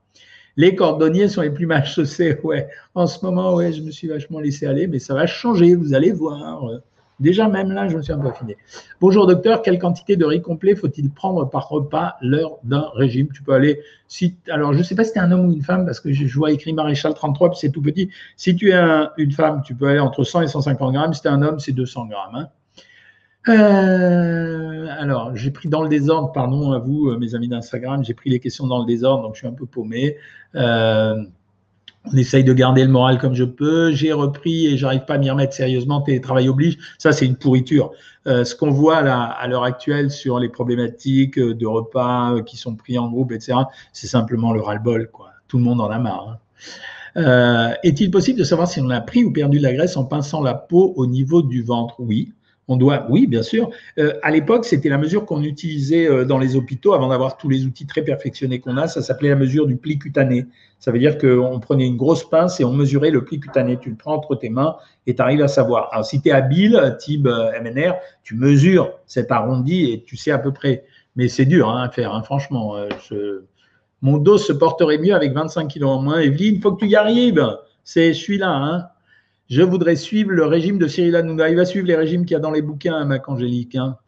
Les 0.57 0.75
cordonniers 0.75 1.29
sont 1.29 1.41
les 1.41 1.51
plus 1.51 1.67
mal 1.67 1.87
chaussés. 1.87 2.39
Ouais, 2.45 2.69
en 2.95 3.07
ce 3.07 3.25
moment, 3.25 3.55
ouais, 3.55 3.73
je 3.73 3.81
me 3.81 3.91
suis 3.91 4.09
vachement 4.09 4.41
laissé 4.41 4.67
aller, 4.67 4.87
mais 4.87 4.99
ça 4.99 5.15
va 5.15 5.27
changer. 5.27 5.75
Vous 5.75 5.95
allez 5.95 6.13
voir. 6.13 6.69
Déjà, 7.21 7.49
même 7.49 7.71
là, 7.71 7.89
je 7.89 7.97
me 7.97 8.03
suis 8.03 8.13
un 8.13 8.19
peu 8.19 8.29
affiné. 8.29 8.57
Bonjour 9.01 9.27
docteur, 9.27 9.63
quelle 9.63 9.79
quantité 9.79 10.17
de 10.17 10.25
riz 10.25 10.43
complet 10.43 10.75
faut-il 10.75 11.11
prendre 11.11 11.49
par 11.49 11.69
repas 11.69 12.17
l'heure 12.21 12.59
d'un 12.65 12.89
régime? 12.95 13.29
Tu 13.33 13.43
peux 13.43 13.53
aller, 13.53 13.81
si, 14.09 14.37
alors 14.49 14.73
je 14.73 14.79
ne 14.79 14.83
sais 14.83 14.95
pas 14.95 15.05
si 15.05 15.13
tu 15.13 15.19
es 15.19 15.23
un 15.23 15.31
homme 15.31 15.47
ou 15.47 15.53
une 15.53 15.63
femme, 15.63 15.85
parce 15.85 16.01
que 16.01 16.13
je, 16.13 16.35
vois 16.35 16.51
écrit 16.51 16.73
maréchal 16.73 17.15
33, 17.15 17.51
puis 17.51 17.59
c'est 17.61 17.71
tout 17.71 17.83
petit. 17.83 18.11
Si 18.37 18.57
tu 18.57 18.73
es 18.73 18.81
une 19.17 19.33
femme, 19.33 19.63
tu 19.65 19.75
peux 19.75 19.89
aller 19.89 20.01
entre 20.01 20.25
100 20.25 20.43
et 20.43 20.49
150 20.49 20.93
grammes. 20.93 21.15
Si 21.15 21.23
tu 21.23 21.29
es 21.29 21.31
un 21.31 21.43
homme, 21.43 21.61
c'est 21.61 21.73
200 21.73 22.07
grammes. 22.07 22.35
Hein. 22.35 22.49
Euh, 23.49 24.87
alors, 24.99 25.37
j'ai 25.37 25.51
pris 25.51 25.69
dans 25.69 25.83
le 25.83 25.89
désordre, 25.89 26.33
pardon 26.33 26.73
à 26.73 26.79
vous, 26.79 27.11
euh, 27.11 27.19
mes 27.19 27.35
amis 27.35 27.49
d'Instagram, 27.49 28.03
j'ai 28.05 28.15
pris 28.15 28.31
les 28.31 28.41
questions 28.41 28.67
dans 28.67 28.79
le 28.79 28.87
désordre, 28.87 29.25
donc 29.25 29.35
je 29.35 29.41
suis 29.41 29.47
un 29.47 29.53
peu 29.53 29.67
paumé. 29.67 30.17
Euh, 30.55 31.23
on 32.13 32.17
essaye 32.17 32.45
de 32.45 32.53
garder 32.53 32.85
le 32.85 32.91
moral 32.91 33.19
comme 33.19 33.35
je 33.35 33.45
peux. 33.45 33.93
J'ai 33.93 34.13
repris 34.13 34.67
et 34.67 34.77
j'arrive 34.77 35.05
pas 35.05 35.15
à 35.15 35.19
m'y 35.19 35.31
remettre 35.31 35.55
sérieusement. 35.55 36.03
Télétravail 36.03 36.49
oblige. 36.49 36.79
Ça, 36.99 37.13
c'est 37.13 37.27
une 37.27 37.37
pourriture. 37.37 37.93
Euh, 38.27 38.45
ce 38.45 38.55
qu'on 38.55 38.71
voit 38.71 39.03
là, 39.03 39.23
à 39.23 39.47
l'heure 39.47 39.65
actuelle 39.65 40.11
sur 40.11 40.39
les 40.39 40.49
problématiques 40.49 41.39
de 41.39 41.67
repas 41.67 42.43
qui 42.43 42.57
sont 42.57 42.75
pris 42.75 42.99
en 42.99 43.09
groupe, 43.09 43.33
etc., 43.33 43.59
c'est 43.93 44.07
simplement 44.07 44.53
le 44.53 44.61
ras-le-bol. 44.61 45.09
Quoi. 45.11 45.31
Tout 45.49 45.59
le 45.59 45.65
monde 45.65 45.81
en 45.81 45.91
a 45.91 45.99
marre. 45.99 46.29
Hein. 46.29 46.39
Euh, 47.17 47.75
Est-il 47.83 48.11
possible 48.11 48.39
de 48.39 48.45
savoir 48.45 48.69
si 48.69 48.81
on 48.81 48.91
a 48.91 49.01
pris 49.01 49.25
ou 49.25 49.33
perdu 49.33 49.59
la 49.59 49.73
graisse 49.73 49.97
en 49.97 50.05
pinçant 50.05 50.43
la 50.43 50.55
peau 50.55 50.93
au 50.97 51.07
niveau 51.07 51.43
du 51.43 51.63
ventre? 51.63 51.97
Oui. 51.99 52.33
On 52.67 52.77
doit, 52.77 53.07
oui, 53.11 53.27
bien 53.27 53.43
sûr. 53.43 53.71
Euh, 53.99 54.15
à 54.23 54.31
l'époque, 54.31 54.65
c'était 54.65 54.89
la 54.89 54.97
mesure 54.97 55.27
qu'on 55.27 55.43
utilisait 55.43 56.09
euh, 56.09 56.25
dans 56.25 56.39
les 56.39 56.57
hôpitaux 56.57 56.95
avant 56.95 57.09
d'avoir 57.09 57.37
tous 57.37 57.49
les 57.49 57.67
outils 57.67 57.87
très 57.87 58.03
perfectionnés 58.03 58.59
qu'on 58.59 58.79
a. 58.79 58.89
Ça 58.89 59.03
s'appelait 59.03 59.29
la 59.29 59.37
mesure 59.37 59.67
du 59.67 59.77
pli 59.77 59.99
cutané. 59.99 60.47
Ça 60.79 60.91
veut 60.91 60.99
dire 60.99 61.19
qu'on 61.19 61.61
prenait 61.61 61.87
une 61.87 61.97
grosse 61.97 62.29
pince 62.29 62.61
et 62.61 62.65
on 62.65 62.73
mesurait 62.73 63.11
le 63.11 63.25
pli 63.25 63.39
cutané. 63.39 63.79
Tu 63.79 63.91
le 63.91 63.97
prends 63.97 64.15
entre 64.15 64.35
tes 64.35 64.49
mains 64.49 64.77
et 65.07 65.15
tu 65.15 65.21
arrives 65.21 65.43
à 65.43 65.49
savoir. 65.49 65.91
Alors, 65.93 66.07
si 66.07 66.23
tu 66.23 66.31
es 66.31 66.33
habile, 66.33 66.97
type 66.99 67.27
euh, 67.27 67.51
MNR, 67.61 67.97
tu 68.23 68.35
mesures 68.35 68.93
cet 69.07 69.31
arrondi 69.31 69.93
et 69.93 70.03
tu 70.03 70.17
sais 70.17 70.31
à 70.31 70.39
peu 70.39 70.53
près. 70.53 70.85
Mais 71.17 71.29
c'est 71.29 71.45
dur 71.45 71.69
hein, 71.69 71.83
à 71.83 71.91
faire, 71.91 72.15
hein, 72.15 72.23
franchement. 72.23 72.77
Mon 74.03 74.19
dos 74.19 74.37
se 74.37 74.53
porterait 74.53 74.99
mieux 74.99 75.15
avec 75.15 75.33
25 75.33 75.69
kilos 75.69 75.91
en 75.91 76.03
moins. 76.03 76.19
Evelyne, 76.19 76.57
il 76.57 76.61
faut 76.61 76.73
que 76.73 76.85
tu 76.85 76.91
y 76.91 76.97
arrives. 76.97 77.47
C'est, 77.85 78.15
je 78.15 78.19
suis 78.19 78.39
là. 78.39 78.51
Hein. 78.51 78.87
Je 79.51 79.63
voudrais 79.63 79.97
suivre 79.97 80.31
le 80.31 80.47
régime 80.47 80.79
de 80.79 80.87
Cyril 80.87 81.17
Hanouna. 81.17 81.51
Il 81.51 81.57
va 81.57 81.67
suivre 81.67 81.87
les 81.87 81.97
régimes 81.97 82.25
qu'il 82.25 82.33
y 82.33 82.37
a 82.37 82.41
dans 82.41 82.51
les 82.51 82.63
bouquins, 82.63 82.95
hein, 82.95 83.05
Mac 83.05 83.29
Angélique. 83.29 83.75
Hein. 83.77 83.99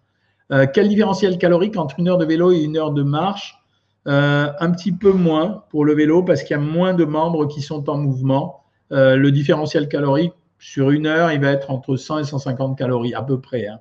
Euh, 0.51 0.67
quel 0.73 0.89
différentiel 0.89 1.37
calorique 1.39 1.77
entre 1.77 1.99
une 1.99 2.09
heure 2.09 2.19
de 2.19 2.25
vélo 2.25 2.53
et 2.53 2.63
une 2.63 2.77
heure 2.77 2.93
de 2.93 3.03
marche? 3.03 3.59
Euh, 4.07 4.51
Un 4.61 4.71
petit 4.71 4.93
peu 4.93 5.13
moins 5.13 5.65
pour 5.71 5.85
le 5.85 5.95
vélo 5.95 6.23
parce 6.23 6.43
qu'il 6.43 6.57
y 6.57 6.59
a 6.59 6.63
moins 6.63 6.95
de 6.95 7.05
membres 7.05 7.47
qui 7.47 7.61
sont 7.61 7.91
en 7.91 7.99
mouvement. 7.99 8.63
Euh, 8.93 9.17
le 9.17 9.31
différentiel 9.31 9.89
calorique 9.89 10.33
sur 10.59 10.91
une 10.91 11.07
heure, 11.07 11.31
il 11.33 11.41
va 11.41 11.51
être 11.51 11.71
entre 11.71 11.97
100 11.97 12.21
et 12.21 12.25
150 12.25 12.79
calories 12.79 13.15
à 13.15 13.23
peu 13.23 13.39
près. 13.41 13.67
Hein. 13.67 13.81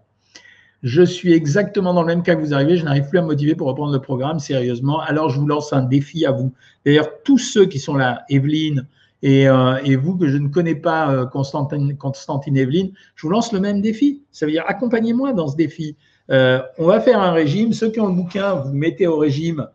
Je 0.84 1.04
suis 1.04 1.34
exactement 1.34 1.94
dans 1.94 2.02
le 2.02 2.08
même 2.08 2.22
cas 2.22 2.36
que 2.36 2.42
vous 2.42 2.54
arrivez. 2.54 2.76
Je 2.76 2.84
n'arrive 2.84 3.08
plus 3.08 3.20
à 3.20 3.22
me 3.22 3.28
motiver 3.28 3.56
pour 3.56 3.68
reprendre 3.68 3.94
le 3.94 4.02
programme 4.02 4.40
sérieusement. 4.40 5.00
Alors, 5.00 5.30
je 5.30 5.40
vous 5.40 5.48
lance 5.48 5.72
un 5.72 5.84
défi 5.84 6.26
à 6.26 6.32
vous. 6.32 6.54
D'ailleurs, 6.86 7.08
tous 7.24 7.38
ceux 7.38 7.66
qui 7.66 7.80
sont 7.80 7.96
là, 7.96 8.24
Evelyne, 8.30 8.88
euh, 9.24 9.78
et, 9.84 9.96
vous, 9.96 10.18
que 10.18 10.28
je 10.28 10.38
ne 10.38 10.50
connais 10.50 10.76
pas, 10.76 11.12
euh, 11.12 11.26
Constantine, 11.26 12.58
Evelyne, 12.58 12.92
je 13.16 13.24
vous 13.24 13.30
lance 13.30 13.52
le 13.54 13.60
même 13.60 13.82
défi. 13.82 14.24
Ça 14.32 14.46
veut 14.46 14.52
dire 14.52 14.64
accompagnez-moi 14.68 15.34
dans 15.34 15.48
ce 15.48 15.56
défi. 15.56 15.96
Euh, 16.32 16.62
on 16.78 16.86
va 16.86 17.00
faire 17.00 17.20
un 17.20 17.32
régime. 17.32 17.74
Ceux 17.74 17.90
qui 17.90 18.00
ont 18.00 18.08
le 18.08 18.14
bouquin, 18.14 18.56
vous 18.56 18.74
mettez 18.74 19.08
au 19.08 19.18
régime 19.18 19.68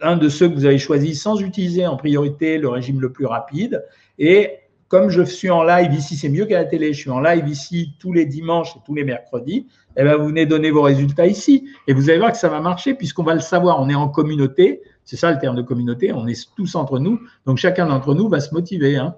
un 0.00 0.16
de 0.16 0.28
ceux 0.28 0.48
que 0.48 0.54
vous 0.54 0.64
avez 0.64 0.78
choisi 0.78 1.14
sans 1.14 1.40
utiliser 1.40 1.86
en 1.86 1.96
priorité 1.96 2.58
le 2.58 2.68
régime 2.68 3.00
le 3.00 3.12
plus 3.12 3.26
rapide. 3.26 3.84
Et 4.18 4.50
comme 4.88 5.10
je 5.10 5.22
suis 5.22 5.50
en 5.50 5.64
live 5.64 5.92
ici, 5.92 6.16
c'est 6.16 6.30
mieux 6.30 6.46
qu'à 6.46 6.58
la 6.58 6.64
télé, 6.64 6.92
je 6.92 7.00
suis 7.00 7.10
en 7.10 7.20
live 7.20 7.46
ici 7.46 7.94
tous 8.00 8.12
les 8.12 8.24
dimanches 8.24 8.74
et 8.76 8.80
tous 8.86 8.94
les 8.94 9.04
mercredis, 9.04 9.66
eh 9.96 10.02
bien 10.02 10.16
vous 10.16 10.28
venez 10.28 10.46
donner 10.46 10.70
vos 10.70 10.82
résultats 10.82 11.26
ici. 11.26 11.68
Et 11.86 11.92
vous 11.92 12.08
allez 12.08 12.18
voir 12.18 12.32
que 12.32 12.38
ça 12.38 12.48
va 12.48 12.60
marcher 12.60 12.94
puisqu'on 12.94 13.24
va 13.24 13.34
le 13.34 13.40
savoir, 13.40 13.80
on 13.80 13.88
est 13.90 13.94
en 13.94 14.08
communauté, 14.08 14.80
c'est 15.08 15.16
ça 15.16 15.32
le 15.32 15.38
terme 15.38 15.56
de 15.56 15.62
communauté, 15.62 16.12
on 16.12 16.26
est 16.26 16.54
tous 16.54 16.74
entre 16.74 16.98
nous, 16.98 17.18
donc 17.46 17.56
chacun 17.56 17.86
d'entre 17.86 18.14
nous 18.14 18.28
va 18.28 18.40
se 18.40 18.52
motiver. 18.52 18.96
Hein. 18.96 19.14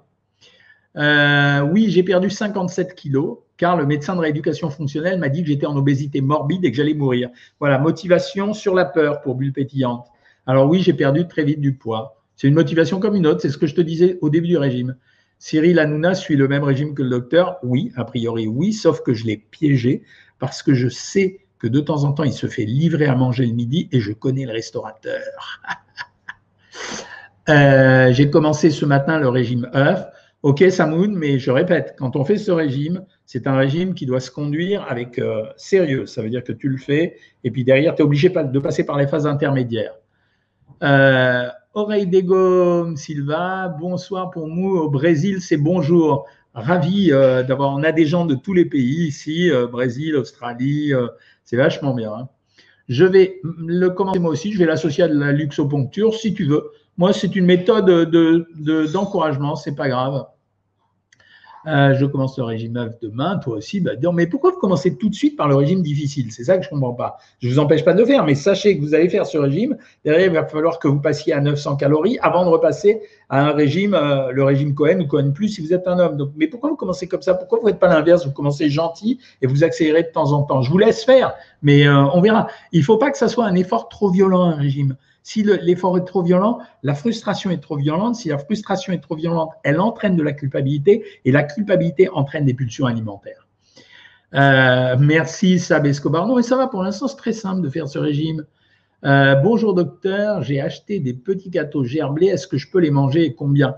Euh, 0.97 1.63
oui, 1.63 1.91
j'ai 1.91 2.05
perdu 2.05 2.31
57 2.31 2.95
kilos 2.95 3.39
car 3.57 3.77
le 3.77 3.87
médecin 3.87 4.15
de 4.15 4.21
rééducation 4.21 4.71
fonctionnelle 4.71 5.19
m'a 5.19 5.29
dit 5.29 5.43
que 5.43 5.49
j'étais 5.49 5.67
en 5.67 5.77
obésité 5.77 6.21
morbide 6.21 6.65
et 6.65 6.71
que 6.71 6.77
j'allais 6.77 6.95
mourir. 6.95 7.31
Voilà, 7.59 7.81
motivation 7.81 8.55
sur 8.55 8.77
la 8.77 8.85
peur 8.85 9.21
pour 9.21 9.35
bulle 9.35 9.53
pétillante. 9.53 10.07
Alors 10.47 10.69
oui, 10.69 10.81
j'ai 10.81 10.93
perdu 10.93 11.27
très 11.27 11.43
vite 11.43 11.61
du 11.61 11.75
poids. 11.75 12.23
C'est 12.37 12.47
une 12.47 12.55
motivation 12.55 13.01
comme 13.01 13.17
une 13.17 13.27
autre, 13.27 13.41
c'est 13.41 13.51
ce 13.51 13.59
que 13.59 13.67
je 13.67 13.75
te 13.75 13.81
disais 13.81 14.17
au 14.21 14.31
début 14.31 14.47
du 14.47 14.59
régime. 14.59 14.95
Cyril 15.41 15.81
Hanouna 15.81 16.15
suit 16.15 16.37
le 16.37 16.47
même 16.47 16.63
régime 16.63 16.95
que 16.95 17.03
le 17.03 17.11
docteur 17.11 17.59
Oui, 17.65 17.91
a 17.97 18.05
priori 18.05 18.47
oui, 18.47 18.73
sauf 18.73 19.03
que 19.03 19.13
je 19.13 19.27
l'ai 19.27 19.39
piégé 19.39 20.05
parce 20.39 20.63
que 20.63 20.73
je 20.73 20.89
sais 20.89 21.41
que 21.61 21.69
de 21.69 21.81
temps 21.81 22.05
en 22.05 22.13
temps, 22.13 22.25
il 22.25 22.33
se 22.33 22.47
fait 22.47 22.65
livrer 22.65 23.07
à 23.07 23.15
manger 23.15 23.47
le 23.47 23.53
midi 23.53 23.89
et 23.93 24.01
je 24.01 24.13
connais 24.13 24.47
le 24.47 24.53
restaurateur. 24.53 25.21
Euh, 27.49 28.13
j'ai 28.13 28.31
commencé 28.31 28.71
ce 28.71 28.85
matin 28.85 29.19
le 29.19 29.29
régime 29.29 29.69
œuf. 29.75 30.07
Ok, 30.43 30.63
Samoun, 30.71 31.17
mais 31.17 31.41
je 31.41 31.51
répète, 31.51 31.97
quand 31.99 32.15
on 32.15 32.25
fait 32.25 32.37
ce 32.37 32.53
régime, 32.53 33.05
c'est 33.27 33.49
un 33.49 33.57
régime 33.57 33.95
qui 33.95 34.07
doit 34.07 34.21
se 34.21 34.31
conduire 34.31 34.87
avec 34.89 35.19
euh, 35.19 35.47
sérieux. 35.57 36.07
Ça 36.07 36.23
veut 36.23 36.31
dire 36.31 36.45
que 36.45 36.53
tu 36.53 36.69
le 36.69 36.77
fais 36.77 37.17
et 37.43 37.51
puis 37.51 37.65
derrière, 37.65 37.97
tu 37.97 38.03
es 38.03 38.05
obligé 38.05 38.29
de 38.29 38.59
passer 38.61 38.85
par 38.85 38.99
les 38.99 39.09
phases 39.09 39.27
intermédiaires. 39.27 39.95
Euh, 40.85 41.49
Oreille 41.75 42.07
d'Ego 42.07 42.95
Silva, 42.95 43.69
bonsoir 43.81 44.31
pour 44.31 44.47
nous 44.47 44.77
au 44.77 44.89
Brésil, 44.89 45.41
c'est 45.41 45.57
bonjour. 45.57 46.27
Ravi 46.55 47.13
euh, 47.13 47.43
d'avoir, 47.43 47.73
on 47.73 47.83
a 47.83 47.93
des 47.93 48.07
gens 48.07 48.27
de 48.27 48.35
tous 48.35 48.53
les 48.53 48.65
pays 48.65 49.07
ici, 49.07 49.51
euh, 49.51 49.67
Brésil, 49.67 50.17
Australie, 50.17 50.93
euh, 50.93 51.07
c'est 51.45 51.57
vachement 51.57 51.95
bien. 51.95 52.13
Hein. 52.13 52.29
Je 52.89 53.05
vais 53.05 53.41
le 53.45 53.89
commencer 53.89 54.19
moi 54.19 54.33
aussi, 54.33 54.53
je 54.53 54.59
vais 54.59 54.67
l'associer 54.67 55.05
à 55.05 55.09
de 55.09 55.19
la 55.19 55.31
luxoponcture 55.31 56.15
si 56.15 56.35
tu 56.35 56.45
veux. 56.45 56.71
Moi, 56.99 57.13
c'est 57.13 57.37
une 57.37 57.47
méthode 57.47 57.87
d'encouragement, 58.93 59.53
de, 59.53 59.59
c'est 59.59 59.77
pas 59.77 59.89
grave. 59.89 60.27
Euh, 61.67 61.95
je 61.95 62.07
commence 62.07 62.39
le 62.39 62.45
régime 62.45 62.77
œuf 62.79 62.99
demain, 63.03 63.39
toi 63.39 63.57
aussi, 63.57 63.81
bah, 63.81 63.93
mais 64.15 64.27
pourquoi 64.27 64.53
vous 64.53 64.59
commencez 64.59 64.97
tout 64.97 65.11
de 65.11 65.15
suite 65.15 65.37
par 65.37 65.47
le 65.47 65.57
régime 65.57 65.83
difficile? 65.83 66.33
C'est 66.33 66.45
ça 66.45 66.57
que 66.57 66.63
je 66.63 66.69
ne 66.69 66.75
comprends 66.75 66.95
pas. 66.95 67.19
Je 67.41 67.49
ne 67.49 67.53
vous 67.53 67.59
empêche 67.59 67.85
pas 67.85 67.93
de 67.93 67.99
le 67.99 68.07
faire, 68.07 68.25
mais 68.25 68.35
sachez 68.35 68.79
que 68.79 68.83
vous 68.83 68.95
allez 68.95 69.11
faire 69.11 69.27
ce 69.27 69.37
régime. 69.37 69.77
Derrière, 70.05 70.27
il 70.27 70.33
va 70.33 70.47
falloir 70.47 70.79
que 70.79 70.89
vous 70.89 71.01
passiez 71.01 71.35
à 71.35 71.41
900 71.41 71.77
calories 71.77 72.19
avant 72.23 72.45
de 72.45 72.51
repasser 72.51 73.03
à 73.29 73.49
un 73.49 73.53
régime, 73.53 73.95
euh, 73.95 74.31
le 74.33 74.43
régime 74.43 74.75
Cohen 74.75 75.01
ou 75.01 75.07
Cohen 75.07 75.33
Plus 75.33 75.49
si 75.49 75.61
vous 75.61 75.75
êtes 75.75 75.87
un 75.87 75.99
homme. 75.99 76.33
Mais 76.37 76.47
pourquoi 76.47 76.71
vous 76.71 76.77
commencez 76.77 77.07
comme 77.07 77.23
ça? 77.23 77.35
Pourquoi 77.35 77.59
vous 77.59 77.67
ne 77.67 77.73
faites 77.73 77.81
pas 77.81 77.89
l'inverse? 77.89 78.25
Vous 78.25 78.33
commencez 78.33 78.71
gentil 78.71 79.19
et 79.43 79.47
vous 79.47 79.63
accélérez 79.63 80.05
de 80.05 80.09
temps 80.09 80.33
en 80.33 80.43
temps. 80.43 80.63
Je 80.63 80.71
vous 80.71 80.79
laisse 80.79 81.05
faire. 81.05 81.35
Mais 81.63 81.87
euh, 81.87 82.05
on 82.15 82.23
verra. 82.23 82.47
Il 82.73 82.81
ne 82.81 82.85
faut 82.85 82.97
pas 82.97 83.11
que 83.11 83.19
ça 83.19 83.29
soit 83.29 83.45
un 83.45 83.55
effort 83.55 83.91
trop 83.91 84.11
violent, 84.11 84.45
un 84.45 84.57
régime. 84.57 84.97
Si 85.23 85.43
l'effort 85.43 85.99
est 85.99 86.05
trop 86.05 86.23
violent, 86.23 86.61
la 86.83 86.95
frustration 86.95 87.51
est 87.51 87.61
trop 87.61 87.77
violente. 87.77 88.17
Si 88.17 88.29
la 88.29 88.39
frustration 88.39 88.93
est 88.93 89.01
trop 89.01 89.17
violente, 89.17 89.51
elle 89.65 89.81
entraîne 89.81 90.17
de 90.17 90.23
la 90.23 90.33
culpabilité 90.33 91.05
et 91.25 91.33
la 91.33 91.43
culpabilité 91.43 92.09
entraîne 92.09 92.45
des 92.45 92.55
pulsions 92.55 92.87
alimentaires. 92.87 93.47
Euh, 94.35 94.97
merci 94.99 95.59
Sab 95.59 95.87
Escobar. 95.87 96.27
Non, 96.27 96.37
mais 96.37 96.43
ça 96.43 96.57
va 96.57 96.69
pour 96.69 96.83
l'instant, 96.83 97.09
c'est 97.09 97.17
très 97.17 97.33
simple 97.33 97.63
de 97.63 97.69
faire 97.69 97.89
ce 97.89 97.99
régime. 97.99 98.45
Euh, 99.05 99.35
bonjour 99.37 99.75
docteur, 99.75 100.43
j'ai 100.43 100.61
acheté 100.61 101.01
des 101.01 101.15
petits 101.15 101.51
gâteaux 101.51 101.85
gerblés. 101.85 102.27
Est-ce 102.27 102.47
que 102.47 102.59
je 102.59 102.71
peux 102.71 102.81
les 102.81 102.91
manger 102.91 103.25
et 103.25 103.35
combien? 103.35 103.75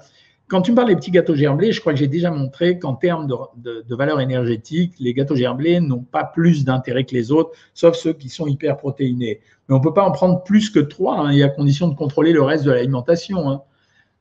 Quand 0.52 0.60
tu 0.60 0.72
me 0.72 0.76
parles 0.76 0.88
des 0.88 0.96
petits 0.96 1.10
gâteaux 1.10 1.34
gerblés, 1.34 1.72
je 1.72 1.80
crois 1.80 1.94
que 1.94 1.98
j'ai 1.98 2.08
déjà 2.08 2.30
montré 2.30 2.78
qu'en 2.78 2.92
termes 2.92 3.26
de, 3.26 3.94
valeur 3.94 4.20
énergétique, 4.20 4.92
les 5.00 5.14
gâteaux 5.14 5.34
gerblés 5.34 5.80
n'ont 5.80 6.02
pas 6.02 6.24
plus 6.24 6.66
d'intérêt 6.66 7.04
que 7.04 7.14
les 7.14 7.32
autres, 7.32 7.52
sauf 7.72 7.96
ceux 7.96 8.12
qui 8.12 8.28
sont 8.28 8.46
hyper 8.46 8.76
protéinés. 8.76 9.40
Mais 9.66 9.74
on 9.74 9.78
ne 9.78 9.82
peut 9.82 9.94
pas 9.94 10.04
en 10.04 10.10
prendre 10.10 10.44
plus 10.44 10.68
que 10.68 10.78
trois, 10.78 11.20
hein, 11.20 11.30
et 11.30 11.42
à 11.42 11.48
condition 11.48 11.88
de 11.88 11.94
contrôler 11.94 12.34
le 12.34 12.42
reste 12.42 12.64
de 12.64 12.70
l'alimentation. 12.70 13.48
Hein. 13.48 13.62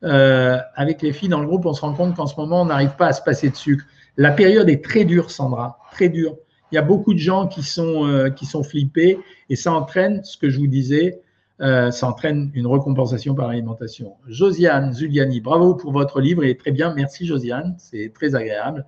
Euh, 0.05 0.57
avec 0.75 1.01
les 1.01 1.11
filles 1.11 1.27
dans 1.27 1.41
le 1.41 1.47
groupe, 1.47 1.65
on 1.65 1.73
se 1.73 1.81
rend 1.81 1.93
compte 1.93 2.15
qu'en 2.15 2.27
ce 2.27 2.39
moment, 2.39 2.61
on 2.61 2.65
n'arrive 2.65 2.95
pas 2.95 3.07
à 3.07 3.13
se 3.13 3.21
passer 3.21 3.49
de 3.49 3.55
sucre. 3.57 3.83
La 4.15 4.31
période 4.31 4.69
est 4.69 4.81
très 4.81 5.03
dure, 5.03 5.31
Sandra, 5.31 5.79
très 5.91 6.07
dure. 6.07 6.37
Il 6.71 6.75
y 6.75 6.77
a 6.77 6.81
beaucoup 6.81 7.13
de 7.13 7.19
gens 7.19 7.47
qui 7.47 7.61
sont, 7.61 8.07
euh, 8.07 8.29
qui 8.29 8.45
sont 8.45 8.63
flippés 8.63 9.19
et 9.49 9.57
ça 9.57 9.73
entraîne 9.73 10.23
ce 10.23 10.37
que 10.37 10.49
je 10.49 10.59
vous 10.59 10.67
disais, 10.67 11.19
euh, 11.61 11.91
ça 11.91 12.07
entraîne 12.07 12.49
une 12.55 12.65
recompensation 12.65 13.35
par 13.35 13.47
l'alimentation. 13.47 14.15
Josiane 14.27 14.93
Zuliani, 14.93 15.41
bravo 15.41 15.75
pour 15.75 15.91
votre 15.91 16.19
livre 16.19 16.43
et 16.43 16.57
très 16.57 16.71
bien, 16.71 16.93
merci 16.95 17.27
Josiane, 17.27 17.75
c'est 17.77 18.11
très 18.15 18.33
agréable. 18.33 18.85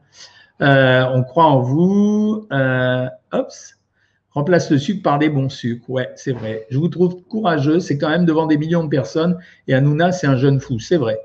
Euh, 0.61 1.05
on 1.13 1.23
croit 1.23 1.45
en 1.45 1.61
vous. 1.61 2.47
Euh, 2.51 3.07
remplace 4.31 4.71
le 4.71 4.79
sucre 4.79 5.03
par 5.03 5.19
des 5.19 5.29
bons 5.29 5.49
sucres. 5.49 5.87
Ouais, 5.87 6.09
c'est 6.15 6.31
vrai. 6.31 6.65
Je 6.71 6.79
vous 6.79 6.87
trouve 6.87 7.21
courageux. 7.23 7.79
C'est 7.79 7.99
quand 7.99 8.09
même 8.09 8.25
devant 8.25 8.47
des 8.47 8.57
millions 8.57 8.83
de 8.83 8.89
personnes. 8.89 9.37
Et 9.67 9.75
Hanouna, 9.75 10.11
c'est 10.11 10.25
un 10.25 10.37
jeune 10.37 10.59
fou. 10.59 10.79
C'est 10.79 10.97
vrai. 10.97 11.19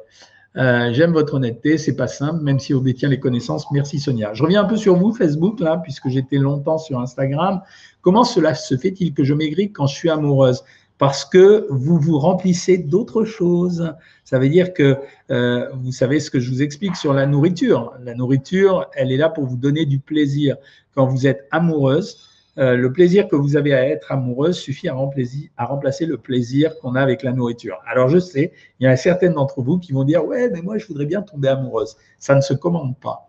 J'aime 0.55 1.13
votre 1.13 1.35
honnêteté. 1.35 1.79
C'est 1.79 1.95
pas 1.95 2.09
simple, 2.09 2.43
même 2.43 2.59
si 2.59 2.75
on 2.75 2.81
détient 2.81 3.09
les 3.09 3.21
connaissances. 3.21 3.71
Merci 3.71 4.01
Sonia. 4.01 4.35
Je 4.35 4.43
reviens 4.43 4.63
un 4.65 4.67
peu 4.67 4.77
sur 4.77 4.97
vous, 4.97 5.15
Facebook, 5.15 5.63
puisque 5.83 6.09
j'étais 6.09 6.39
longtemps 6.39 6.79
sur 6.79 6.99
Instagram. 6.99 7.63
Comment 8.01 8.25
cela 8.25 8.55
se 8.55 8.77
fait-il 8.77 9.15
que 9.15 9.25
je 9.25 9.35
maigris 9.35 9.73
quand 9.73 9.87
je 9.87 9.95
suis 9.95 10.11
amoureuse? 10.11 10.65
Parce 10.99 11.25
que 11.25 11.67
vous 11.71 11.99
vous 11.99 12.19
remplissez 12.19 12.77
d'autres 12.77 13.25
choses. 13.25 13.95
Ça 14.25 14.39
veut 14.39 14.49
dire 14.49 14.75
que 14.75 14.99
euh, 15.31 15.69
vous 15.75 15.93
savez 15.93 16.21
ce 16.21 16.31
que 16.31 16.41
je 16.41 16.51
vous 16.51 16.63
explique 16.63 16.97
sur 16.97 17.15
la 17.15 17.27
nourriture. 17.27 17.95
La 18.03 18.15
nourriture, 18.15 18.91
elle 18.95 19.13
est 19.13 19.17
là 19.17 19.29
pour 19.29 19.47
vous 19.47 19.57
donner 19.57 19.87
du 19.87 20.01
plaisir. 20.01 20.57
Quand 20.95 21.07
vous 21.07 21.27
êtes 21.27 21.47
amoureuse, 21.53 22.29
euh, 22.59 22.77
le 22.77 22.93
plaisir 22.93 23.29
que 23.29 23.37
vous 23.37 23.57
avez 23.57 23.73
à 23.73 23.89
être 23.89 24.11
amoureuse 24.11 24.57
suffit 24.57 24.89
à, 24.89 24.95
remplacer, 24.95 26.07
le 26.07 26.17
plaisir 26.17 26.77
qu'on 26.81 26.97
a 26.97 27.01
avec 27.01 27.23
la 27.23 27.33
nourriture. 27.33 27.79
Alors 27.87 28.09
je 28.09 28.19
sais, 28.19 28.53
il 28.81 28.85
y 28.85 28.87
a 28.89 28.97
certaines 28.97 29.35
d'entre 29.35 29.63
vous 29.63 29.79
qui 29.79 29.93
vont 29.93 30.03
dire 30.03 30.25
ouais, 30.27 30.51
mais 30.51 30.61
moi 30.61 30.77
je 30.77 30.87
voudrais 30.87 31.07
bien 31.07 31.23
tomber 31.23 31.49
amoureuse. 31.49 31.97
Ça 32.19 32.35
ne 32.35 32.41
se 32.41 32.55
commande 32.55 32.99
pas. 32.99 33.29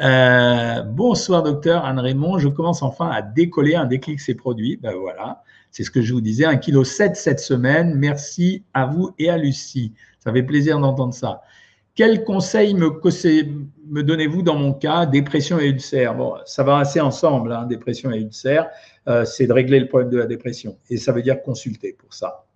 Euh, 0.00 0.82
bonsoir 0.82 1.42
docteur 1.42 1.84
Anne 1.84 1.98
Raymond, 1.98 2.38
je 2.38 2.48
commence 2.48 2.82
enfin 2.82 3.08
à 3.08 3.20
décoller, 3.20 3.74
un 3.74 3.84
déclic 3.84 4.20
s'est 4.20 4.34
produit. 4.34 4.78
Ben 4.78 4.94
voilà. 4.94 5.42
C'est 5.76 5.84
ce 5.84 5.90
que 5.90 6.00
je 6.00 6.14
vous 6.14 6.22
disais, 6.22 6.44
1,7 6.44 7.10
kg 7.10 7.14
cette 7.14 7.38
semaine. 7.38 7.96
Merci 7.96 8.64
à 8.72 8.86
vous 8.86 9.10
et 9.18 9.28
à 9.28 9.36
Lucie. 9.36 9.92
Ça 10.20 10.32
fait 10.32 10.42
plaisir 10.42 10.80
d'entendre 10.80 11.12
ça. 11.12 11.42
Quels 11.94 12.24
conseils 12.24 12.72
me, 12.72 14.02
donnez-vous 14.02 14.40
dans 14.40 14.56
mon 14.56 14.72
cas, 14.72 15.04
dépression 15.04 15.60
et 15.60 15.68
ulcère? 15.68 16.14
Bon, 16.14 16.32
ça 16.46 16.62
va 16.62 16.78
assez 16.78 16.98
ensemble, 16.98 17.52
hein, 17.52 17.66
dépression 17.66 18.10
et 18.10 18.20
ulcère. 18.20 18.70
Euh, 19.06 19.26
c'est 19.26 19.46
de 19.46 19.52
régler 19.52 19.78
le 19.78 19.86
problème 19.86 20.08
de 20.08 20.16
la 20.16 20.24
dépression. 20.24 20.78
Et 20.88 20.96
ça 20.96 21.12
veut 21.12 21.20
dire 21.20 21.42
consulter 21.42 21.92
pour 21.92 22.14
ça. 22.14 22.46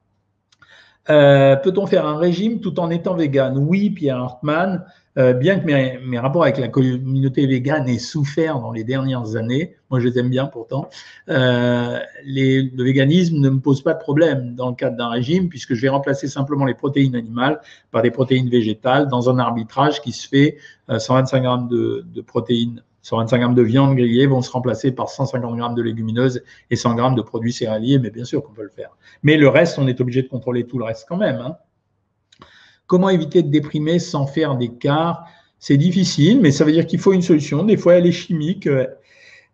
Euh, 1.10 1.56
peut-on 1.56 1.86
faire 1.86 2.06
un 2.06 2.16
régime 2.16 2.60
tout 2.60 2.80
en 2.80 2.88
étant 2.88 3.16
vegan? 3.16 3.58
Oui, 3.58 3.90
Pierre 3.90 4.16
Hartmann. 4.16 4.86
Euh, 5.18 5.32
bien 5.32 5.58
que 5.58 5.66
mes, 5.66 6.18
rapports 6.18 6.44
avec 6.44 6.58
la 6.58 6.68
communauté 6.68 7.44
végane 7.46 7.88
aient 7.88 7.98
souffert 7.98 8.60
dans 8.60 8.70
les 8.70 8.84
dernières 8.84 9.34
années, 9.34 9.74
moi 9.90 9.98
je 9.98 10.06
les 10.06 10.18
aime 10.20 10.28
bien 10.28 10.46
pourtant, 10.46 10.88
euh, 11.28 11.98
le 12.24 12.84
véganisme 12.84 13.38
ne 13.38 13.50
me 13.50 13.58
pose 13.58 13.82
pas 13.82 13.94
de 13.94 13.98
problème 13.98 14.54
dans 14.54 14.68
le 14.68 14.76
cadre 14.76 14.96
d'un 14.96 15.08
régime, 15.08 15.48
puisque 15.48 15.74
je 15.74 15.82
vais 15.82 15.88
remplacer 15.88 16.28
simplement 16.28 16.64
les 16.64 16.74
protéines 16.74 17.16
animales 17.16 17.60
par 17.90 18.02
des 18.02 18.12
protéines 18.12 18.48
végétales 18.48 19.08
dans 19.08 19.28
un 19.28 19.38
arbitrage 19.40 20.00
qui 20.00 20.12
se 20.12 20.28
fait 20.28 20.58
125 20.88 21.38
euh, 21.38 21.40
grammes 21.40 21.68
de, 21.68 22.20
protéines 22.20 22.82
125 23.02 23.38
grammes 23.38 23.54
de 23.54 23.62
viande 23.62 23.96
grillée 23.96 24.26
vont 24.26 24.42
se 24.42 24.50
remplacer 24.52 24.92
par 24.92 25.08
150 25.08 25.56
grammes 25.56 25.74
de 25.74 25.82
légumineuses 25.82 26.42
et 26.70 26.76
100 26.76 26.94
grammes 26.94 27.14
de 27.16 27.22
produits 27.22 27.52
céréaliers, 27.52 27.98
mais 27.98 28.10
bien 28.10 28.24
sûr 28.24 28.44
qu'on 28.44 28.52
peut 28.52 28.62
le 28.62 28.68
faire. 28.68 28.90
Mais 29.22 29.36
le 29.36 29.48
reste, 29.48 29.78
on 29.78 29.88
est 29.88 30.00
obligé 30.00 30.22
de 30.22 30.28
contrôler 30.28 30.66
tout 30.66 30.78
le 30.78 30.84
reste 30.84 31.06
quand 31.08 31.16
même. 31.16 31.40
Hein. 31.40 31.56
Comment 32.90 33.08
éviter 33.08 33.44
de 33.44 33.50
déprimer 33.50 34.00
sans 34.00 34.26
faire 34.26 34.56
d'écart? 34.56 35.24
C'est 35.60 35.76
difficile, 35.76 36.40
mais 36.40 36.50
ça 36.50 36.64
veut 36.64 36.72
dire 36.72 36.88
qu'il 36.88 36.98
faut 36.98 37.12
une 37.12 37.22
solution. 37.22 37.62
Des 37.62 37.76
fois, 37.76 37.94
elle 37.94 38.04
est 38.04 38.10
chimique. 38.10 38.68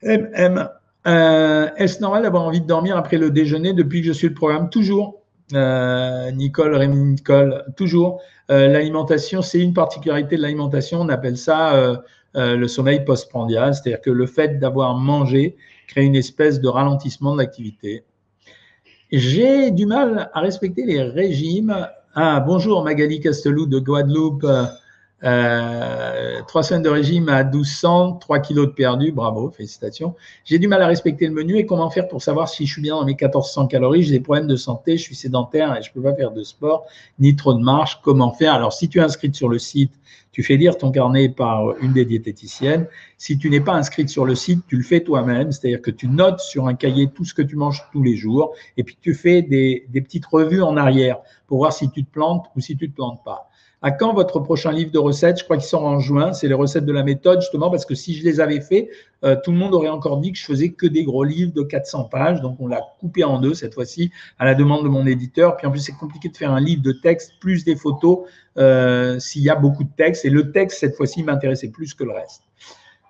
MM. 0.03 0.71
Euh, 1.07 1.69
Est-ce 1.77 2.01
normal 2.01 2.23
d'avoir 2.23 2.45
envie 2.45 2.63
de 2.63 2.67
dormir 2.67 2.97
après 2.97 3.19
le 3.19 3.31
déjeuner 3.31 3.75
depuis 3.75 4.01
que 4.01 4.07
je 4.07 4.15
suis 4.15 4.29
le 4.29 4.33
programme? 4.33 4.71
Toujours. 4.71 5.21
Euh, 5.53 6.31
Nicole, 6.31 6.77
Rémi 6.77 6.97
Nicole, 6.97 7.63
toujours. 7.77 8.23
Euh, 8.51 8.69
l'alimentation, 8.69 9.43
c'est 9.43 9.61
une 9.61 9.75
particularité 9.75 10.39
de 10.39 10.41
l'alimentation. 10.41 11.03
On 11.03 11.11
appelle 11.11 11.37
ça 11.37 12.01
le 12.35 12.69
sommeil 12.69 13.05
postprandial, 13.05 13.75
c'est-à-dire 13.75 14.01
que 14.01 14.11
le 14.11 14.25
fait 14.25 14.59
d'avoir 14.59 14.95
mangé 14.95 15.59
crée 15.89 16.05
une 16.05 16.17
espèce 16.17 16.59
de 16.59 16.69
ralentissement 16.69 17.35
de 17.35 17.43
l'activité. 17.43 18.03
J'ai 19.13 19.73
du 19.73 19.85
mal 19.85 20.31
à 20.33 20.41
respecter 20.41 20.87
les 20.87 21.03
régimes 21.03 21.87
ah, 22.17 22.41
bonjour 22.41 22.83
Magali 22.83 23.21
Castelou 23.21 23.67
de 23.67 23.79
Guadeloupe. 23.79 24.45
Euh, 25.25 26.43
trois 26.47 26.63
semaines 26.63 26.83
de 26.83 26.91
régime 26.91 27.31
à 27.31 27.43
1200, 27.43 28.19
3 28.21 28.39
kilos 28.41 28.67
de 28.67 28.73
perdu, 28.73 29.13
bravo, 29.13 29.51
félicitations. 29.51 30.15
J'ai 30.45 30.59
du 30.59 30.69
mal 30.69 30.83
à 30.83 30.87
respecter 30.87 31.27
le 31.27 31.33
menu 31.33 31.57
et 31.57 31.65
comment 31.65 31.89
faire 31.89 32.07
pour 32.07 32.23
savoir 32.23 32.51
si 32.51 32.67
je 32.67 32.73
suis 32.73 32.83
bien 32.83 32.97
dans 32.97 33.05
mes 33.05 33.13
1400 33.13 33.67
calories, 33.69 34.03
j'ai 34.03 34.13
des 34.13 34.21
problèmes 34.21 34.47
de 34.47 34.57
santé, 34.57 34.99
je 34.99 35.03
suis 35.03 35.15
sédentaire 35.15 35.75
et 35.75 35.83
je 35.83 35.89
ne 35.89 35.95
peux 35.95 36.03
pas 36.03 36.15
faire 36.15 36.33
de 36.33 36.43
sport, 36.43 36.85
ni 37.19 37.35
trop 37.35 37.55
de 37.55 37.63
marche, 37.63 38.01
comment 38.03 38.33
faire? 38.33 38.53
Alors 38.53 38.75
si 38.75 38.91
tu 38.91 38.99
es 38.99 39.01
inscrite 39.01 39.35
sur 39.35 39.49
le 39.49 39.59
site, 39.59 39.93
tu 40.33 40.43
fais 40.43 40.57
lire 40.57 40.77
ton 40.77 40.91
carnet 40.91 41.31
par 41.31 41.79
une 41.79 41.95
des 41.95 42.05
diététiciennes. 42.05 42.87
Si 43.17 43.39
tu 43.39 43.49
n'es 43.49 43.61
pas 43.61 43.73
inscrite 43.73 44.11
sur 44.11 44.27
le 44.27 44.35
site, 44.35 44.67
tu 44.69 44.77
le 44.77 44.83
fais 44.83 45.01
toi-même, 45.01 45.51
c'est-à-dire 45.51 45.81
que 45.81 45.91
tu 45.91 46.09
notes 46.09 46.41
sur 46.41 46.67
un 46.67 46.75
cahier 46.75 47.09
tout 47.09 47.25
ce 47.25 47.33
que 47.33 47.41
tu 47.41 47.57
manges 47.57 47.83
tous 47.91 48.03
les 48.03 48.17
jours 48.17 48.55
et 48.77 48.85
puis 48.85 48.99
tu 49.01 49.15
fais 49.15 49.41
des, 49.41 49.87
des 49.89 50.03
petites 50.03 50.27
revues 50.27 50.61
en 50.61 50.77
arrière 50.77 51.21
pour 51.47 51.57
voir 51.57 51.73
si 51.73 51.91
tu 51.91 52.05
te 52.05 52.11
plantes 52.11 52.45
ou 52.55 52.61
si 52.61 52.77
tu 52.77 52.85
ne 52.85 52.91
te 52.91 52.97
plantes 52.97 53.25
pas. 53.25 53.46
À 53.87 53.93
quand 53.93 54.13
votre 54.15 54.41
prochain 54.41 54.73
livre 54.73 54.91
de 54.91 54.99
recettes? 54.99 55.39
Je 55.39 55.45
crois 55.45 55.59
qu'il 55.59 55.65
sort 55.65 55.85
en 55.85 56.01
juin. 56.01 56.33
C'est 56.33 56.49
les 56.49 56.55
recettes 56.55 56.87
de 56.87 56.93
la 56.93 57.05
méthode, 57.05 57.41
justement, 57.41 57.71
parce 57.71 57.87
que 57.87 57.95
si 57.95 58.17
je 58.17 58.25
les 58.25 58.41
avais 58.41 58.61
fait, 58.61 58.91
euh, 59.23 59.37
tout 59.45 59.53
le 59.53 59.59
monde 59.59 59.75
aurait 59.75 59.91
encore 59.91 60.19
dit 60.19 60.33
que 60.33 60.39
je 60.39 60.45
faisais 60.45 60.71
que 60.71 60.89
des 60.89 61.05
gros 61.05 61.23
livres 61.23 61.53
de 61.53 61.63
400 61.63 62.07
pages. 62.07 62.41
Donc, 62.41 62.57
on 62.59 62.67
l'a 62.67 62.81
coupé 62.99 63.23
en 63.23 63.39
deux 63.39 63.55
cette 63.55 63.75
fois-ci, 63.75 64.11
à 64.41 64.45
la 64.45 64.57
demande 64.57 64.83
de 64.83 64.89
mon 64.89 65.07
éditeur. 65.07 65.57
Puis 65.57 65.69
en 65.69 65.71
plus, 65.71 65.79
c'est 65.79 65.93
compliqué 65.93 66.29
de 66.29 66.37
faire 66.37 66.51
un 66.51 66.59
livre 66.59 66.83
de 66.83 66.91
texte 66.91 67.35
plus 67.39 67.65
des 67.65 67.77
photos 67.77 68.27
euh, 68.59 69.21
s'il 69.21 69.43
y 69.43 69.51
a 69.51 69.55
beaucoup 69.55 69.85
de 69.85 69.93
texte. 69.97 70.25
Et 70.25 70.31
le 70.31 70.51
texte, 70.51 70.81
cette 70.81 70.97
fois-ci, 70.97 71.23
m'intéressait 71.23 71.69
plus 71.69 71.95
que 71.95 72.03
le 72.03 72.11
reste. 72.11 72.43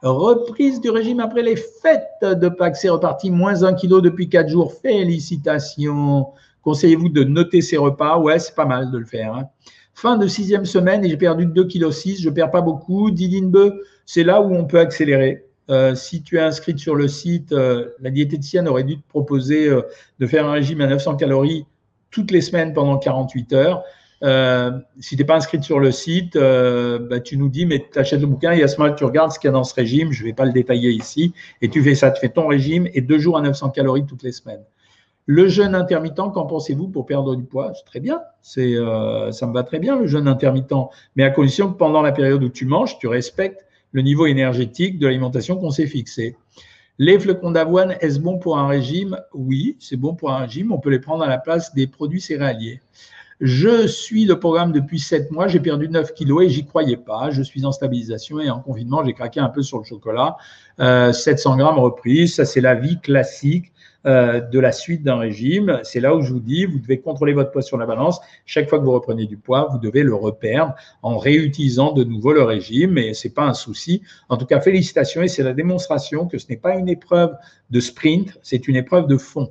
Reprise 0.03 0.83
du 0.83 0.91
régime 0.91 1.21
après 1.21 1.43
les 1.43 1.57
fêtes 1.57 2.21
de 2.21 2.51
Pâques. 2.51 2.77
C'est 2.77 2.91
reparti, 2.91 3.31
moins 3.31 3.63
un 3.63 3.73
kilo 3.73 4.03
depuis 4.03 4.29
quatre 4.29 4.51
jours. 4.51 4.75
Félicitations. 4.83 6.27
Conseillez-vous 6.61 7.09
de 7.09 7.25
noter 7.25 7.63
ces 7.63 7.79
repas? 7.79 8.19
Ouais, 8.19 8.39
c'est 8.39 8.55
pas 8.55 8.67
mal 8.67 8.91
de 8.91 8.99
le 8.99 9.07
faire. 9.07 9.33
Hein. 9.33 9.49
Fin 9.97 10.19
de 10.19 10.29
sixième 10.29 10.67
semaine 10.67 11.07
et 11.07 11.09
j'ai 11.09 11.17
perdu 11.17 11.47
2,6 11.47 12.17
kg. 12.17 12.21
Je 12.21 12.29
ne 12.29 12.35
perds 12.35 12.51
pas 12.51 12.61
beaucoup. 12.61 13.11
Didinbe, 13.11 13.81
c'est 14.05 14.25
là 14.25 14.43
où 14.43 14.55
on 14.55 14.67
peut 14.67 14.79
accélérer. 14.79 15.47
Euh, 15.71 15.95
si 15.95 16.23
tu 16.23 16.37
es 16.37 16.41
inscrite 16.41 16.79
sur 16.79 16.95
le 16.95 17.09
site, 17.09 17.53
euh, 17.53 17.89
la 18.01 18.11
diététicienne 18.11 18.69
aurait 18.69 18.85
dû 18.85 18.99
te 18.99 19.09
proposer 19.09 19.69
euh, 19.69 19.81
de 20.19 20.27
faire 20.27 20.47
un 20.47 20.53
régime 20.53 20.83
à 20.83 20.87
900 20.87 21.17
calories 21.17 21.65
toutes 22.11 22.31
les 22.31 22.43
semaines 22.43 22.75
pendant 22.75 22.99
48 22.99 23.55
heures. 23.55 23.85
si 25.01 25.17
tu 25.17 25.23
n'es 25.23 25.27
pas 25.27 25.37
inscrite 25.37 25.65
sur 25.65 25.81
le 25.81 25.91
site, 25.91 26.35
bah, 26.37 27.21
tu 27.21 27.39
nous 27.39 27.49
dis, 27.49 27.65
mais 27.65 27.87
tu 27.91 27.99
achètes 27.99 28.21
le 28.21 28.27
bouquin 28.27 28.53
et 28.53 28.63
à 28.63 28.69
ce 28.69 28.77
moment-là, 28.77 28.97
tu 28.97 29.05
regardes 29.05 29.33
ce 29.33 29.39
qu'il 29.39 29.49
y 29.49 29.51
a 29.51 29.53
dans 29.53 29.65
ce 29.65 29.75
régime. 29.75 30.13
Je 30.13 30.25
ne 30.25 30.29
vais 30.29 30.35
pas 30.35 30.45
le 30.45 30.53
détailler 30.53 30.91
ici. 30.91 31.33
Et 31.63 31.71
tu 31.71 31.83
fais 31.83 31.95
ça, 31.95 32.11
tu 32.11 32.21
fais 32.21 32.29
ton 32.29 32.49
régime 32.49 32.87
et 32.93 33.01
deux 33.01 33.19
jours 33.19 33.39
à 33.39 33.41
900 33.41 33.71
calories 33.71 34.05
toutes 34.05 34.23
les 34.25 34.33
semaines. 34.33 34.63
Le 35.27 35.49
jeûne 35.49 35.75
intermittent, 35.75 36.33
qu'en 36.33 36.47
pensez-vous 36.47 36.89
pour 36.89 37.05
perdre 37.05 37.35
du 37.35 37.43
poids? 37.43 37.73
C'est 37.75 37.85
très 37.85 37.99
bien, 37.99 38.21
euh, 38.59 39.33
ça 39.33 39.47
me 39.49 39.53
va 39.53 39.65
très 39.65 39.81
bien 39.81 39.99
le 39.99 40.07
jeûne 40.07 40.29
intermittent, 40.29 40.73
mais 41.17 41.25
à 41.25 41.31
condition 41.31 41.73
que 41.73 41.77
pendant 41.77 42.01
la 42.01 42.13
période 42.13 42.45
où 42.45 42.49
tu 42.49 42.65
manges, 42.65 42.97
tu 42.99 43.09
respectes 43.09 43.67
le 43.91 44.03
niveau 44.03 44.27
énergétique 44.27 45.01
de 45.01 45.07
l'alimentation 45.07 45.57
qu'on 45.57 45.71
s'est 45.71 45.89
fixé. 45.89 46.37
Les 46.99 47.19
flocons 47.19 47.51
d'avoine, 47.51 47.97
est-ce 48.01 48.21
bon 48.21 48.39
pour 48.39 48.57
un 48.57 48.69
régime? 48.69 49.19
Oui, 49.35 49.77
c'est 49.81 49.97
bon 49.97 50.15
pour 50.15 50.31
un 50.31 50.39
régime. 50.39 50.73
On 50.73 50.79
peut 50.79 50.91
les 50.91 51.01
prendre 51.01 51.25
à 51.25 51.29
la 51.29 51.39
place 51.39 51.75
des 51.75 51.87
produits 51.87 52.21
céréaliers. 52.21 52.81
Je 53.41 53.87
suis 53.87 54.25
le 54.25 54.39
programme 54.39 54.73
depuis 54.73 54.99
7 54.99 55.31
mois, 55.31 55.47
j'ai 55.47 55.61
perdu 55.61 55.91
9 55.91 56.15
kilos 56.15 56.45
et 56.45 56.49
j'y 56.49 56.65
croyais 56.65 56.97
pas. 56.97 57.31
Je 57.31 57.43
suis 57.43 57.67
en 57.67 57.73
stabilisation 57.73 58.41
et 58.41 58.49
en 58.49 58.61
confinement, 58.61 59.05
j'ai 59.05 59.13
craqué 59.13 59.41
un 59.41 59.51
peu 59.51 59.63
sur 59.63 59.79
le 59.79 59.85
chocolat. 59.85 60.37
700 60.79 61.53
euh, 61.53 61.57
grammes 61.57 61.79
repris, 61.79 62.29
ça 62.29 62.47
c'est 62.47 62.63
la 62.63 62.75
vie 62.75 62.99
classique. 62.99 63.73
Euh, 64.07 64.41
de 64.41 64.61
la 64.61 64.71
suite 64.71 65.03
d'un 65.03 65.17
régime. 65.17 65.81
C'est 65.83 65.99
là 65.99 66.15
où 66.15 66.23
je 66.23 66.33
vous 66.33 66.41
dis, 66.41 66.65
vous 66.65 66.79
devez 66.79 67.01
contrôler 67.01 67.33
votre 67.33 67.51
poids 67.51 67.63
sur 67.63 67.77
la 67.77 67.87
balance. 67.87 68.21
Chaque 68.45 68.69
fois 68.69 68.79
que 68.79 68.85
vous 68.85 68.93
reprenez 68.93 69.27
du 69.27 69.37
poids, 69.37 69.69
vous 69.73 69.79
devez 69.79 70.05
le 70.05 70.15
reperdre 70.15 70.75
en 71.03 71.19
réutilisant 71.19 71.93
de 71.93 72.05
nouveau 72.05 72.33
le 72.33 72.45
régime. 72.45 72.99
Et 72.99 73.15
c'est 73.15 73.35
pas 73.35 73.43
un 73.43 73.55
souci. 73.55 74.03
En 74.29 74.37
tout 74.37 74.47
cas, 74.47 74.61
félicitations. 74.61 75.23
Et 75.23 75.29
c'est 75.29 75.43
la 75.43 75.55
démonstration 75.55 76.29
que 76.29 76.39
ce 76.39 76.47
n'est 76.49 76.57
pas 76.57 76.77
une 76.77 76.89
épreuve 76.89 77.35
de 77.71 77.81
sprint, 77.81 78.39
c'est 78.43 78.69
une 78.69 78.77
épreuve 78.77 79.09
de 79.09 79.17
fond. 79.17 79.51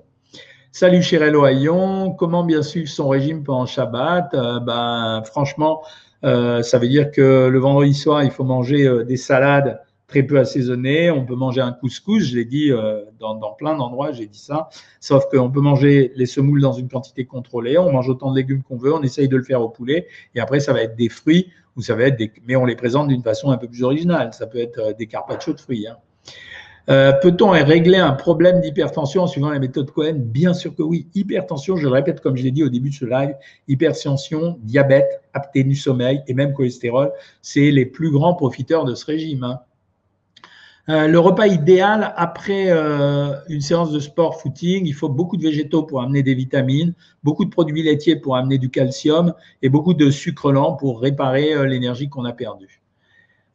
Salut 0.72 1.02
Chirello 1.02 1.46
Hayon, 1.46 2.12
comment 2.12 2.46
bien 2.46 2.62
suivre 2.62 2.90
son 2.90 3.10
régime 3.10 3.44
pendant 3.44 3.66
Shabbat? 3.66 4.34
Euh, 4.34 4.60
ben, 4.60 5.22
Franchement, 5.26 5.84
euh, 6.24 6.64
ça 6.64 6.80
veut 6.80 6.88
dire 6.88 7.12
que 7.12 7.48
le 7.48 7.60
vendredi 7.60 7.94
soir, 7.94 8.24
il 8.24 8.32
faut 8.32 8.46
manger 8.46 9.04
des 9.06 9.18
salades 9.18 9.82
peu 10.24 10.40
assaisonné. 10.40 11.12
On 11.12 11.26
peut 11.26 11.36
manger 11.36 11.62
un 11.62 11.72
couscous, 11.72 12.24
je 12.24 12.36
l'ai 12.36 12.46
dit 12.46 12.72
euh, 12.72 13.04
dans, 13.20 13.54
plein 13.58 13.76
d'endroits, 13.76 14.12
j'ai 14.12 14.28
dit 14.28 14.40
ça. 14.40 14.70
Sauf 15.00 15.26
qu'on 15.30 15.50
peut 15.50 15.62
manger 15.62 16.12
les 16.16 16.26
semoules 16.26 16.62
dans 16.62 16.74
une 16.74 16.90
quantité 16.90 17.26
contrôlée. 17.26 17.78
On 17.78 17.92
mange 17.92 18.10
autant 18.10 18.32
de 18.32 18.38
légumes 18.38 18.64
qu'on 18.64 18.78
veut. 18.78 18.94
On 18.94 19.04
essaye 19.04 19.28
de 19.28 19.38
le 19.38 19.44
faire 19.44 19.62
au 19.62 19.70
poulet. 19.70 20.08
Et 20.34 20.40
après, 20.40 20.60
ça 20.60 20.74
va 20.74 20.82
être 20.82 20.96
des 20.96 21.10
fruits 21.10 21.52
ou 21.76 21.82
ça 21.82 21.96
va 21.96 22.04
être 22.04 22.18
des. 22.18 22.32
Mais 22.48 22.56
on 22.56 22.66
les 22.66 22.76
présente 22.76 23.08
d'une 23.08 23.24
façon 23.24 23.52
un 23.52 23.58
peu 23.58 23.68
plus 23.68 23.84
originale. 23.84 24.34
Ça 24.34 24.48
peut 24.48 24.60
être 24.60 24.80
euh, 24.80 24.94
des 24.94 25.08
carpaccio 25.08 25.54
de 25.54 25.60
fruits. 25.60 25.88
Hein. 25.88 25.98
Euh, 26.88 27.14
peut-on 27.14 27.50
régler 27.50 27.98
un 27.98 28.12
problème 28.12 28.62
d'hypertension 28.62 29.24
en 29.24 29.28
suivant 29.28 29.50
la 29.50 29.60
méthode 29.60 29.90
Cohen? 29.90 30.18
Bien 30.18 30.54
sûr 30.54 30.76
que 30.76 30.84
oui. 30.84 31.08
Hypertension, 31.16 31.76
je 31.76 31.88
le 31.88 31.94
répète 31.94 32.22
comme 32.22 32.38
je 32.38 32.44
l'ai 32.44 32.52
dit 32.52 32.64
au 32.64 32.70
début 32.70 32.90
de 32.90 32.94
ce 32.94 33.06
live, 33.06 33.36
hypertension, 33.68 34.60
diabète, 34.62 35.22
apnée 35.34 35.64
du 35.64 35.76
sommeil 35.76 36.22
et 36.28 36.34
même 36.34 36.54
cholestérol, 36.54 37.12
c'est 37.42 37.72
les 37.72 37.86
plus 37.86 38.12
grands 38.12 38.36
profiteurs 38.36 38.86
de 38.86 38.94
ce 38.94 39.06
régime. 39.06 39.44
Hein. 39.44 39.62
Euh, 40.88 41.08
le 41.08 41.18
repas 41.18 41.48
idéal 41.48 42.14
après 42.16 42.68
euh, 42.70 43.34
une 43.50 43.62
séance 43.62 43.92
de 43.92 44.00
sport 44.00 44.40
footing, 44.40 44.86
il 44.86 44.94
faut 44.94 45.10
beaucoup 45.10 45.36
de 45.36 45.42
végétaux 45.42 45.82
pour 45.82 46.02
amener 46.02 46.22
des 46.22 46.36
vitamines, 46.36 46.94
beaucoup 47.24 47.44
de 47.44 47.50
produits 47.50 47.82
laitiers 47.82 48.16
pour 48.16 48.36
amener 48.36 48.60
du 48.60 48.70
calcium 48.70 49.34
et 49.64 49.70
beaucoup 49.70 49.96
de 49.96 50.12
sucre 50.12 50.52
lent 50.52 50.74
pour 50.74 51.02
réparer 51.02 51.54
euh, 51.54 51.66
l'énergie 51.66 52.08
qu'on 52.08 52.26
a 52.26 52.34
perdue. 52.34 52.85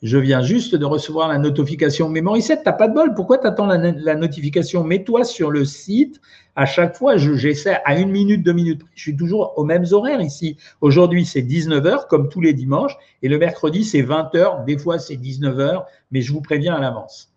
Je 0.03 0.17
viens 0.17 0.41
juste 0.41 0.75
de 0.75 0.85
recevoir 0.87 1.29
la 1.29 1.39
notification. 1.39 2.09
Mais 2.09 2.23
Morissette, 2.23 2.63
t'as 2.65 2.73
pas 2.73 2.89
de 2.89 2.95
bol. 2.95 3.15
Pourquoi 3.15 3.37
tu 3.37 3.47
la, 3.59 4.15
notification 4.15 4.83
Mets-toi 4.83 5.25
sur 5.25 5.51
le 5.51 5.67
site. 5.67 6.21
À 6.57 6.65
chaque 6.65 6.97
fois, 6.97 7.17
j'essaie 7.19 7.79
à 7.85 7.99
une 7.99 8.11
minute, 8.11 8.43
deux 8.43 8.55
minutes. 8.55 8.83
Je 8.95 9.03
suis 9.03 9.17
toujours 9.17 9.53
aux 9.57 9.65
mêmes 9.65 9.85
horaires 9.93 10.23
ici. 10.23 10.57
Aujourd'hui, 10.81 11.27
c'est 11.27 11.43
19h, 11.43 12.09
comme 12.09 12.31
tous 12.31 12.41
les 12.41 12.55
dimanches. 12.55 12.97
Et 13.23 13.29
le 13.29 13.39
mercredi, 13.39 13.85
c'est 13.85 14.03
20h. 14.03 14.65
Des 14.65 14.79
fois, 14.79 14.99
c'est 14.99 15.17
19h. 15.17 15.85
Mais 16.11 16.23
je 16.23 16.33
vous 16.33 16.41
préviens 16.41 16.77
à 16.77 16.81
l'avance. 16.81 17.31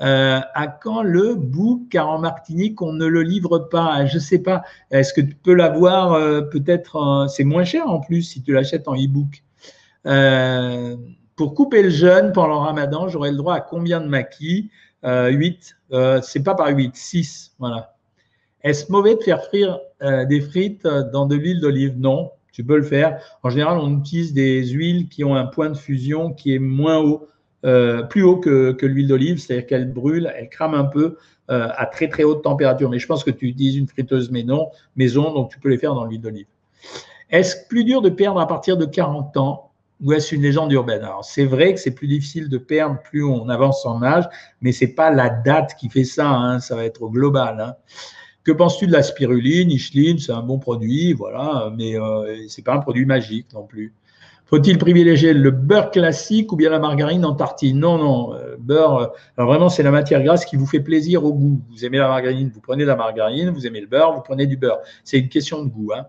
Euh, 0.00 0.40
à 0.54 0.68
quand 0.68 1.02
le 1.02 1.34
book 1.34 1.88
car 1.90 2.08
en 2.08 2.20
Martinique 2.20 2.80
on 2.82 2.92
ne 2.92 3.06
le 3.06 3.22
livre 3.22 3.58
pas? 3.58 4.06
Je 4.06 4.18
sais 4.18 4.38
pas. 4.38 4.62
Est-ce 4.92 5.12
que 5.12 5.20
tu 5.20 5.34
peux 5.34 5.54
l'avoir 5.54 6.12
euh, 6.12 6.40
peut-être 6.40 7.26
C'est 7.28 7.42
moins 7.42 7.64
cher 7.64 7.88
en 7.88 7.98
plus 7.98 8.22
si 8.22 8.40
tu 8.42 8.52
l'achètes 8.52 8.86
en 8.86 8.94
e-book. 8.94 9.42
Pour 11.38 11.54
couper 11.54 11.84
le 11.84 11.90
jeûne 11.90 12.32
pendant 12.32 12.54
le 12.54 12.66
ramadan, 12.66 13.06
j'aurai 13.06 13.30
le 13.30 13.36
droit 13.36 13.54
à 13.54 13.60
combien 13.60 14.00
de 14.00 14.08
maquis? 14.08 14.70
8. 15.04 15.76
Euh, 15.92 15.96
euh, 15.96 16.20
c'est 16.20 16.42
pas 16.42 16.56
par 16.56 16.68
8, 16.68 16.96
6. 16.96 17.54
Voilà. 17.60 17.94
Est-ce 18.64 18.90
mauvais 18.90 19.14
de 19.14 19.22
faire 19.22 19.44
frire 19.44 19.78
euh, 20.02 20.24
des 20.24 20.40
frites 20.40 20.82
dans 20.82 21.26
de 21.26 21.36
l'huile 21.36 21.60
d'olive? 21.60 21.94
Non, 21.96 22.32
tu 22.50 22.64
peux 22.64 22.76
le 22.76 22.82
faire. 22.82 23.22
En 23.44 23.50
général, 23.50 23.78
on 23.78 24.00
utilise 24.00 24.34
des 24.34 24.66
huiles 24.66 25.08
qui 25.08 25.22
ont 25.22 25.36
un 25.36 25.46
point 25.46 25.70
de 25.70 25.76
fusion 25.76 26.32
qui 26.32 26.54
est 26.54 26.58
moins 26.58 26.98
haut, 26.98 27.28
plus 28.10 28.24
haut 28.24 28.38
que, 28.38 28.72
que 28.72 28.86
l'huile 28.86 29.06
d'olive, 29.06 29.38
c'est-à-dire 29.38 29.68
qu'elle 29.68 29.92
brûle, 29.92 30.32
elle 30.36 30.48
crame 30.48 30.74
un 30.74 30.84
peu 30.84 31.18
à 31.46 31.86
très 31.86 32.08
très 32.08 32.24
haute 32.24 32.42
température. 32.42 32.90
Mais 32.90 32.98
je 32.98 33.06
pense 33.06 33.22
que 33.22 33.30
tu 33.30 33.46
utilises 33.46 33.76
une 33.76 33.86
friteuse 33.86 34.32
maison, 34.32 34.70
maison 34.96 35.32
donc 35.32 35.52
tu 35.52 35.60
peux 35.60 35.68
les 35.68 35.78
faire 35.78 35.94
dans 35.94 36.04
l'huile 36.04 36.20
d'olive. 36.20 36.46
Est-ce 37.30 37.68
plus 37.68 37.84
dur 37.84 38.02
de 38.02 38.10
perdre 38.10 38.40
à 38.40 38.48
partir 38.48 38.76
de 38.76 38.86
40 38.86 39.36
ans? 39.36 39.67
Ou 40.00 40.12
est-ce 40.12 40.34
une 40.34 40.42
légende 40.42 40.72
urbaine? 40.72 41.02
Alors, 41.02 41.24
c'est 41.24 41.44
vrai 41.44 41.74
que 41.74 41.80
c'est 41.80 41.94
plus 41.94 42.06
difficile 42.06 42.48
de 42.48 42.58
perdre 42.58 42.98
plus 43.02 43.24
on 43.24 43.48
avance 43.48 43.84
en 43.84 44.02
âge, 44.02 44.28
mais 44.60 44.72
c'est 44.72 44.94
pas 44.94 45.10
la 45.10 45.28
date 45.28 45.74
qui 45.78 45.88
fait 45.88 46.04
ça, 46.04 46.28
hein, 46.28 46.60
ça 46.60 46.76
va 46.76 46.84
être 46.84 47.08
global. 47.08 47.60
Hein. 47.60 47.74
Que 48.44 48.52
penses-tu 48.52 48.86
de 48.86 48.92
la 48.92 49.02
spiruline 49.02 49.70
Icheline, 49.70 50.18
c'est 50.18 50.32
un 50.32 50.42
bon 50.42 50.58
produit, 50.58 51.12
voilà, 51.12 51.72
mais 51.76 52.00
euh, 52.00 52.46
c'est 52.48 52.62
pas 52.64 52.74
un 52.74 52.78
produit 52.78 53.04
magique 53.04 53.52
non 53.52 53.64
plus. 53.64 53.94
Faut-il 54.48 54.78
privilégier 54.78 55.34
le 55.34 55.50
beurre 55.50 55.90
classique 55.90 56.50
ou 56.52 56.56
bien 56.56 56.70
la 56.70 56.78
margarine 56.78 57.26
en 57.26 57.34
tartine? 57.34 57.78
Non, 57.78 57.98
non, 57.98 58.34
euh, 58.34 58.56
beurre. 58.58 58.96
Euh, 58.96 59.06
alors 59.36 59.50
vraiment, 59.50 59.68
c'est 59.68 59.82
la 59.82 59.90
matière 59.90 60.22
grasse 60.22 60.46
qui 60.46 60.56
vous 60.56 60.64
fait 60.64 60.80
plaisir 60.80 61.22
au 61.22 61.34
goût. 61.34 61.60
Vous 61.68 61.84
aimez 61.84 61.98
la 61.98 62.08
margarine, 62.08 62.50
vous 62.54 62.62
prenez 62.62 62.86
la 62.86 62.96
margarine. 62.96 63.50
Vous 63.50 63.66
aimez 63.66 63.82
le 63.82 63.86
beurre, 63.86 64.14
vous 64.14 64.22
prenez 64.22 64.46
du 64.46 64.56
beurre. 64.56 64.78
C'est 65.04 65.18
une 65.18 65.28
question 65.28 65.62
de 65.62 65.68
goût. 65.68 65.92
Hein. 65.94 66.06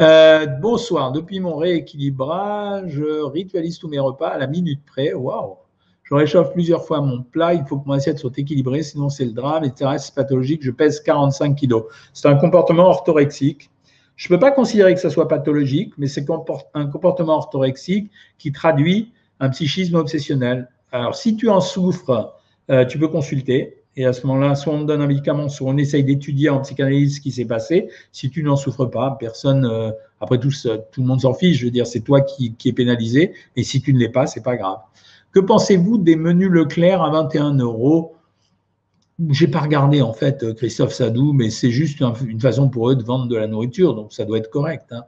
Euh, 0.00 0.46
bonsoir. 0.46 1.12
Depuis 1.12 1.40
mon 1.40 1.56
rééquilibrage, 1.56 2.88
je 2.88 3.22
ritualise 3.22 3.78
tous 3.78 3.88
mes 3.88 3.98
repas 3.98 4.28
à 4.28 4.38
la 4.38 4.46
minute 4.46 4.80
près. 4.86 5.12
Waouh! 5.12 5.56
Je 6.04 6.14
réchauffe 6.14 6.54
plusieurs 6.54 6.86
fois 6.86 7.02
mon 7.02 7.22
plat. 7.22 7.52
Il 7.52 7.66
faut 7.66 7.78
que 7.78 7.86
mon 7.86 7.92
assiette 7.92 8.18
soit 8.18 8.36
équilibrée, 8.38 8.82
sinon 8.82 9.10
c'est 9.10 9.26
le 9.26 9.32
drame, 9.32 9.62
etc. 9.62 9.90
C'est 9.98 10.14
pathologique. 10.14 10.62
Je 10.64 10.70
pèse 10.70 11.00
45 11.00 11.54
kilos. 11.54 11.84
C'est 12.14 12.28
un 12.28 12.36
comportement 12.36 12.84
orthorexique. 12.84 13.70
Je 14.16 14.32
ne 14.32 14.36
peux 14.36 14.40
pas 14.40 14.52
considérer 14.52 14.94
que 14.94 15.00
ça 15.00 15.10
soit 15.10 15.28
pathologique, 15.28 15.92
mais 15.98 16.06
c'est 16.06 16.26
un 16.74 16.86
comportement 16.86 17.36
orthorexique 17.36 18.10
qui 18.38 18.52
traduit 18.52 19.12
un 19.38 19.50
psychisme 19.50 19.96
obsessionnel. 19.96 20.70
Alors, 20.92 21.14
si 21.14 21.36
tu 21.36 21.50
en 21.50 21.60
souffres, 21.60 22.34
euh, 22.70 22.86
tu 22.86 22.98
peux 22.98 23.08
consulter. 23.08 23.79
Et 23.96 24.06
à 24.06 24.12
ce 24.12 24.26
moment-là, 24.26 24.54
soit 24.54 24.72
on 24.72 24.82
te 24.82 24.86
donne 24.86 25.02
un 25.02 25.06
médicament, 25.06 25.48
soit 25.48 25.68
on 25.68 25.76
essaye 25.76 26.04
d'étudier 26.04 26.48
en 26.48 26.60
psychanalyse 26.60 27.16
ce 27.16 27.20
qui 27.20 27.32
s'est 27.32 27.44
passé. 27.44 27.88
Si 28.12 28.30
tu 28.30 28.42
n'en 28.42 28.56
souffres 28.56 28.86
pas, 28.86 29.16
personne, 29.18 29.64
euh, 29.64 29.90
après 30.20 30.38
tout, 30.38 30.50
tout 30.50 31.00
le 31.00 31.06
monde 31.06 31.20
s'en 31.20 31.34
fiche. 31.34 31.58
Je 31.58 31.64
veux 31.64 31.70
dire, 31.70 31.86
c'est 31.86 32.00
toi 32.00 32.20
qui, 32.20 32.54
est 32.64 32.72
pénalisé. 32.72 33.34
Et 33.56 33.64
si 33.64 33.82
tu 33.82 33.92
ne 33.92 33.98
l'es 33.98 34.08
pas, 34.08 34.26
c'est 34.26 34.42
pas 34.42 34.56
grave. 34.56 34.78
Que 35.32 35.40
pensez-vous 35.40 35.98
des 35.98 36.16
menus 36.16 36.50
Leclerc 36.50 37.02
à 37.02 37.10
21 37.10 37.54
euros? 37.54 38.16
J'ai 39.28 39.48
pas 39.48 39.60
regardé 39.60 40.00
en 40.00 40.14
fait, 40.14 40.54
Christophe 40.54 40.94
Sadou, 40.94 41.34
mais 41.34 41.50
c'est 41.50 41.70
juste 41.70 42.00
une 42.00 42.40
façon 42.40 42.70
pour 42.70 42.90
eux 42.90 42.96
de 42.96 43.02
vendre 43.02 43.26
de 43.26 43.36
la 43.36 43.46
nourriture, 43.46 43.94
donc 43.94 44.14
ça 44.14 44.24
doit 44.24 44.38
être 44.38 44.48
correct. 44.48 44.86
Hein. 44.92 45.04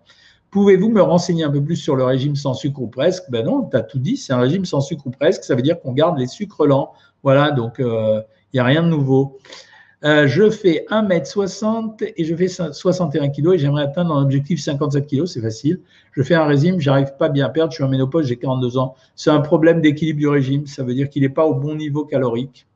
Pouvez-vous 0.53 0.91
me 0.91 1.01
renseigner 1.01 1.45
un 1.45 1.51
peu 1.51 1.65
plus 1.65 1.77
sur 1.77 1.97
le 1.97 2.05
régime 2.05 2.37
sans 2.37 2.53
sucre 2.53 2.83
ou 2.83 2.87
presque? 2.87 3.25
Ben 3.31 3.47
non, 3.47 3.63
tu 3.71 3.75
as 3.75 3.83
tout 3.83 3.99
dit, 3.99 4.19
c'est 4.19 4.35
un 4.35 4.39
régime 4.39 4.67
sans 4.67 4.83
sucre 4.83 5.07
ou 5.07 5.11
presque, 5.11 5.45
ça 5.45 5.55
veut 5.55 5.63
dire 5.63 5.81
qu'on 5.81 5.93
garde 5.93 6.19
les 6.19 6.27
sucres 6.27 6.67
lents. 6.67 6.93
Voilà, 7.23 7.53
donc 7.53 7.81
euh, 7.81 8.21
il 8.53 8.57
n'y 8.57 8.61
a 8.61 8.65
rien 8.65 8.83
de 8.83 8.89
nouveau. 8.89 9.39
Euh, 10.05 10.27
je 10.27 10.51
fais 10.51 10.85
1m60 10.91 12.13
et 12.17 12.25
je 12.25 12.37
fais 12.37 12.49
61 12.49 13.31
kg 13.31 13.55
et 13.55 13.59
j'aimerais 13.59 13.85
atteindre 13.85 14.15
un 14.15 14.23
objectif 14.23 14.61
57 14.61 15.07
kg, 15.07 15.25
c'est 15.25 15.41
facile. 15.41 15.81
Je 16.11 16.23
fais 16.23 16.35
un 16.35 16.45
régime, 16.45 16.79
j'arrive 16.81 17.17
pas 17.19 17.31
bien 17.31 17.47
à 17.47 17.49
perdre, 17.49 17.73
je 17.73 17.77
suis 17.77 17.85
en 17.85 17.89
ménopause, 17.89 18.27
j'ai 18.27 18.37
42 18.37 18.77
ans. 18.77 18.95
C'est 19.17 19.31
un 19.31 19.41
problème 19.41 19.81
d'équilibre 19.81 20.19
du 20.19 20.29
régime, 20.29 20.67
ça 20.67 20.83
veut 20.83 20.93
dire 20.93 21.09
qu'il 21.09 21.23
n'est 21.23 21.31
pas 21.31 21.47
au 21.47 21.55
bon 21.55 21.77
niveau 21.77 22.05
calorique. 22.05 22.67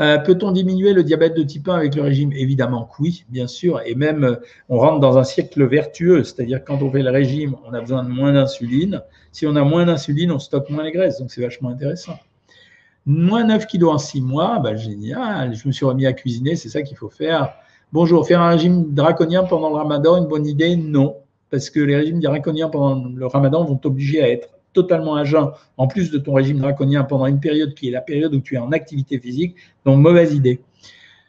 Euh, 0.00 0.18
peut-on 0.18 0.52
diminuer 0.52 0.92
le 0.92 1.02
diabète 1.02 1.34
de 1.34 1.42
type 1.42 1.68
1 1.68 1.74
avec 1.74 1.94
le 1.96 2.02
régime? 2.02 2.32
Évidemment 2.32 2.88
oui, 3.00 3.24
bien 3.28 3.48
sûr. 3.48 3.80
Et 3.84 3.94
même, 3.94 4.24
euh, 4.24 4.36
on 4.68 4.78
rentre 4.78 5.00
dans 5.00 5.18
un 5.18 5.24
cercle 5.24 5.64
vertueux, 5.66 6.22
c'est-à-dire 6.22 6.64
quand 6.64 6.82
on 6.82 6.90
fait 6.90 7.02
le 7.02 7.10
régime, 7.10 7.56
on 7.66 7.74
a 7.74 7.80
besoin 7.80 8.04
de 8.04 8.08
moins 8.08 8.32
d'insuline. 8.32 9.02
Si 9.32 9.46
on 9.46 9.56
a 9.56 9.64
moins 9.64 9.86
d'insuline, 9.86 10.30
on 10.30 10.38
stocke 10.38 10.70
moins 10.70 10.84
les 10.84 10.92
graisses, 10.92 11.18
donc 11.18 11.32
c'est 11.32 11.42
vachement 11.42 11.70
intéressant. 11.70 12.18
Moins 13.06 13.44
9 13.44 13.66
kilos 13.66 13.92
en 13.92 13.98
6 13.98 14.20
mois, 14.20 14.60
bah, 14.60 14.76
génial, 14.76 15.54
je 15.54 15.66
me 15.66 15.72
suis 15.72 15.84
remis 15.84 16.06
à 16.06 16.12
cuisiner, 16.12 16.54
c'est 16.54 16.68
ça 16.68 16.82
qu'il 16.82 16.96
faut 16.96 17.10
faire. 17.10 17.54
Bonjour, 17.92 18.26
faire 18.26 18.40
un 18.40 18.50
régime 18.50 18.92
draconien 18.94 19.44
pendant 19.44 19.70
le 19.70 19.76
ramadan, 19.76 20.18
une 20.18 20.28
bonne 20.28 20.46
idée? 20.46 20.76
Non, 20.76 21.16
parce 21.50 21.70
que 21.70 21.80
les 21.80 21.96
régimes 21.96 22.20
draconiens 22.20 22.68
pendant 22.68 23.08
le 23.08 23.26
ramadan 23.26 23.64
vont 23.64 23.76
t'obliger 23.76 24.22
à 24.22 24.28
être 24.28 24.50
totalement 24.82 25.16
à 25.16 25.24
jeun, 25.24 25.50
en 25.76 25.88
plus 25.88 26.12
de 26.12 26.18
ton 26.18 26.34
régime 26.34 26.58
draconien 26.58 27.02
pendant 27.02 27.26
une 27.26 27.40
période 27.40 27.74
qui 27.74 27.88
est 27.88 27.90
la 27.90 28.00
période 28.00 28.32
où 28.32 28.40
tu 28.40 28.54
es 28.54 28.58
en 28.58 28.70
activité 28.70 29.18
physique, 29.18 29.56
donc 29.84 29.98
mauvaise 29.98 30.32
idée. 30.34 30.60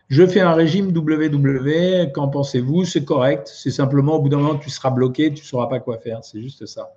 Je 0.10 0.26
fais 0.26 0.40
un 0.42 0.54
régime 0.54 0.88
WW, 0.96 2.12
qu'en 2.14 2.28
pensez-vous? 2.28 2.86
C'est 2.86 3.06
correct, 3.06 3.50
c'est 3.52 3.72
simplement 3.72 4.16
au 4.18 4.22
bout 4.22 4.30
d'un 4.30 4.38
moment 4.38 4.56
tu 4.56 4.70
seras 4.70 4.92
bloqué, 4.92 5.34
tu 5.34 5.42
ne 5.42 5.48
sauras 5.48 5.68
pas 5.68 5.80
quoi 5.80 5.98
faire, 5.98 6.24
c'est 6.24 6.42
juste 6.42 6.66
ça. 6.68 6.92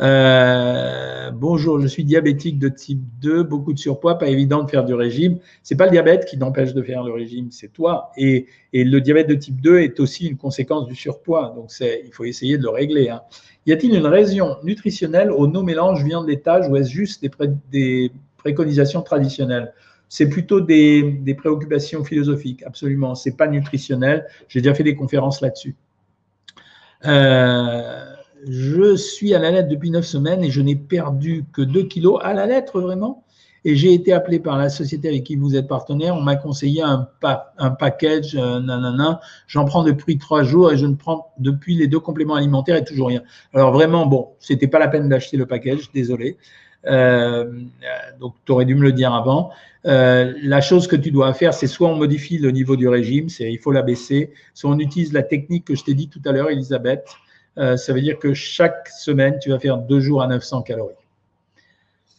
Euh, 0.00 1.30
bonjour, 1.30 1.80
je 1.80 1.86
suis 1.86 2.04
diabétique 2.04 2.58
de 2.58 2.68
type 2.68 3.00
2, 3.20 3.44
beaucoup 3.44 3.72
de 3.72 3.78
surpoids, 3.78 4.18
pas 4.18 4.28
évident 4.28 4.64
de 4.64 4.70
faire 4.70 4.84
du 4.84 4.94
régime. 4.94 5.38
C'est 5.62 5.76
pas 5.76 5.84
le 5.84 5.92
diabète 5.92 6.24
qui 6.24 6.38
t'empêche 6.38 6.74
de 6.74 6.82
faire 6.82 7.04
le 7.04 7.12
régime, 7.12 7.50
c'est 7.52 7.72
toi. 7.72 8.10
Et, 8.16 8.46
le 8.72 8.98
diabète 8.98 9.28
de 9.28 9.34
type 9.34 9.60
2 9.60 9.78
est 9.78 10.00
aussi 10.00 10.26
une 10.26 10.36
conséquence 10.36 10.86
du 10.86 10.96
surpoids, 10.96 11.52
donc 11.54 11.70
il 11.80 12.12
faut 12.12 12.24
essayer 12.24 12.58
de 12.58 12.64
le 12.64 12.70
régler. 12.70 13.08
Hein. 13.08 13.22
Y 13.66 13.72
a-t-il 13.72 13.94
une 13.94 14.06
raison 14.06 14.56
nutritionnelle 14.64 15.30
au 15.30 15.46
no-mélange 15.46 16.02
viande 16.04 16.26
laitage 16.28 16.68
ou 16.68 16.76
est-ce 16.76 16.90
juste 16.90 17.24
des, 17.70 18.10
préconisations 18.36 19.02
traditionnelles? 19.02 19.72
C'est 20.08 20.28
plutôt 20.28 20.60
des, 20.60 21.02
des, 21.02 21.34
préoccupations 21.34 22.04
philosophiques, 22.04 22.62
absolument. 22.64 23.14
C'est 23.14 23.36
pas 23.36 23.46
nutritionnel. 23.46 24.26
J'ai 24.48 24.60
déjà 24.60 24.74
fait 24.74 24.82
des 24.82 24.96
conférences 24.96 25.40
là-dessus. 25.40 25.76
Euh, 27.06 28.13
je 28.48 28.96
suis 28.96 29.34
à 29.34 29.38
la 29.38 29.50
lettre 29.50 29.68
depuis 29.68 29.90
neuf 29.90 30.04
semaines 30.04 30.42
et 30.44 30.50
je 30.50 30.60
n'ai 30.60 30.76
perdu 30.76 31.44
que 31.52 31.62
2 31.62 31.84
kilos 31.84 32.18
à 32.22 32.34
la 32.34 32.46
lettre, 32.46 32.80
vraiment. 32.80 33.24
Et 33.66 33.76
j'ai 33.76 33.94
été 33.94 34.12
appelé 34.12 34.38
par 34.40 34.58
la 34.58 34.68
société 34.68 35.08
avec 35.08 35.24
qui 35.24 35.36
vous 35.36 35.56
êtes 35.56 35.66
partenaire. 35.66 36.14
On 36.14 36.20
m'a 36.20 36.36
conseillé 36.36 36.82
un, 36.82 37.08
un 37.58 37.70
package, 37.70 38.36
euh, 38.36 38.60
nanana. 38.60 39.20
J'en 39.46 39.64
prends 39.64 39.82
depuis 39.82 40.18
trois 40.18 40.42
jours 40.42 40.70
et 40.70 40.76
je 40.76 40.84
ne 40.84 40.94
prends 40.94 41.32
depuis 41.38 41.74
les 41.74 41.86
deux 41.86 42.00
compléments 42.00 42.34
alimentaires 42.34 42.76
et 42.76 42.84
toujours 42.84 43.08
rien. 43.08 43.22
Alors 43.54 43.72
vraiment, 43.72 44.04
bon, 44.04 44.28
c'était 44.38 44.66
pas 44.66 44.78
la 44.78 44.88
peine 44.88 45.08
d'acheter 45.08 45.38
le 45.38 45.46
package, 45.46 45.90
désolé. 45.94 46.36
Euh, 46.86 47.62
donc, 48.20 48.34
tu 48.44 48.52
aurais 48.52 48.66
dû 48.66 48.74
me 48.74 48.82
le 48.82 48.92
dire 48.92 49.14
avant. 49.14 49.50
Euh, 49.86 50.34
la 50.42 50.60
chose 50.60 50.86
que 50.86 50.96
tu 50.96 51.10
dois 51.10 51.32
faire, 51.32 51.54
c'est 51.54 51.66
soit 51.66 51.88
on 51.88 51.96
modifie 51.96 52.38
le 52.38 52.50
niveau 52.50 52.76
du 52.76 52.88
régime, 52.88 53.28
c'est 53.28 53.50
il 53.50 53.58
faut 53.58 53.72
l'abaisser, 53.72 54.32
soit 54.54 54.70
on 54.70 54.78
utilise 54.78 55.12
la 55.12 55.22
technique 55.22 55.66
que 55.66 55.74
je 55.74 55.84
t'ai 55.84 55.94
dit 55.94 56.08
tout 56.08 56.20
à 56.26 56.32
l'heure, 56.32 56.50
Elisabeth. 56.50 57.06
Euh, 57.58 57.76
ça 57.76 57.92
veut 57.92 58.00
dire 58.00 58.18
que 58.18 58.34
chaque 58.34 58.88
semaine, 58.88 59.38
tu 59.40 59.50
vas 59.50 59.58
faire 59.58 59.78
deux 59.78 60.00
jours 60.00 60.22
à 60.22 60.26
900 60.26 60.62
calories. 60.62 60.94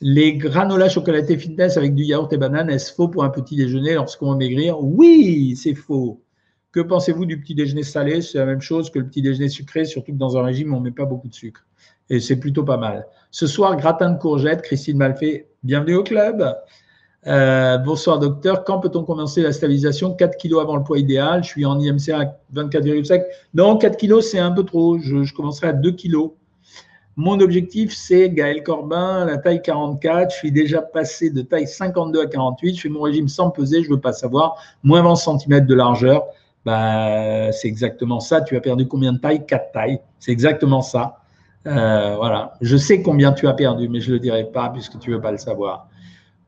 Les 0.02 0.36
granolas 0.36 0.90
chocolatés 0.90 1.38
fitness 1.38 1.78
avec 1.78 1.96
du 1.96 2.04
yaourt 2.04 2.32
et 2.34 2.38
banane, 2.38 2.70
est-ce 2.70 2.94
faux 2.94 3.08
pour 3.08 3.24
un 3.24 3.30
petit 3.30 3.56
déjeuner 3.56 3.94
lorsqu'on 3.94 4.32
veut 4.32 4.38
maigrir? 4.38 4.82
Oui, 4.82 5.56
c'est 5.56 5.74
faux. 5.74 6.22
Que 6.72 6.82
pensez-vous 6.82 7.26
du 7.26 7.40
petit 7.40 7.56
déjeuner 7.56 7.84
salé? 7.84 8.22
C'est 8.22 8.38
la 8.38 8.46
même 8.46 8.62
chose 8.62 8.90
que 8.90 9.00
le 9.00 9.08
petit 9.08 9.22
déjeuner 9.22 9.48
sucré, 9.48 9.86
surtout 9.86 10.12
que 10.12 10.18
dans 10.18 10.38
un 10.38 10.44
régime, 10.44 10.74
on 10.74 10.80
ne 10.80 10.86
met 10.86 10.92
pas 10.92 11.06
beaucoup 11.06 11.30
de 11.30 11.34
sucre. 11.34 11.66
Et 12.10 12.20
c'est 12.20 12.36
plutôt 12.36 12.64
pas 12.64 12.78
mal. 12.78 13.08
Ce 13.32 13.48
soir, 13.48 13.76
gratin 13.78 14.12
de 14.12 14.20
courgettes, 14.20 14.62
Christine 14.62 14.98
Malfait, 14.98 15.48
bienvenue 15.64 15.96
au 15.96 16.04
club. 16.04 16.46
Euh, 17.28 17.80
bonsoir 17.80 18.20
docteur, 18.20 18.64
quand 18.64 18.80
peut-on 18.80 19.04
commencer 19.04 19.42
la 19.42 19.52
stabilisation? 19.52 20.14
4 20.14 20.38
kg 20.38 20.60
avant 20.62 20.76
le 20.76 20.84
poids 20.84 21.00
idéal, 21.00 21.44
je 21.44 21.50
suis 21.50 21.66
en 21.66 21.80
IMC 21.80 22.10
à 22.14 22.38
24,5. 22.54 23.24
Non, 23.56 23.78
4 23.78 23.98
kg 23.98 24.22
c'est 24.22 24.38
un 24.38 24.52
peu 24.52 24.64
trop, 24.64 25.00
je, 25.00 25.34
commencerai 25.34 25.70
à 25.70 25.74
2 25.74 25.92
kg. 25.92 26.30
Mon 27.16 27.40
objectif 27.40 27.96
c'est 27.96 28.30
Gaël 28.30 28.62
Corbin, 28.62 29.26
la 29.26 29.38
taille 29.38 29.62
44, 29.64 30.32
je 30.32 30.38
suis 30.38 30.52
déjà 30.52 30.84
passé 30.84 31.32
de 31.32 31.42
taille 31.42 31.68
52 31.68 32.22
à 32.22 32.26
48, 32.28 32.76
je 32.76 32.82
fais 32.82 32.90
mon 32.90 33.02
régime 33.02 33.28
sans 33.28 33.50
peser, 33.50 33.82
je 33.82 33.90
ne 33.90 33.96
veux 33.96 34.02
pas 34.02 34.14
savoir, 34.14 34.58
moins 34.84 35.02
20 35.02 35.16
cm 35.16 35.66
de 35.66 35.74
largeur, 35.74 36.26
bah, 36.64 37.52
c'est 37.54 37.68
exactement 37.68 38.20
ça, 38.20 38.42
tu 38.42 38.56
as 38.56 38.62
perdu 38.62 38.88
combien 38.88 39.14
de 39.14 39.18
taille 39.18 39.46
4 39.48 39.72
tailles, 39.72 40.00
c'est 40.20 40.32
exactement 40.32 40.84
ça. 40.84 41.18
Euh, 41.68 42.16
voilà, 42.18 42.54
je 42.62 42.78
sais 42.78 43.02
combien 43.02 43.32
tu 43.32 43.48
as 43.48 43.54
perdu, 43.54 43.90
mais 43.90 44.00
je 44.00 44.10
ne 44.10 44.14
le 44.14 44.20
dirai 44.20 44.44
pas 44.44 44.70
puisque 44.70 45.00
tu 45.00 45.10
ne 45.10 45.16
veux 45.16 45.22
pas 45.22 45.32
le 45.32 45.40
savoir. 45.40 45.88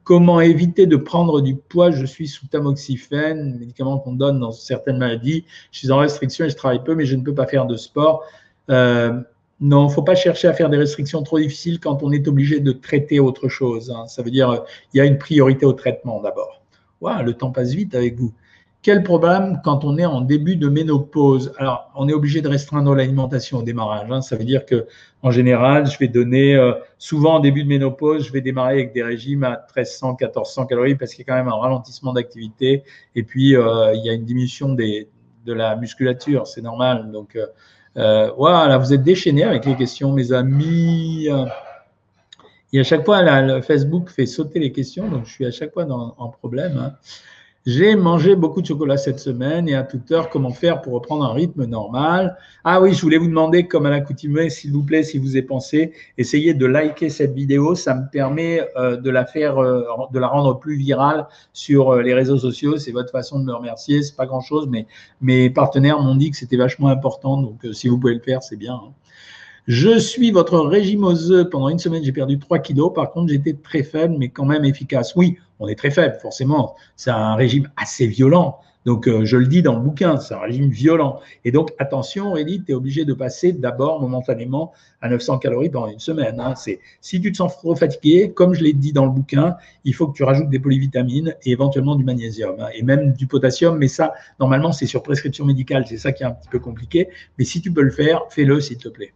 Comment 0.08 0.40
éviter 0.40 0.86
de 0.86 0.96
prendre 0.96 1.42
du 1.42 1.58
poids? 1.58 1.92
Je 1.92 2.06
suis 2.06 2.30
sous 2.30 2.48
tamoxifène, 2.48 3.60
médicament 3.60 4.00
qu'on 4.00 4.14
donne 4.14 4.40
dans 4.40 4.54
certaines 4.54 5.00
maladies. 5.00 5.44
Je 5.74 5.80
suis 5.80 5.92
en 5.92 5.98
restriction 5.98 6.46
et 6.46 6.50
je 6.50 6.56
travaille 6.56 6.82
peu, 6.82 6.96
mais 6.96 7.06
je 7.06 7.18
ne 7.18 7.24
peux 7.24 7.34
pas 7.34 7.46
faire 7.46 7.66
de 7.66 7.76
sport. 7.76 8.24
Euh, 8.70 9.20
non, 9.60 9.84
il 9.84 9.90
ne 9.90 9.94
faut 9.94 10.04
pas 10.04 10.16
chercher 10.16 10.48
à 10.48 10.54
faire 10.54 10.70
des 10.70 10.78
restrictions 10.78 11.22
trop 11.24 11.40
difficiles 11.40 11.82
quand 11.82 12.04
on 12.04 12.14
est 12.14 12.26
obligé 12.30 12.62
de 12.62 12.72
traiter 12.72 13.20
autre 13.20 13.50
chose. 13.50 13.92
Hein. 13.92 14.08
Ça 14.08 14.22
veut 14.22 14.32
dire 14.32 14.64
qu'il 14.92 15.00
y 15.00 15.02
a 15.02 15.06
une 15.06 15.18
priorité 15.18 15.66
au 15.66 15.74
traitement 15.74 16.22
d'abord. 16.22 16.62
le 17.02 17.34
temps 17.34 17.52
passe 17.52 17.74
vite 17.74 17.94
avec 17.94 18.16
vous. 18.16 18.32
Quel 18.88 19.04
problème 19.04 19.60
quand 19.66 19.84
on 19.84 19.98
est 19.98 20.06
en 20.06 20.22
début 20.22 20.56
de 20.56 20.70
ménopause? 20.70 21.52
Alors, 21.58 21.92
on 21.98 22.08
est 22.08 22.14
obligé 22.14 22.40
de 22.40 22.48
restreindre 22.48 22.96
l'alimentation 22.96 23.58
au 23.58 23.62
démarrage. 23.62 24.10
Hein. 24.10 24.22
Ça 24.22 24.38
veut 24.38 24.46
dire 24.46 24.66
que, 24.66 24.88
en 25.24 25.30
général, 25.30 25.88
je 25.88 26.00
vais 26.00 26.08
donner, 26.08 26.56
euh, 26.56 26.72
souvent 26.98 27.36
en 27.36 27.40
début 27.42 27.66
de 27.66 27.68
ménopause, 27.68 28.26
je 28.26 28.32
vais 28.32 28.40
démarrer 28.40 28.76
avec 28.76 28.94
des 28.94 29.04
régimes 29.04 29.44
à 29.44 29.66
1300, 29.76 30.16
1400 30.22 30.68
calories 30.68 30.96
parce 30.96 31.14
qu'il 31.14 31.28
y 31.28 31.30
a 31.30 31.34
quand 31.34 31.38
même 31.38 31.50
un 31.50 31.58
ralentissement 31.58 32.14
d'activité 32.14 32.84
et 33.14 33.24
puis 33.24 33.58
euh, 33.58 33.94
il 33.94 34.06
y 34.06 34.10
a 34.10 34.14
une 34.14 34.24
diminution 34.24 34.70
de 34.74 35.54
la 35.54 35.76
musculature, 35.76 36.48
c'est 36.48 36.62
normal. 36.62 37.12
Donc, 37.12 37.38
euh, 37.98 38.32
voilà, 38.38 38.78
vous 38.78 38.94
êtes 38.94 39.04
déchaînés 39.04 39.44
avec 39.44 39.66
les 39.66 39.76
questions, 39.76 40.14
mes 40.14 40.32
amis. 40.32 41.28
Et 42.72 42.80
à 42.80 42.84
chaque 42.86 43.04
fois, 43.04 43.22
le 43.42 43.60
Facebook 43.62 44.10
fait 44.10 44.26
sauter 44.26 44.60
les 44.60 44.72
questions, 44.72 45.10
donc 45.10 45.26
je 45.26 45.34
suis 45.34 45.46
à 45.46 45.52
chaque 45.52 45.74
fois 45.74 45.86
en 45.90 46.30
problème. 46.30 46.78
Hein. 46.78 46.94
J'ai 47.68 47.98
mangé 47.98 48.38
beaucoup 48.38 48.62
de 48.62 48.66
chocolat 48.66 48.96
cette 48.96 49.20
semaine 49.20 49.68
et 49.68 49.76
à 49.76 49.84
toute 49.84 50.10
heure, 50.14 50.30
comment 50.30 50.52
faire 50.52 50.82
pour 50.82 50.94
reprendre 50.94 51.26
un 51.26 51.34
rythme 51.34 51.66
normal? 51.66 52.38
Ah 52.64 52.82
oui, 52.82 52.94
je 52.94 53.02
voulais 53.02 53.18
vous 53.18 53.28
demander, 53.28 53.68
comme 53.68 53.86
à 53.86 53.90
l'accoutumée, 53.90 54.50
s'il 54.50 54.72
vous 54.72 54.84
plaît, 54.84 55.04
si 55.04 55.18
vous 55.18 55.36
y 55.36 55.42
pensé, 55.42 55.92
essayez 56.18 56.54
de 56.54 56.66
liker 56.66 57.10
cette 57.10 57.34
vidéo. 57.34 57.76
Ça 57.76 57.94
me 57.94 58.10
permet 58.10 58.66
euh, 58.78 58.96
de 58.96 59.10
la 59.10 59.26
faire, 59.26 59.58
euh, 59.58 59.84
de 60.14 60.18
la 60.18 60.30
rendre 60.30 60.58
plus 60.58 60.78
virale 60.78 61.28
sur 61.52 61.90
euh, 61.90 62.02
les 62.02 62.14
réseaux 62.14 62.38
sociaux. 62.38 62.78
C'est 62.78 62.94
votre 62.94 63.12
façon 63.12 63.38
de 63.38 63.44
me 63.44 63.54
remercier. 63.54 64.02
C'est 64.02 64.16
pas 64.16 64.28
grand 64.28 64.40
chose, 64.40 64.70
mais 64.72 64.88
mes 65.20 65.50
partenaires 65.50 66.02
m'ont 66.02 66.16
dit 66.16 66.32
que 66.32 66.38
c'était 66.38 66.56
vachement 66.56 66.88
important. 66.88 67.42
Donc, 67.42 67.68
si 67.74 67.90
vous 67.90 68.00
pouvez 68.00 68.14
le 68.14 68.22
faire, 68.22 68.44
c'est 68.44 68.56
bien. 68.56 68.76
Hein. 68.76 68.94
Je 69.68 70.00
suis 70.00 70.32
votre 70.32 70.58
régime 70.60 71.04
aux 71.04 71.32
œufs. 71.32 71.50
Pendant 71.50 71.68
une 71.68 71.80
semaine, 71.80 72.02
j'ai 72.02 72.14
perdu 72.14 72.40
3 72.40 72.60
kilos. 72.60 72.94
Par 72.96 73.12
contre, 73.12 73.28
j'étais 73.34 73.52
très 73.52 73.84
faible, 73.84 74.16
mais 74.18 74.30
quand 74.30 74.46
même 74.46 74.64
efficace. 74.64 75.14
Oui, 75.18 75.38
on 75.60 75.68
est 75.68 75.76
très 75.76 75.92
faible, 75.92 76.18
forcément. 76.22 76.76
C'est 76.96 77.12
un 77.12 77.36
régime 77.36 77.70
assez 77.76 78.08
violent. 78.08 78.60
Donc, 78.88 79.06
euh, 79.10 79.26
je 79.26 79.36
le 79.36 79.48
dis 79.48 79.62
dans 79.62 79.76
le 79.76 79.82
bouquin, 79.82 80.16
c'est 80.16 80.34
un 80.34 80.40
régime 80.40 80.70
violent. 80.70 81.20
Et 81.44 81.52
donc, 81.52 81.74
attention, 81.78 82.30
Aurélie, 82.30 82.64
tu 82.64 82.72
es 82.72 82.74
obligé 82.74 83.04
de 83.04 83.14
passer 83.14 83.52
d'abord 83.52 84.00
momentanément 84.00 84.72
à 85.02 85.10
900 85.10 85.40
calories 85.40 85.70
pendant 85.70 85.88
une 85.88 86.00
semaine. 86.00 86.40
Hein. 86.40 86.56
C'est, 86.56 86.80
si 87.02 87.20
tu 87.20 87.34
te 87.34 87.36
sens 87.36 87.58
trop 87.58 87.76
fatigué, 87.76 88.32
comme 88.32 88.54
je 88.54 88.64
l'ai 88.64 88.72
dit 88.72 88.94
dans 88.94 89.04
le 89.04 89.12
bouquin, 89.12 89.58
il 89.84 89.94
faut 89.94 90.08
que 90.08 90.16
tu 90.16 90.24
rajoutes 90.24 90.50
des 90.50 90.60
polyvitamines 90.60 91.36
et 91.44 91.52
éventuellement 91.52 91.98
du 91.98 92.06
magnésium 92.06 92.56
hein, 92.62 92.70
et 92.74 92.82
même 92.82 93.12
du 93.12 93.28
potassium. 93.28 93.78
Mais 93.78 93.90
ça, 93.90 94.14
normalement, 94.40 94.72
c'est 94.72 94.86
sur 94.86 95.04
prescription 95.04 95.44
médicale. 95.44 95.84
C'est 95.86 95.98
ça 95.98 96.14
qui 96.14 96.24
est 96.24 96.28
un 96.28 96.32
petit 96.32 96.48
peu 96.48 96.60
compliqué. 96.60 97.10
Mais 97.38 97.44
si 97.44 97.60
tu 97.60 97.74
peux 97.74 97.82
le 97.82 97.92
faire, 97.92 98.22
fais-le, 98.30 98.62
s'il 98.62 98.78
te 98.78 98.88
plaît. 98.88 99.12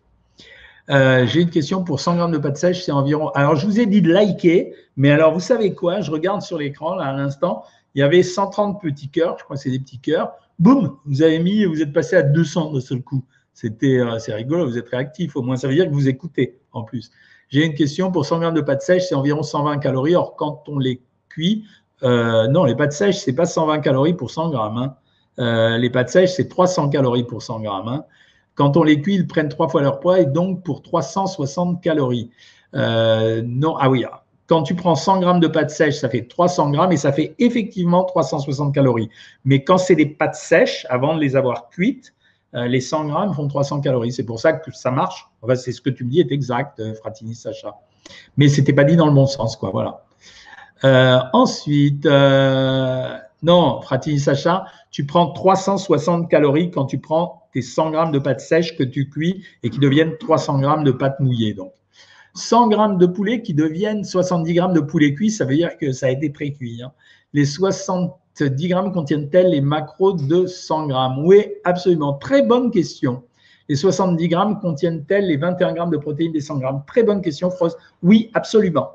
Euh, 0.89 1.25
j'ai 1.25 1.41
une 1.41 1.49
question 1.49 1.83
pour 1.83 1.99
100 1.99 2.15
grammes 2.15 2.31
de 2.31 2.37
pâte 2.37 2.57
sèche, 2.57 2.83
c'est 2.83 2.91
environ. 2.91 3.29
Alors, 3.29 3.55
je 3.55 3.65
vous 3.65 3.79
ai 3.79 3.85
dit 3.85 4.01
de 4.01 4.11
liker, 4.11 4.73
mais 4.97 5.11
alors, 5.11 5.33
vous 5.33 5.39
savez 5.39 5.73
quoi? 5.73 6.01
Je 6.01 6.11
regarde 6.11 6.41
sur 6.41 6.57
l'écran, 6.57 6.95
là, 6.95 7.05
à 7.05 7.13
l'instant, 7.13 7.63
il 7.93 7.99
y 7.99 8.03
avait 8.03 8.23
130 8.23 8.81
petits 8.81 9.09
cœurs, 9.09 9.37
je 9.37 9.43
crois 9.43 9.55
que 9.57 9.61
c'est 9.61 9.69
des 9.69 9.79
petits 9.79 9.99
cœurs. 9.99 10.33
Boum, 10.59 10.97
vous 11.05 11.21
avez 11.21 11.39
mis, 11.39 11.65
vous 11.65 11.81
êtes 11.81 11.93
passé 11.93 12.15
à 12.15 12.23
200 12.23 12.71
de 12.73 12.79
seul 12.79 13.01
coup. 13.01 13.23
C'était, 13.53 13.99
euh, 13.99 14.19
c'est 14.19 14.33
rigolo, 14.33 14.65
vous 14.65 14.77
êtes 14.77 14.89
réactif. 14.89 15.35
Au 15.35 15.41
moins, 15.41 15.55
ça 15.55 15.67
veut 15.67 15.75
dire 15.75 15.85
que 15.85 15.93
vous 15.93 16.07
écoutez 16.07 16.59
en 16.71 16.83
plus. 16.83 17.11
J'ai 17.49 17.65
une 17.65 17.73
question 17.73 18.11
pour 18.11 18.25
100 18.25 18.39
grammes 18.39 18.53
de 18.53 18.61
pâte 18.61 18.81
sèche, 18.81 19.03
c'est 19.09 19.15
environ 19.15 19.43
120 19.43 19.77
calories. 19.79 20.15
Or, 20.15 20.35
quand 20.35 20.63
on 20.67 20.79
les 20.79 21.01
cuit, 21.29 21.65
euh, 22.03 22.47
non, 22.47 22.63
les 22.63 22.75
pâtes 22.75 22.93
sèches, 22.93 23.17
c'est 23.17 23.35
pas 23.35 23.45
120 23.45 23.79
calories 23.79 24.13
pour 24.13 24.31
100 24.31 24.49
grammes. 24.49 24.77
Hein. 25.37 25.77
les 25.77 25.89
pâtes 25.89 26.09
sèches, 26.09 26.31
c'est 26.31 26.47
300 26.47 26.89
calories 26.89 27.25
pour 27.25 27.41
100 27.41 27.59
grammes. 27.61 27.87
Hein. 27.87 28.05
Quand 28.61 28.77
on 28.77 28.83
les 28.83 29.01
cuit, 29.01 29.15
ils 29.15 29.25
prennent 29.25 29.49
trois 29.49 29.69
fois 29.69 29.81
leur 29.81 29.99
poids 29.99 30.19
et 30.19 30.27
donc 30.27 30.61
pour 30.61 30.83
360 30.83 31.81
calories. 31.81 32.29
Euh, 32.75 33.41
non, 33.43 33.75
ah 33.79 33.89
oui, 33.89 34.05
quand 34.45 34.61
tu 34.61 34.75
prends 34.75 34.93
100 34.93 35.19
grammes 35.19 35.39
de 35.39 35.47
pâtes 35.47 35.71
sèches, 35.71 35.95
ça 35.95 36.09
fait 36.09 36.27
300 36.27 36.69
grammes 36.69 36.91
et 36.91 36.97
ça 36.97 37.11
fait 37.11 37.33
effectivement 37.39 38.03
360 38.03 38.71
calories. 38.71 39.09
Mais 39.45 39.63
quand 39.63 39.79
c'est 39.79 39.95
des 39.95 40.05
pâtes 40.05 40.35
sèches, 40.35 40.85
avant 40.91 41.15
de 41.15 41.19
les 41.21 41.35
avoir 41.35 41.69
cuites, 41.69 42.13
euh, 42.53 42.67
les 42.67 42.81
100 42.81 43.05
grammes 43.05 43.33
font 43.33 43.47
300 43.47 43.81
calories. 43.81 44.11
C'est 44.11 44.25
pour 44.25 44.39
ça 44.39 44.53
que 44.53 44.71
ça 44.71 44.91
marche. 44.91 45.27
Enfin, 45.41 45.55
c'est 45.55 45.71
ce 45.71 45.81
que 45.81 45.89
tu 45.89 46.05
me 46.05 46.11
dis 46.11 46.19
est 46.19 46.31
exact, 46.31 46.79
euh, 46.79 46.93
Fratini 46.93 47.33
Sacha. 47.33 47.73
Mais 48.37 48.47
c'était 48.47 48.73
pas 48.73 48.83
dit 48.83 48.95
dans 48.95 49.07
le 49.07 49.13
bon 49.13 49.25
sens, 49.25 49.55
quoi. 49.55 49.71
Voilà. 49.71 50.03
ensuite, 51.33 52.05
non, 52.05 53.81
Fratini 53.81 54.19
Sacha, 54.19 54.65
tu 54.91 55.07
prends 55.07 55.31
360 55.31 56.29
calories 56.29 56.69
quand 56.69 56.85
tu 56.85 56.99
prends 56.99 57.40
tes 57.53 57.61
100 57.61 57.91
grammes 57.91 58.11
de 58.11 58.19
pâte 58.19 58.41
sèche 58.41 58.77
que 58.77 58.83
tu 58.83 59.09
cuis 59.09 59.43
et 59.63 59.69
qui 59.69 59.79
deviennent 59.79 60.17
300 60.17 60.59
grammes 60.59 60.83
de 60.83 60.91
pâte 60.91 61.19
mouillée. 61.19 61.53
Donc, 61.53 61.73
100 62.33 62.69
grammes 62.69 62.97
de 62.97 63.05
poulet 63.05 63.41
qui 63.41 63.53
deviennent 63.53 64.03
70 64.03 64.53
grammes 64.53 64.73
de 64.73 64.79
poulet 64.79 65.13
cuit, 65.13 65.29
ça 65.29 65.45
veut 65.45 65.55
dire 65.55 65.77
que 65.77 65.91
ça 65.91 66.07
a 66.07 66.09
été 66.09 66.29
pré-cuit. 66.29 66.81
Hein. 66.81 66.91
Les 67.33 67.45
70 67.45 68.67
grammes 68.67 68.91
contiennent-elles 68.91 69.49
les 69.49 69.61
macros 69.61 70.13
de 70.13 70.45
100 70.45 70.87
grammes? 70.87 71.25
Oui, 71.25 71.45
absolument. 71.63 72.13
Très 72.13 72.41
bonne 72.41 72.71
question. 72.71 73.23
Les 73.67 73.75
70 73.75 74.27
grammes 74.27 74.59
contiennent-elles 74.59 75.27
les 75.27 75.37
21 75.37 75.73
grammes 75.73 75.91
de 75.91 75.97
protéines 75.97 76.31
des 76.31 76.41
100 76.41 76.59
grammes? 76.59 76.83
Très 76.87 77.03
bonne 77.03 77.21
question, 77.21 77.49
Frost. 77.49 77.77
Oui, 78.03 78.29
absolument. 78.33 78.91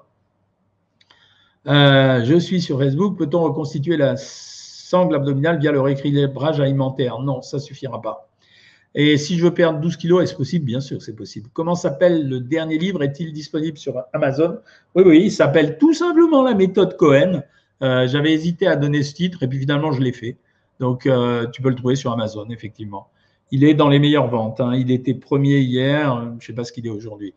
Euh, 1.66 2.24
je 2.24 2.36
suis 2.36 2.60
sur 2.60 2.78
Facebook. 2.78 3.18
Peut-on 3.18 3.42
reconstituer 3.42 3.96
la 3.96 4.16
sangle 4.16 5.16
abdominale 5.16 5.58
via 5.58 5.72
le 5.72 5.80
rééquilibrage 5.80 6.60
alimentaire? 6.60 7.18
Non, 7.18 7.42
ça 7.42 7.56
ne 7.56 7.62
suffira 7.62 8.00
pas. 8.00 8.28
Et 8.94 9.16
si 9.18 9.36
je 9.36 9.44
veux 9.44 9.52
perdre 9.52 9.80
12 9.80 9.96
kilos, 9.96 10.22
est-ce 10.22 10.34
possible? 10.34 10.64
Bien 10.64 10.80
sûr, 10.80 11.02
c'est 11.02 11.14
possible. 11.14 11.50
Comment 11.52 11.74
s'appelle 11.74 12.28
le 12.28 12.40
dernier 12.40 12.78
livre? 12.78 13.02
Est-il 13.02 13.32
disponible 13.32 13.76
sur 13.76 14.02
Amazon? 14.12 14.58
Oui, 14.94 15.02
oui, 15.04 15.22
il 15.24 15.32
s'appelle 15.32 15.76
tout 15.78 15.92
simplement 15.92 16.42
La 16.42 16.54
méthode 16.54 16.96
Cohen. 16.96 17.42
Euh, 17.82 18.06
j'avais 18.06 18.32
hésité 18.32 18.66
à 18.66 18.76
donner 18.76 19.02
ce 19.02 19.14
titre 19.14 19.42
et 19.42 19.48
puis 19.48 19.58
finalement, 19.58 19.92
je 19.92 20.00
l'ai 20.00 20.12
fait. 20.12 20.38
Donc, 20.80 21.06
euh, 21.06 21.46
tu 21.48 21.60
peux 21.60 21.68
le 21.68 21.74
trouver 21.74 21.94
sur 21.94 22.12
Amazon, 22.12 22.48
effectivement. 22.50 23.08
Il 23.50 23.64
est 23.64 23.74
dans 23.74 23.88
les 23.88 23.98
meilleures 23.98 24.28
ventes. 24.28 24.60
Hein. 24.60 24.74
Il 24.74 24.90
était 24.90 25.14
premier 25.14 25.58
hier, 25.58 26.18
je 26.22 26.34
ne 26.34 26.40
sais 26.40 26.52
pas 26.52 26.64
ce 26.64 26.72
qu'il 26.72 26.86
est 26.86 26.90
aujourd'hui. 26.90 27.34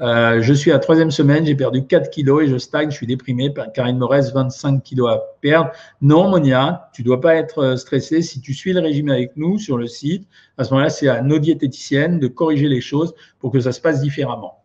Euh, 0.00 0.40
je 0.42 0.52
suis 0.52 0.70
à 0.70 0.78
troisième 0.78 1.10
semaine, 1.10 1.44
j'ai 1.44 1.56
perdu 1.56 1.84
4 1.84 2.10
kilos 2.10 2.44
et 2.44 2.46
je 2.48 2.56
stagne, 2.56 2.90
je 2.90 2.96
suis 2.96 3.06
déprimé 3.06 3.52
car 3.74 3.88
il 3.88 3.96
me 3.96 4.04
reste 4.04 4.32
25 4.32 4.82
kilos 4.82 5.10
à 5.10 5.20
perdre. 5.40 5.72
Non, 6.00 6.28
Monia, 6.28 6.88
tu 6.92 7.02
dois 7.02 7.20
pas 7.20 7.34
être 7.34 7.58
euh, 7.58 7.76
stressé. 7.76 8.22
Si 8.22 8.40
tu 8.40 8.54
suis 8.54 8.72
le 8.72 8.80
régime 8.80 9.08
avec 9.08 9.36
nous 9.36 9.58
sur 9.58 9.76
le 9.76 9.88
site, 9.88 10.28
à 10.56 10.64
ce 10.64 10.70
moment-là, 10.70 10.90
c'est 10.90 11.08
à 11.08 11.22
nos 11.22 11.38
diététiciennes 11.38 12.20
de 12.20 12.28
corriger 12.28 12.68
les 12.68 12.80
choses 12.80 13.14
pour 13.40 13.50
que 13.50 13.58
ça 13.58 13.72
se 13.72 13.80
passe 13.80 14.00
différemment. 14.00 14.62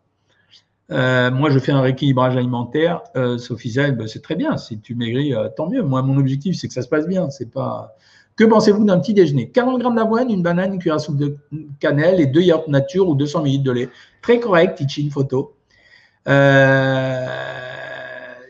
Euh, 0.92 1.32
moi, 1.32 1.50
je 1.50 1.58
fais 1.58 1.72
un 1.72 1.82
rééquilibrage 1.82 2.38
alimentaire. 2.38 3.02
Sophie 3.40 3.74
ben, 3.76 4.08
c'est 4.08 4.22
très 4.22 4.36
bien. 4.36 4.58
Si 4.58 4.80
tu 4.80 4.94
maigris, 4.94 5.34
tant 5.56 5.68
mieux. 5.68 5.82
Moi, 5.82 6.04
mon 6.04 6.18
objectif, 6.18 6.58
c'est 6.58 6.68
que 6.68 6.74
ça 6.74 6.84
se 6.84 6.90
passe 6.90 7.08
bien. 7.08 7.30
C'est 7.32 7.50
pas. 7.50 7.96
Que 8.36 8.46
pensez-vous 8.46 8.84
d'un 8.84 9.00
petit 9.00 9.14
déjeuner? 9.14 9.50
40 9.50 9.80
grammes 9.80 9.96
d'avoine, 9.96 10.32
une 10.32 10.42
banane, 10.42 10.74
une 10.74 10.80
cuillère 10.80 10.96
à 10.96 11.00
soupe 11.00 11.18
de 11.18 11.38
cannelle 11.80 12.20
et 12.20 12.26
deux 12.26 12.42
yaourts 12.42 12.70
nature 12.70 13.08
ou 13.08 13.16
200 13.16 13.46
ml 13.46 13.64
de 13.64 13.72
lait. 13.72 13.90
Très 14.22 14.40
correct, 14.40 14.82
une 14.98 15.12
photo. 15.12 15.54
Euh, 16.28 17.28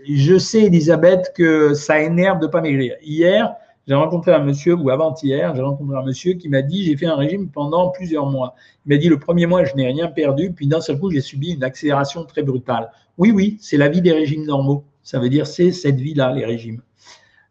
je 0.08 0.38
sais, 0.38 0.64
Elisabeth, 0.64 1.34
que 1.36 1.74
ça 1.74 2.00
énerve 2.02 2.40
de 2.40 2.46
ne 2.46 2.52
pas 2.52 2.62
maigrir. 2.62 2.96
Hier, 3.04 3.56
j'ai 3.86 3.96
rencontré 3.96 4.32
un 4.32 4.40
monsieur, 4.40 4.76
ou 4.76 4.90
avant-hier, 4.90 5.54
j'ai 5.56 5.62
rencontré 5.62 5.98
un 5.98 6.04
monsieur 6.04 6.34
qui 6.34 6.48
m'a 6.48 6.62
dit 6.62 6.86
j'ai 6.86 6.96
fait 6.96 7.06
un 7.06 7.16
régime 7.16 7.50
pendant 7.50 7.90
plusieurs 7.90 8.28
mois. 8.28 8.56
Il 8.86 8.94
m'a 8.94 8.98
dit 8.98 9.10
le 9.10 9.20
premier 9.20 9.46
mois, 9.46 9.66
je 9.66 9.76
n'ai 9.76 9.88
rien 9.88 10.08
perdu, 10.08 10.54
puis 10.54 10.68
d'un 10.68 10.80
seul 10.80 10.98
coup, 11.00 11.12
j'ai 11.12 11.22
subi 11.22 11.52
une 11.52 11.64
accélération 11.64 12.24
très 12.24 12.44
brutale. 12.44 12.90
Oui, 13.18 13.32
oui, 13.32 13.58
c'est 13.60 13.78
la 13.78 13.90
vie 13.90 14.02
des 14.02 14.14
régimes 14.14 14.46
normaux. 14.46 14.86
Ça 15.02 15.20
veut 15.20 15.30
dire 15.30 15.46
c'est 15.48 15.74
cette 15.74 15.98
vie-là, 15.98 16.32
les 16.32 16.46
régimes. 16.46 16.82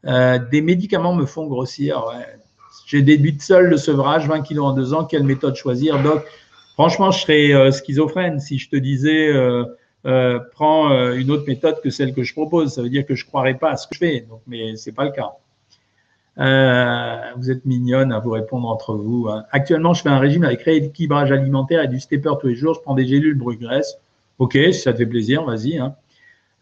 Euh, 0.06 0.38
des 0.50 0.60
médicaments 0.60 1.14
me 1.14 1.26
font 1.26 1.46
grossir. 1.46 2.04
J'ai 2.86 3.02
des 3.02 3.16
buts 3.16 3.36
seuls 3.40 3.70
de 3.70 3.76
sevrage, 3.76 4.26
20 4.26 4.42
kilos 4.42 4.66
en 4.66 4.72
deux 4.72 4.94
ans. 4.94 5.04
Quelle 5.04 5.24
méthode 5.24 5.54
choisir 5.54 6.02
Donc, 6.02 6.22
franchement, 6.74 7.10
je 7.10 7.20
serais 7.20 7.52
euh, 7.52 7.70
schizophrène 7.70 8.40
si 8.40 8.58
je 8.58 8.68
te 8.68 8.76
disais 8.76 9.28
euh, 9.32 10.38
prends 10.52 10.90
une 11.12 11.30
autre 11.30 11.44
méthode 11.46 11.80
que 11.80 11.90
celle 11.90 12.14
que 12.14 12.22
je 12.22 12.32
propose. 12.32 12.74
Ça 12.74 12.82
veut 12.82 12.90
dire 12.90 13.06
que 13.06 13.14
je 13.14 13.24
ne 13.24 13.28
croirais 13.28 13.54
pas 13.54 13.70
à 13.70 13.76
ce 13.76 13.86
que 13.86 13.94
je 13.94 13.98
fais. 14.00 14.26
Donc, 14.28 14.40
mais 14.46 14.76
ce 14.76 14.90
n'est 14.90 14.94
pas 14.94 15.04
le 15.04 15.12
cas. 15.12 15.32
Vous 17.36 17.50
êtes 17.50 17.64
mignonne 17.64 18.12
à 18.12 18.18
vous 18.18 18.30
répondre 18.30 18.68
entre 18.68 18.94
vous. 18.94 19.28
Hein. 19.28 19.44
Actuellement, 19.52 19.94
je 19.94 20.02
fais 20.02 20.08
un 20.08 20.18
régime 20.18 20.44
avec 20.44 20.62
rééquilibrage 20.62 21.30
alimentaire 21.30 21.82
et 21.82 21.88
du 21.88 22.00
stepper 22.00 22.32
tous 22.40 22.48
les 22.48 22.56
jours. 22.56 22.74
Je 22.74 22.80
prends 22.80 22.94
des 22.94 23.06
gélules 23.06 23.38
brûle-graisse. 23.38 23.98
Ok, 24.38 24.54
si 24.54 24.72
ça 24.74 24.92
te 24.92 24.98
fait 24.98 25.06
plaisir, 25.06 25.44
vas-y. 25.44 25.78
Hein. 25.78 25.94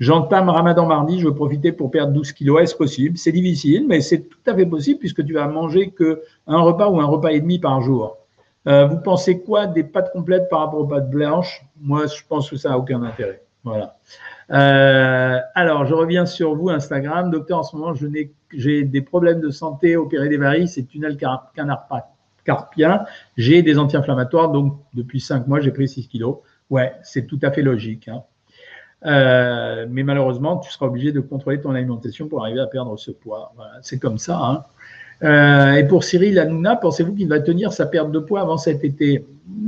J'entame 0.01 0.48
Ramadan 0.48 0.86
mardi, 0.86 1.20
je 1.20 1.26
veux 1.26 1.34
profiter 1.34 1.72
pour 1.72 1.90
perdre 1.90 2.14
12 2.14 2.32
kilos. 2.32 2.62
Est-ce 2.62 2.74
possible? 2.74 3.18
C'est 3.18 3.32
difficile, 3.32 3.86
mais 3.86 4.01
c'est 4.01 4.22
tout 4.22 4.38
à 4.46 4.55
fait 4.55 4.64
possible 4.64 4.98
puisque 4.98 5.22
tu 5.24 5.34
vas 5.34 5.46
manger 5.46 5.90
que 5.90 6.22
un 6.46 6.61
repas 6.62 6.88
ou 6.88 6.98
un 7.01 7.05
repas 7.05 7.28
et 7.28 7.40
demi 7.40 7.59
par 7.59 7.82
jour. 7.82 8.16
Euh, 8.66 8.86
vous 8.86 8.98
pensez 8.98 9.40
quoi 9.40 9.66
des 9.66 9.84
pâtes 9.84 10.11
complètes 10.12 10.48
par 10.48 10.61
rapport 10.61 10.80
aux 10.80 10.86
pâtes 10.86 11.11
blanches? 11.11 11.66
Moi, 11.80 12.07
je 12.07 12.22
pense 12.26 12.48
que 12.48 12.57
ça 12.57 12.70
n'a 12.70 12.78
aucun 12.78 13.03
intérêt. 13.03 13.42
Voilà. 13.62 13.98
Euh, 14.51 15.38
alors, 15.55 15.84
je 15.84 15.92
reviens 15.92 16.24
sur 16.24 16.55
vous, 16.55 16.70
Instagram. 16.70 17.30
Docteur, 17.30 17.59
en 17.59 17.62
ce 17.62 17.76
moment, 17.76 17.94
j'ai 18.55 18.84
des 18.84 19.03
problèmes 19.03 19.40
de 19.40 19.51
santé, 19.51 19.96
opéré 19.96 20.30
des 20.30 20.38
varices 20.38 20.78
et 20.78 20.84
tunnel 20.86 21.18
carpien. 21.18 23.05
J'ai 23.36 23.62
des 23.62 23.78
anti-inflammatoires, 23.78 24.51
donc 24.51 24.78
depuis 24.94 25.20
5 25.20 25.46
mois, 25.46 25.61
j'ai 25.61 25.72
pris 25.72 25.88
6 25.88 26.09
kilos. 26.09 26.38
Ouais, 26.70 26.94
c'est 27.03 27.26
tout 27.26 27.38
à 27.42 27.51
fait 27.51 27.62
logique. 27.62 28.09
Hein. 28.09 28.22
Euh, 29.07 29.86
mais 29.88 30.03
malheureusement, 30.03 30.59
tu 30.59 30.70
seras 30.70 30.86
obligé 30.86 31.12
de 31.12 31.20
contrôler 31.20 31.61
ton 31.61 31.74
alimentation 31.74 32.28
pour 32.28 32.42
arriver 32.42 32.61
à 32.61 32.66
perdre 32.66 32.98
ce 32.98 33.11
poids. 33.11 33.53
C'est 33.82 33.98
comme 33.98 34.18
ça. 34.18 34.38
Hein. 34.38 34.64
Euh, 35.22 35.74
et 35.74 35.84
pour 35.84 36.05
Cyril 36.05 36.38
Hanouna, 36.38 36.76
pensez-vous 36.76 37.14
qu'il 37.14 37.28
va 37.28 37.40
tenir 37.40 37.72
sa 37.72 37.86
perte 37.86 38.11
de 38.11 38.18
poids 38.18 38.40
avant 38.40 38.59
cet 38.59 38.84
été? 38.84 39.26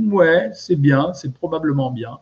Ouais, 0.09 0.49
c'est 0.53 0.75
bien, 0.75 1.13
c'est 1.13 1.33
probablement 1.33 1.91
bien. 1.91 2.19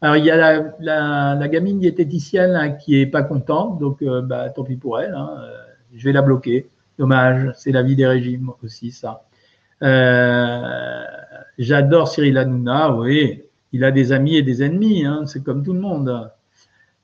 Alors, 0.00 0.16
il 0.16 0.24
y 0.24 0.30
a 0.30 0.62
la, 0.78 1.48
gamine 1.48 1.80
diététicienne 1.80 2.76
qui 2.78 3.00
est 3.00 3.06
pas 3.06 3.22
contente, 3.22 3.78
donc 3.80 4.00
euh, 4.02 4.22
bah, 4.22 4.48
tant 4.50 4.64
pis 4.64 4.76
pour 4.76 5.00
elle. 5.00 5.14
Hein, 5.14 5.30
je 5.94 6.04
vais 6.04 6.12
la 6.12 6.22
bloquer. 6.22 6.68
Dommage, 6.98 7.52
c'est 7.56 7.72
la 7.72 7.82
vie 7.82 7.96
des 7.96 8.06
régimes 8.06 8.52
aussi, 8.62 8.90
ça. 8.90 9.24
J'adore 11.58 12.08
Cyril 12.08 12.38
Hanouna, 12.38 12.94
oui. 12.94 13.42
Il 13.72 13.84
a 13.84 13.90
des 13.90 14.12
amis 14.12 14.36
et 14.36 14.42
des 14.42 14.62
ennemis, 14.62 15.04
hein, 15.04 15.24
c'est 15.26 15.44
comme 15.44 15.62
tout 15.62 15.74
le 15.74 15.80
monde. 15.80 16.30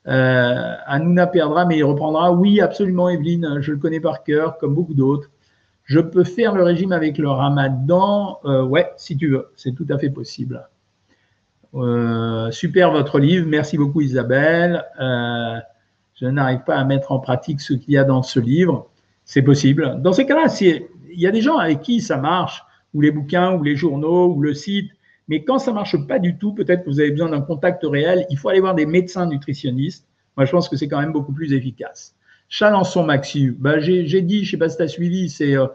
Euh, 0.07 1.25
perdra, 1.31 1.65
mais 1.65 1.77
il 1.77 1.83
reprendra. 1.83 2.31
Oui, 2.31 2.61
absolument, 2.61 3.09
Evelyne, 3.09 3.57
je 3.61 3.71
le 3.71 3.77
connais 3.77 3.99
par 3.99 4.23
cœur, 4.23 4.57
comme 4.57 4.75
beaucoup 4.75 4.93
d'autres. 4.93 5.29
Je 5.83 5.99
peux 5.99 6.23
faire 6.23 6.55
le 6.55 6.63
régime 6.63 6.91
avec 6.91 7.17
le 7.17 7.29
ramadan 7.29 8.39
Ouais, 8.43 8.91
si 8.97 9.17
tu 9.17 9.29
veux, 9.29 9.47
c'est 9.55 9.73
tout 9.73 9.85
à 9.89 9.99
fait 9.99 10.09
possible. 10.09 10.67
Euh, 11.75 12.51
super 12.51 12.91
votre 12.91 13.19
livre, 13.19 13.47
merci 13.47 13.77
beaucoup 13.77 14.01
Isabelle. 14.01 14.85
Euh, 14.99 15.59
je 16.15 16.25
n'arrive 16.27 16.63
pas 16.63 16.77
à 16.77 16.85
mettre 16.85 17.11
en 17.11 17.19
pratique 17.19 17.59
ce 17.59 17.73
qu'il 17.73 17.93
y 17.93 17.97
a 17.97 18.05
dans 18.05 18.23
ce 18.23 18.39
livre. 18.39 18.87
C'est 19.25 19.41
possible. 19.41 20.01
Dans 20.01 20.13
ces 20.13 20.25
cas-là, 20.25 20.47
il 20.61 21.19
y 21.19 21.27
a 21.27 21.31
des 21.31 21.41
gens 21.41 21.57
avec 21.57 21.81
qui 21.81 21.99
ça 21.99 22.17
marche, 22.17 22.63
ou 22.93 23.01
les 23.01 23.11
bouquins, 23.11 23.53
ou 23.53 23.63
les 23.63 23.75
journaux, 23.75 24.33
ou 24.33 24.41
le 24.41 24.53
site. 24.53 24.91
Mais 25.27 25.43
quand 25.43 25.59
ça 25.59 25.73
marche 25.73 25.97
pas 26.07 26.19
du 26.19 26.37
tout, 26.37 26.53
peut-être 26.53 26.83
que 26.83 26.89
vous 26.89 26.99
avez 26.99 27.11
besoin 27.11 27.29
d'un 27.29 27.41
contact 27.41 27.83
réel. 27.83 28.25
Il 28.29 28.37
faut 28.37 28.49
aller 28.49 28.59
voir 28.59 28.75
des 28.75 28.85
médecins 28.85 29.25
nutritionnistes. 29.25 30.07
Moi, 30.37 30.45
je 30.45 30.51
pense 30.51 30.69
que 30.69 30.77
c'est 30.77 30.87
quand 30.87 30.99
même 30.99 31.13
beaucoup 31.13 31.33
plus 31.33 31.53
efficace. 31.53 32.15
Chalençon 32.47 33.03
Maxi, 33.03 33.49
bah, 33.49 33.79
j'ai 33.79 34.21
dit, 34.21 34.45
je 34.45 34.51
sais 34.51 34.57
pas 34.57 34.69
si 34.69 34.77
tu 34.77 34.83
as 34.83 34.87
suivi, 34.87 35.29
c'est 35.29 35.57
euh, 35.57 35.65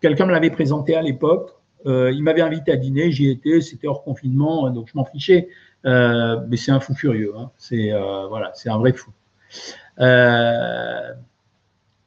quelqu'un 0.00 0.26
me 0.26 0.32
l'avait 0.32 0.50
présenté 0.50 0.94
à 0.94 1.02
l'époque. 1.02 1.50
Euh, 1.86 2.10
il 2.12 2.22
m'avait 2.22 2.42
invité 2.42 2.72
à 2.72 2.76
dîner, 2.76 3.10
j'y 3.10 3.30
étais, 3.30 3.60
c'était 3.60 3.88
hors 3.88 4.04
confinement, 4.04 4.70
donc 4.70 4.88
je 4.88 4.96
m'en 4.96 5.04
fichais. 5.04 5.48
Euh, 5.86 6.38
mais 6.48 6.56
c'est 6.56 6.72
un 6.72 6.80
fou 6.80 6.94
furieux. 6.94 7.32
Hein. 7.36 7.50
C'est 7.56 7.92
euh, 7.92 8.26
voilà, 8.28 8.52
c'est 8.54 8.68
un 8.68 8.78
vrai 8.78 8.92
fou. 8.92 9.10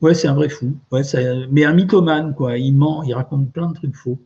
ouais, 0.01 0.13
c'est 0.13 0.27
un 0.27 0.35
vrai 0.35 0.49
fou. 0.49 0.77
Ouais, 0.91 1.01
mais 1.49 1.65
un 1.65 1.73
mythomane, 1.73 2.35
quoi. 2.35 2.57
Il 2.57 2.75
ment, 2.75 3.03
il 3.03 3.13
raconte 3.13 3.51
plein 3.51 3.69
de 3.69 3.73
trucs 3.73 3.95
faux. 3.95 4.19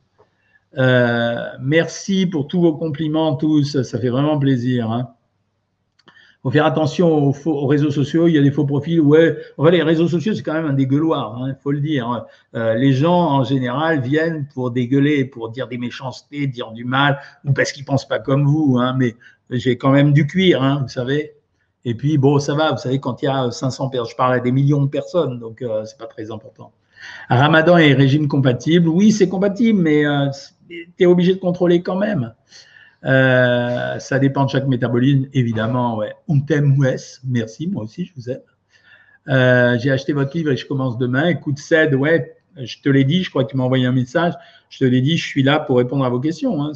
Merci 0.76 2.26
pour 2.26 2.48
tous 2.48 2.62
vos 2.62 2.76
compliments, 2.76 3.36
tous. 3.36 3.82
Ça 3.82 4.00
fait 4.00 4.10
vraiment 4.10 4.40
plaisir. 4.40 4.92
Hein 4.92 5.14
faut 6.48 6.52
faire 6.52 6.66
attention 6.66 7.34
aux, 7.46 7.68
réseaux 7.68 7.92
sociaux. 7.92 8.30
Il 8.30 8.36
y 8.36 8.38
a 8.38 8.42
des 8.42 8.52
faux 8.52 8.66
profils. 8.66 9.02
Ouais, 9.02 9.38
les 9.70 9.84
réseaux 9.84 10.08
sociaux, 10.08 10.34
c'est 10.34 10.44
quand 10.44 10.54
même 10.54 10.66
un 10.66 10.74
dégueuloir, 10.74 11.38
il 11.42 11.52
hein, 11.52 11.56
faut 11.62 11.72
le 11.72 11.82
dire. 11.82 12.26
Euh, 12.56 12.76
les 12.76 12.94
gens, 12.94 13.18
en 13.18 13.44
général, 13.44 14.00
viennent 14.00 14.48
pour 14.54 14.72
dégueuler, 14.72 15.26
pour 15.26 15.50
dire 15.50 15.68
des 15.68 15.78
méchancetés, 15.78 16.48
dire 16.48 16.72
du 16.72 16.86
mal, 16.86 17.20
ou 17.44 17.52
parce 17.52 17.74
qu'ils 17.74 17.84
pensent 17.84 18.08
pas 18.08 18.20
comme 18.20 18.46
vous. 18.46 18.78
Hein, 18.80 18.96
mais 18.98 19.16
j'ai 19.50 19.78
quand 19.78 19.92
même 19.92 20.14
du 20.14 20.26
cuir, 20.26 20.64
hein, 20.64 20.80
vous 20.84 20.88
savez. 20.88 21.34
Et 21.84 21.96
puis, 21.96 22.18
bon, 22.18 22.40
ça 22.40 22.56
va, 22.56 22.72
vous 22.72 22.78
savez, 22.78 23.00
quand 23.00 23.22
il 23.22 23.26
y 23.26 23.28
a 23.28 23.52
500 23.52 23.90
personnes, 23.90 24.12
je 24.12 24.16
parle 24.16 24.34
à 24.34 24.40
des 24.40 24.54
millions 24.54 24.82
de 24.82 24.90
personnes, 24.90 25.40
donc 25.40 25.62
euh, 25.62 25.84
c'est 25.84 25.98
pas 25.98 26.08
très 26.08 26.32
important. 26.32 26.72
Ramadan 27.30 27.78
et 27.78 27.94
régime 27.94 28.28
compatible, 28.28 28.88
oui, 28.88 29.12
c'est 29.12 29.30
compatible, 29.30 29.82
mais 29.82 30.06
euh, 30.06 30.28
tu 30.70 30.92
es 31.00 31.06
obligé 31.06 31.34
de 31.34 31.40
contrôler 31.40 31.82
quand 31.82 31.98
même. 31.98 32.34
Euh, 33.06 34.00
ça 34.00 34.20
dépend 34.20 34.46
de 34.46 34.50
chaque 34.50 34.68
métabolisme, 34.68 35.28
évidemment. 35.34 35.98
Ouais. 35.98 36.14
On 36.28 36.40
t'aime, 36.40 36.78
Wes. 36.78 37.22
Merci, 37.26 37.68
moi 37.68 37.84
aussi, 37.84 38.06
je 38.06 38.14
vous 38.16 38.30
aime. 38.30 38.42
Euh, 39.30 39.78
j'ai 39.80 39.92
acheté 39.92 40.14
votre 40.14 40.36
livre 40.36 40.52
et 40.52 40.58
je 40.58 40.66
commence 40.66 40.98
demain. 40.98 41.28
Écoute, 41.28 41.60
Ced, 41.60 41.94
ouais, 41.94 42.38
je 42.56 42.80
te 42.82 42.90
l'ai 42.90 43.04
dit, 43.04 43.24
je 43.24 43.30
crois 43.30 43.44
que 43.44 43.52
tu 43.52 43.58
m'as 43.58 43.64
envoyé 43.64 43.86
un 43.86 43.92
message. 43.92 44.34
Je 44.70 44.80
te 44.80 44.86
l'ai 44.86 45.02
dit, 45.02 45.18
je 45.18 45.26
suis 45.26 45.44
là 45.44 45.60
pour 45.60 45.78
répondre 45.78 46.06
à 46.06 46.10
vos 46.10 46.20
questions. 46.20 46.62
Hein. 46.64 46.72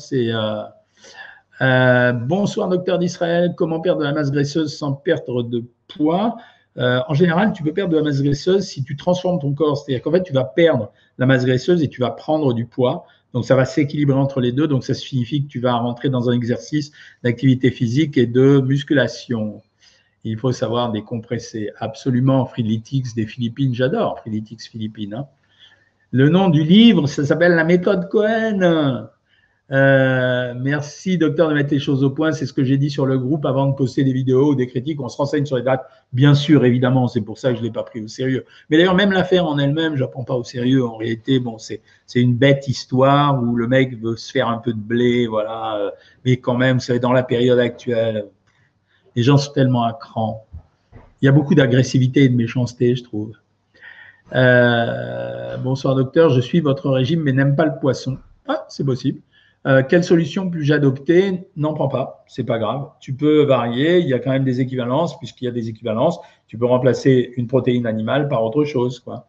Euh, 1.62 2.12
bonsoir, 2.12 2.70
docteur 2.70 2.98
d'Israël. 2.98 3.54
Comment 3.56 3.80
perdre 3.80 4.00
de 4.00 4.06
la 4.06 4.14
masse 4.14 4.32
graisseuse 4.32 4.76
sans 4.76 4.94
perdre 4.94 5.44
de 5.44 5.64
poids? 5.88 6.36
En 6.78 7.14
général, 7.14 7.54
tu 7.54 7.64
peux 7.64 7.74
perdre 7.74 7.92
de 7.92 7.98
la 7.98 8.04
masse 8.04 8.22
graisseuse 8.22 8.66
si 8.66 8.84
tu 8.84 8.96
transformes 8.96 9.40
ton 9.40 9.54
corps. 9.54 9.78
C'est-à-dire 9.78 10.02
qu'en 10.02 10.12
fait, 10.12 10.24
tu 10.24 10.34
vas 10.34 10.46
perdre 10.46 10.92
la 11.18 11.26
masse 11.26 11.46
graisseuse 11.46 11.84
et 11.84 11.90
tu 11.90 12.02
vas 12.02 12.12
prendre 12.12 12.54
du 12.54 12.66
poids. 12.66 13.06
Donc, 13.34 13.46
ça 13.46 13.56
va 13.56 13.66
s'équilibrer 13.66 14.18
entre 14.18 14.42
les 14.42 14.52
deux. 14.52 14.68
Donc, 14.68 14.84
ça 14.84 14.94
signifie 14.94 15.44
que 15.44 15.48
tu 15.48 15.60
vas 15.60 15.74
rentrer 15.74 16.10
dans 16.10 16.30
un 16.30 16.34
exercice 16.34 16.92
d'activité 17.24 17.72
physique 17.72 18.18
et 18.18 18.26
de 18.26 18.60
musculation. 18.60 19.62
Il 20.24 20.38
faut 20.38 20.52
savoir 20.52 20.92
décompresser. 20.92 21.72
Absolument, 21.80 22.46
Freeletics 22.46 23.16
des 23.16 23.26
Philippines, 23.26 23.74
j'adore 23.74 24.20
Freeletics 24.20 24.62
Philippines. 24.62 25.14
Hein. 25.14 25.28
Le 26.12 26.30
nom 26.30 26.50
du 26.50 26.64
livre, 26.64 27.08
ça 27.08 27.26
s'appelle 27.26 27.54
La 27.54 27.64
méthode 27.64 28.10
Cohen. 28.10 29.08
Euh, 29.72 30.54
merci, 30.58 31.18
docteur, 31.18 31.48
de 31.48 31.54
mettre 31.54 31.72
les 31.72 31.80
choses 31.80 32.04
au 32.04 32.10
point. 32.10 32.34
C'est 32.34 32.46
ce 32.46 32.52
que 32.52 32.64
j'ai 32.64 32.78
dit 32.78 32.90
sur 32.90 33.06
le 33.06 33.18
groupe 33.18 33.46
avant 33.46 33.68
de 33.68 33.74
poster 33.74 34.04
des 34.04 34.12
vidéos 34.12 34.52
ou 34.52 34.56
des 34.56 34.68
critiques. 34.68 35.00
On 35.00 35.08
se 35.08 35.18
renseigne 35.18 35.46
sur 35.46 35.56
les 35.56 35.64
dates. 35.64 35.86
Bien 36.12 36.36
sûr, 36.36 36.66
évidemment, 36.66 37.08
c'est 37.08 37.22
pour 37.22 37.38
ça 37.38 37.52
que 37.52 37.56
je 37.56 37.62
ne 37.62 37.68
l'ai 37.68 37.72
pas 37.72 37.84
pris 37.84 38.02
au 38.02 38.08
sérieux. 38.08 38.46
Mais 38.70 38.78
d'ailleurs, 38.78 38.96
même 38.96 39.12
l'affaire 39.12 39.46
en 39.46 39.58
elle-même, 39.58 39.96
je 39.96 40.04
ne 40.04 40.10
la 40.10 40.24
pas 40.26 40.36
au 40.36 40.44
sérieux. 40.44 40.86
En 40.86 40.98
réalité, 40.98 41.40
bon, 41.40 41.58
c'est 41.58 41.82
une 42.16 42.36
bête 42.36 42.68
histoire 42.68 43.42
où 43.42 43.56
le 43.56 43.68
mec 43.68 43.98
veut 44.02 44.18
se 44.18 44.32
faire 44.32 44.50
un 44.50 44.58
peu 44.58 44.74
de 44.74 44.80
blé, 44.80 45.26
voilà. 45.28 45.94
Mais 46.26 46.38
quand 46.38 46.58
même, 46.58 46.80
c'est 46.82 47.00
dans 47.00 47.14
la 47.14 47.24
période 47.24 47.60
actuelle. 47.60 48.26
Les 49.16 49.24
gens 49.24 49.38
sont 49.38 49.54
tellement 49.54 49.84
à 49.84 49.94
cran. 49.94 50.46
Il 51.22 51.26
y 51.26 51.30
a 51.30 51.32
beaucoup 51.32 51.56
d'agressivité 51.56 52.24
et 52.24 52.30
de 52.30 52.36
méchanceté, 52.36 52.96
je 52.96 53.04
trouve. 53.04 53.34
Euh, 54.34 55.58
bonsoir, 55.58 55.96
docteur. 55.96 56.30
Je 56.30 56.42
suis 56.42 56.60
votre 56.62 56.90
régime, 56.90 57.22
mais 57.22 57.32
n'aime 57.32 57.56
pas 57.56 57.66
le 57.66 57.80
poisson. 57.80 58.18
Ah, 58.48 58.66
c'est 58.70 58.86
possible. 58.86 59.22
Euh, 59.68 59.84
quelle 59.88 60.04
solution 60.04 60.50
puis-je 60.50 60.74
adopter? 60.74 61.48
N'en 61.56 61.74
prends 61.74 61.88
pas, 61.88 62.24
c'est 62.28 62.44
pas 62.44 62.58
grave. 62.58 62.90
Tu 63.00 63.14
peux 63.14 63.44
varier, 63.44 64.00
il 64.00 64.08
y 64.08 64.14
a 64.14 64.20
quand 64.20 64.32
même 64.32 64.44
des 64.44 64.60
équivalences, 64.60 65.18
puisqu'il 65.20 65.46
y 65.46 65.48
a 65.48 65.52
des 65.52 65.70
équivalences. 65.70 66.20
Tu 66.48 66.58
peux 66.58 66.66
remplacer 66.66 67.34
une 67.38 67.48
protéine 67.48 67.86
animale 67.86 68.28
par 68.28 68.44
autre 68.44 68.64
chose, 68.64 69.00
quoi. 69.00 69.28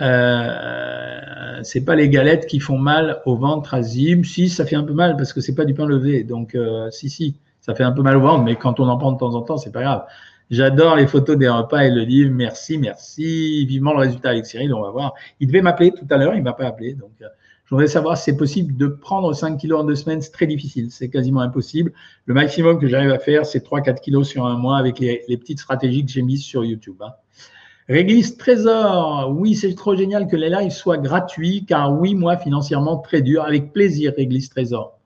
Euh, 0.00 1.60
c'est 1.62 1.84
pas 1.84 1.94
les 1.94 2.08
galettes 2.08 2.46
qui 2.46 2.60
font 2.60 2.78
mal 2.78 3.20
au 3.26 3.36
ventre 3.36 3.74
Azim. 3.74 4.24
Si, 4.24 4.48
ça 4.48 4.64
fait 4.64 4.76
un 4.76 4.84
peu 4.84 4.94
mal 4.94 5.16
parce 5.16 5.32
que 5.32 5.40
c'est 5.40 5.54
pas 5.54 5.64
du 5.64 5.74
pain 5.74 5.86
levé. 5.86 6.24
Donc, 6.24 6.54
euh, 6.54 6.90
si, 6.90 7.10
si, 7.10 7.36
Ça 7.60 7.74
fait 7.74 7.84
un 7.84 7.92
peu 7.92 8.02
mal 8.02 8.16
au 8.16 8.20
ventre, 8.20 8.42
mais 8.42 8.56
quand 8.56 8.80
on 8.80 8.88
en 8.88 8.98
prend 8.98 9.12
de 9.12 9.18
temps 9.18 9.34
en 9.34 9.42
temps, 9.42 9.58
c'est 9.58 9.70
pas 9.70 9.82
grave. 9.82 10.04
J'adore 10.50 10.96
les 10.96 11.06
photos 11.06 11.36
des 11.36 11.48
repas 11.48 11.84
et 11.84 11.90
le 11.90 12.02
livre. 12.02 12.32
Merci, 12.32 12.78
merci. 12.78 13.64
Vivement 13.66 13.92
le 13.92 14.00
résultat 14.00 14.30
avec 14.30 14.46
Cyril, 14.46 14.74
on 14.74 14.82
va 14.82 14.90
voir. 14.90 15.14
Il 15.40 15.46
devait 15.46 15.62
m'appeler 15.62 15.92
tout 15.92 16.06
à 16.10 16.16
l'heure, 16.16 16.34
il 16.34 16.42
m'a 16.42 16.52
pas 16.52 16.66
appelé. 16.66 16.94
Donc, 16.94 17.12
euh, 17.22 17.26
je 17.72 17.74
voudrais 17.74 17.88
savoir 17.88 18.18
si 18.18 18.24
c'est 18.24 18.36
possible 18.36 18.76
de 18.76 18.86
prendre 18.86 19.32
5 19.32 19.56
kilos 19.56 19.80
en 19.80 19.84
deux 19.84 19.94
semaines. 19.94 20.20
C'est 20.20 20.30
très 20.30 20.46
difficile, 20.46 20.90
c'est 20.90 21.08
quasiment 21.08 21.40
impossible. 21.40 21.94
Le 22.26 22.34
maximum 22.34 22.78
que 22.78 22.86
j'arrive 22.86 23.12
à 23.12 23.18
faire, 23.18 23.46
c'est 23.46 23.64
3-4 23.64 23.98
kilos 23.98 24.28
sur 24.28 24.44
un 24.44 24.58
mois 24.58 24.76
avec 24.76 24.98
les, 24.98 25.24
petites 25.38 25.60
stratégies 25.60 26.04
que 26.04 26.10
j'ai 26.10 26.20
mises 26.20 26.42
sur 26.42 26.66
YouTube. 26.66 26.96
Hein. 27.00 27.12
Réglisse 27.88 28.36
Trésor, 28.36 29.34
oui, 29.34 29.54
c'est 29.54 29.74
trop 29.74 29.96
génial 29.96 30.28
que 30.28 30.36
les 30.36 30.50
lives 30.50 30.70
soient 30.70 30.98
gratuits, 30.98 31.64
car 31.66 31.98
oui, 31.98 32.14
moi, 32.14 32.36
financièrement, 32.36 32.98
très 32.98 33.22
dur. 33.22 33.42
Avec 33.42 33.72
plaisir, 33.72 34.12
Réglisse 34.18 34.50
Trésor. 34.50 34.98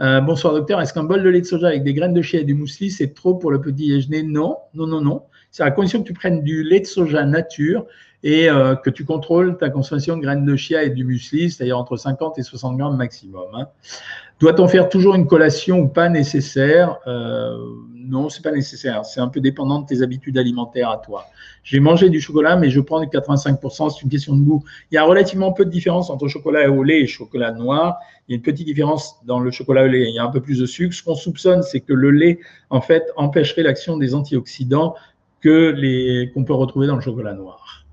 Euh, 0.00 0.20
bonsoir 0.20 0.52
docteur, 0.52 0.80
est-ce 0.80 0.94
qu'un 0.94 1.02
bol 1.02 1.24
de 1.24 1.28
lait 1.28 1.40
de 1.40 1.46
soja 1.46 1.66
avec 1.66 1.82
des 1.82 1.92
graines 1.92 2.14
de 2.14 2.22
chia 2.22 2.38
et 2.38 2.44
du 2.44 2.54
muesli, 2.54 2.92
c'est 2.92 3.14
trop 3.14 3.34
pour 3.34 3.50
le 3.50 3.60
petit 3.60 3.88
déjeuner? 3.88 4.22
Non, 4.22 4.58
non, 4.74 4.86
non, 4.86 5.00
non. 5.00 5.22
C'est 5.50 5.64
à 5.64 5.72
condition 5.72 6.02
que 6.02 6.06
tu 6.06 6.12
prennes 6.12 6.44
du 6.44 6.62
lait 6.62 6.78
de 6.78 6.86
soja 6.86 7.24
nature 7.24 7.84
et 8.22 8.48
euh, 8.48 8.74
que 8.74 8.90
tu 8.90 9.04
contrôles 9.04 9.56
ta 9.58 9.70
consommation 9.70 10.16
de 10.16 10.22
graines 10.22 10.44
de 10.44 10.56
chia 10.56 10.82
et 10.82 10.90
du 10.90 11.04
muesli, 11.04 11.50
c'est-à-dire 11.50 11.78
entre 11.78 11.96
50 11.96 12.38
et 12.38 12.42
60 12.42 12.76
grammes 12.76 12.96
maximum. 12.96 13.46
Hein. 13.54 13.68
Doit-on 14.38 14.68
faire 14.68 14.90
toujours 14.90 15.14
une 15.14 15.26
collation 15.26 15.78
ou 15.78 15.88
pas 15.88 16.10
nécessaire? 16.10 16.98
Euh, 17.06 17.56
Non, 17.94 18.28
c'est 18.28 18.42
pas 18.42 18.52
nécessaire. 18.52 19.06
C'est 19.06 19.20
un 19.20 19.28
peu 19.28 19.40
dépendant 19.40 19.80
de 19.80 19.86
tes 19.86 20.02
habitudes 20.02 20.36
alimentaires 20.36 20.90
à 20.90 20.98
toi. 20.98 21.24
J'ai 21.64 21.80
mangé 21.80 22.10
du 22.10 22.20
chocolat, 22.20 22.54
mais 22.56 22.68
je 22.68 22.80
prends 22.80 23.00
du 23.00 23.06
85%. 23.06 23.90
C'est 23.90 24.02
une 24.02 24.10
question 24.10 24.36
de 24.36 24.42
goût. 24.42 24.62
Il 24.90 24.94
y 24.94 24.98
a 24.98 25.04
relativement 25.04 25.52
peu 25.52 25.64
de 25.64 25.70
différence 25.70 26.10
entre 26.10 26.28
chocolat 26.28 26.70
au 26.70 26.82
lait 26.82 27.00
et 27.00 27.06
chocolat 27.06 27.52
noir. 27.52 27.96
Il 28.28 28.32
y 28.32 28.34
a 28.34 28.36
une 28.36 28.42
petite 28.42 28.66
différence 28.66 29.16
dans 29.24 29.40
le 29.40 29.50
chocolat 29.50 29.84
au 29.84 29.88
lait. 29.88 30.04
Il 30.08 30.14
y 30.14 30.18
a 30.18 30.24
un 30.24 30.30
peu 30.30 30.40
plus 30.40 30.58
de 30.58 30.66
sucre. 30.66 30.94
Ce 30.94 31.02
qu'on 31.02 31.14
soupçonne, 31.14 31.62
c'est 31.62 31.80
que 31.80 31.94
le 31.94 32.10
lait, 32.10 32.38
en 32.68 32.82
fait, 32.82 33.04
empêcherait 33.16 33.62
l'action 33.62 33.96
des 33.96 34.14
antioxydants 34.14 34.94
que 35.40 35.70
les 35.70 36.30
qu'on 36.34 36.44
peut 36.44 36.54
retrouver 36.54 36.86
dans 36.86 36.96
le 36.96 37.02
chocolat 37.02 37.32
noir. 37.32 37.85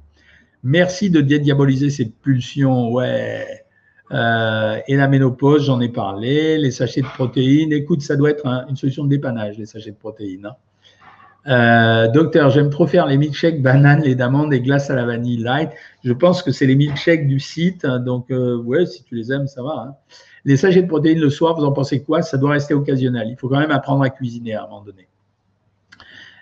Merci 0.63 1.09
de 1.09 1.21
dédiaboliser 1.21 1.89
cette 1.89 2.15
pulsion. 2.15 2.91
Ouais. 2.91 3.45
Euh, 4.11 4.79
et 4.87 4.95
la 4.95 5.07
ménopause, 5.07 5.65
j'en 5.65 5.81
ai 5.81 5.89
parlé. 5.89 6.57
Les 6.57 6.71
sachets 6.71 7.01
de 7.01 7.07
protéines, 7.07 7.73
écoute, 7.73 8.01
ça 8.01 8.15
doit 8.15 8.29
être 8.29 8.45
une 8.69 8.75
solution 8.75 9.03
de 9.03 9.09
dépannage, 9.09 9.57
les 9.57 9.65
sachets 9.65 9.91
de 9.91 9.97
protéines. 9.97 10.45
Hein. 10.45 10.55
Euh, 11.45 12.07
docteur, 12.07 12.49
j'aime 12.51 12.69
trop 12.69 12.87
faire 12.87 13.05
les 13.05 13.17
milkshakes 13.17 13.61
bananes, 13.61 14.01
les 14.01 14.15
d'amandes 14.15 14.53
et 14.53 14.61
glace 14.61 14.89
à 14.89 14.95
la 14.95 15.05
vanille 15.05 15.37
light. 15.37 15.71
Je 16.03 16.13
pense 16.13 16.41
que 16.41 16.51
c'est 16.51 16.65
les 16.65 16.75
milkshakes 16.75 17.27
du 17.27 17.39
site. 17.39 17.83
Hein, 17.83 17.99
donc, 17.99 18.31
euh, 18.31 18.55
ouais, 18.57 18.85
si 18.85 19.03
tu 19.03 19.15
les 19.15 19.31
aimes, 19.31 19.47
ça 19.47 19.61
va. 19.61 19.87
Hein. 19.87 19.95
Les 20.45 20.57
sachets 20.57 20.83
de 20.83 20.87
protéines 20.87 21.19
le 21.19 21.29
soir, 21.29 21.55
vous 21.55 21.65
en 21.65 21.71
pensez 21.71 22.03
quoi? 22.03 22.21
Ça 22.21 22.37
doit 22.37 22.51
rester 22.51 22.73
occasionnel. 22.73 23.27
Il 23.29 23.37
faut 23.37 23.49
quand 23.49 23.59
même 23.59 23.71
apprendre 23.71 24.03
à 24.03 24.09
cuisiner 24.09 24.53
à 24.53 24.63
un 24.63 24.67
moment 24.67 24.83
donné. 24.83 25.07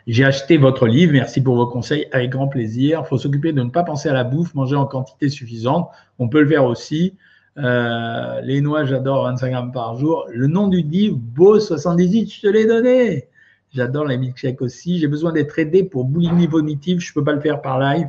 J'ai 0.07 0.25
acheté 0.25 0.57
votre 0.57 0.87
livre, 0.87 1.13
merci 1.13 1.41
pour 1.41 1.55
vos 1.55 1.67
conseils, 1.67 2.07
avec 2.11 2.31
grand 2.31 2.47
plaisir. 2.47 3.01
Il 3.03 3.07
faut 3.07 3.17
s'occuper 3.17 3.53
de 3.53 3.61
ne 3.61 3.69
pas 3.69 3.83
penser 3.83 4.09
à 4.09 4.13
la 4.13 4.23
bouffe, 4.23 4.53
manger 4.55 4.75
en 4.75 4.85
quantité 4.85 5.29
suffisante. 5.29 5.89
On 6.19 6.27
peut 6.27 6.41
le 6.41 6.47
faire 6.47 6.65
aussi. 6.65 7.15
Euh, 7.57 8.41
les 8.41 8.61
noix, 8.61 8.85
j'adore 8.85 9.23
25 9.23 9.49
grammes 9.49 9.71
par 9.71 9.97
jour. 9.97 10.25
Le 10.31 10.47
nom 10.47 10.67
du 10.67 10.81
livre, 10.81 11.17
Beau 11.17 11.59
78, 11.59 12.33
je 12.33 12.41
te 12.41 12.47
l'ai 12.47 12.65
donné. 12.65 13.27
J'adore 13.73 14.05
les 14.05 14.17
milkshakes 14.17 14.61
aussi. 14.61 14.99
J'ai 14.99 15.07
besoin 15.07 15.31
d'être 15.31 15.57
aidé 15.59 15.83
pour 15.83 16.05
boulimie 16.05 16.47
vomitive. 16.47 16.99
Je 16.99 17.11
ne 17.11 17.13
peux 17.13 17.23
pas 17.23 17.33
le 17.33 17.41
faire 17.41 17.61
par 17.61 17.79
live. 17.79 18.07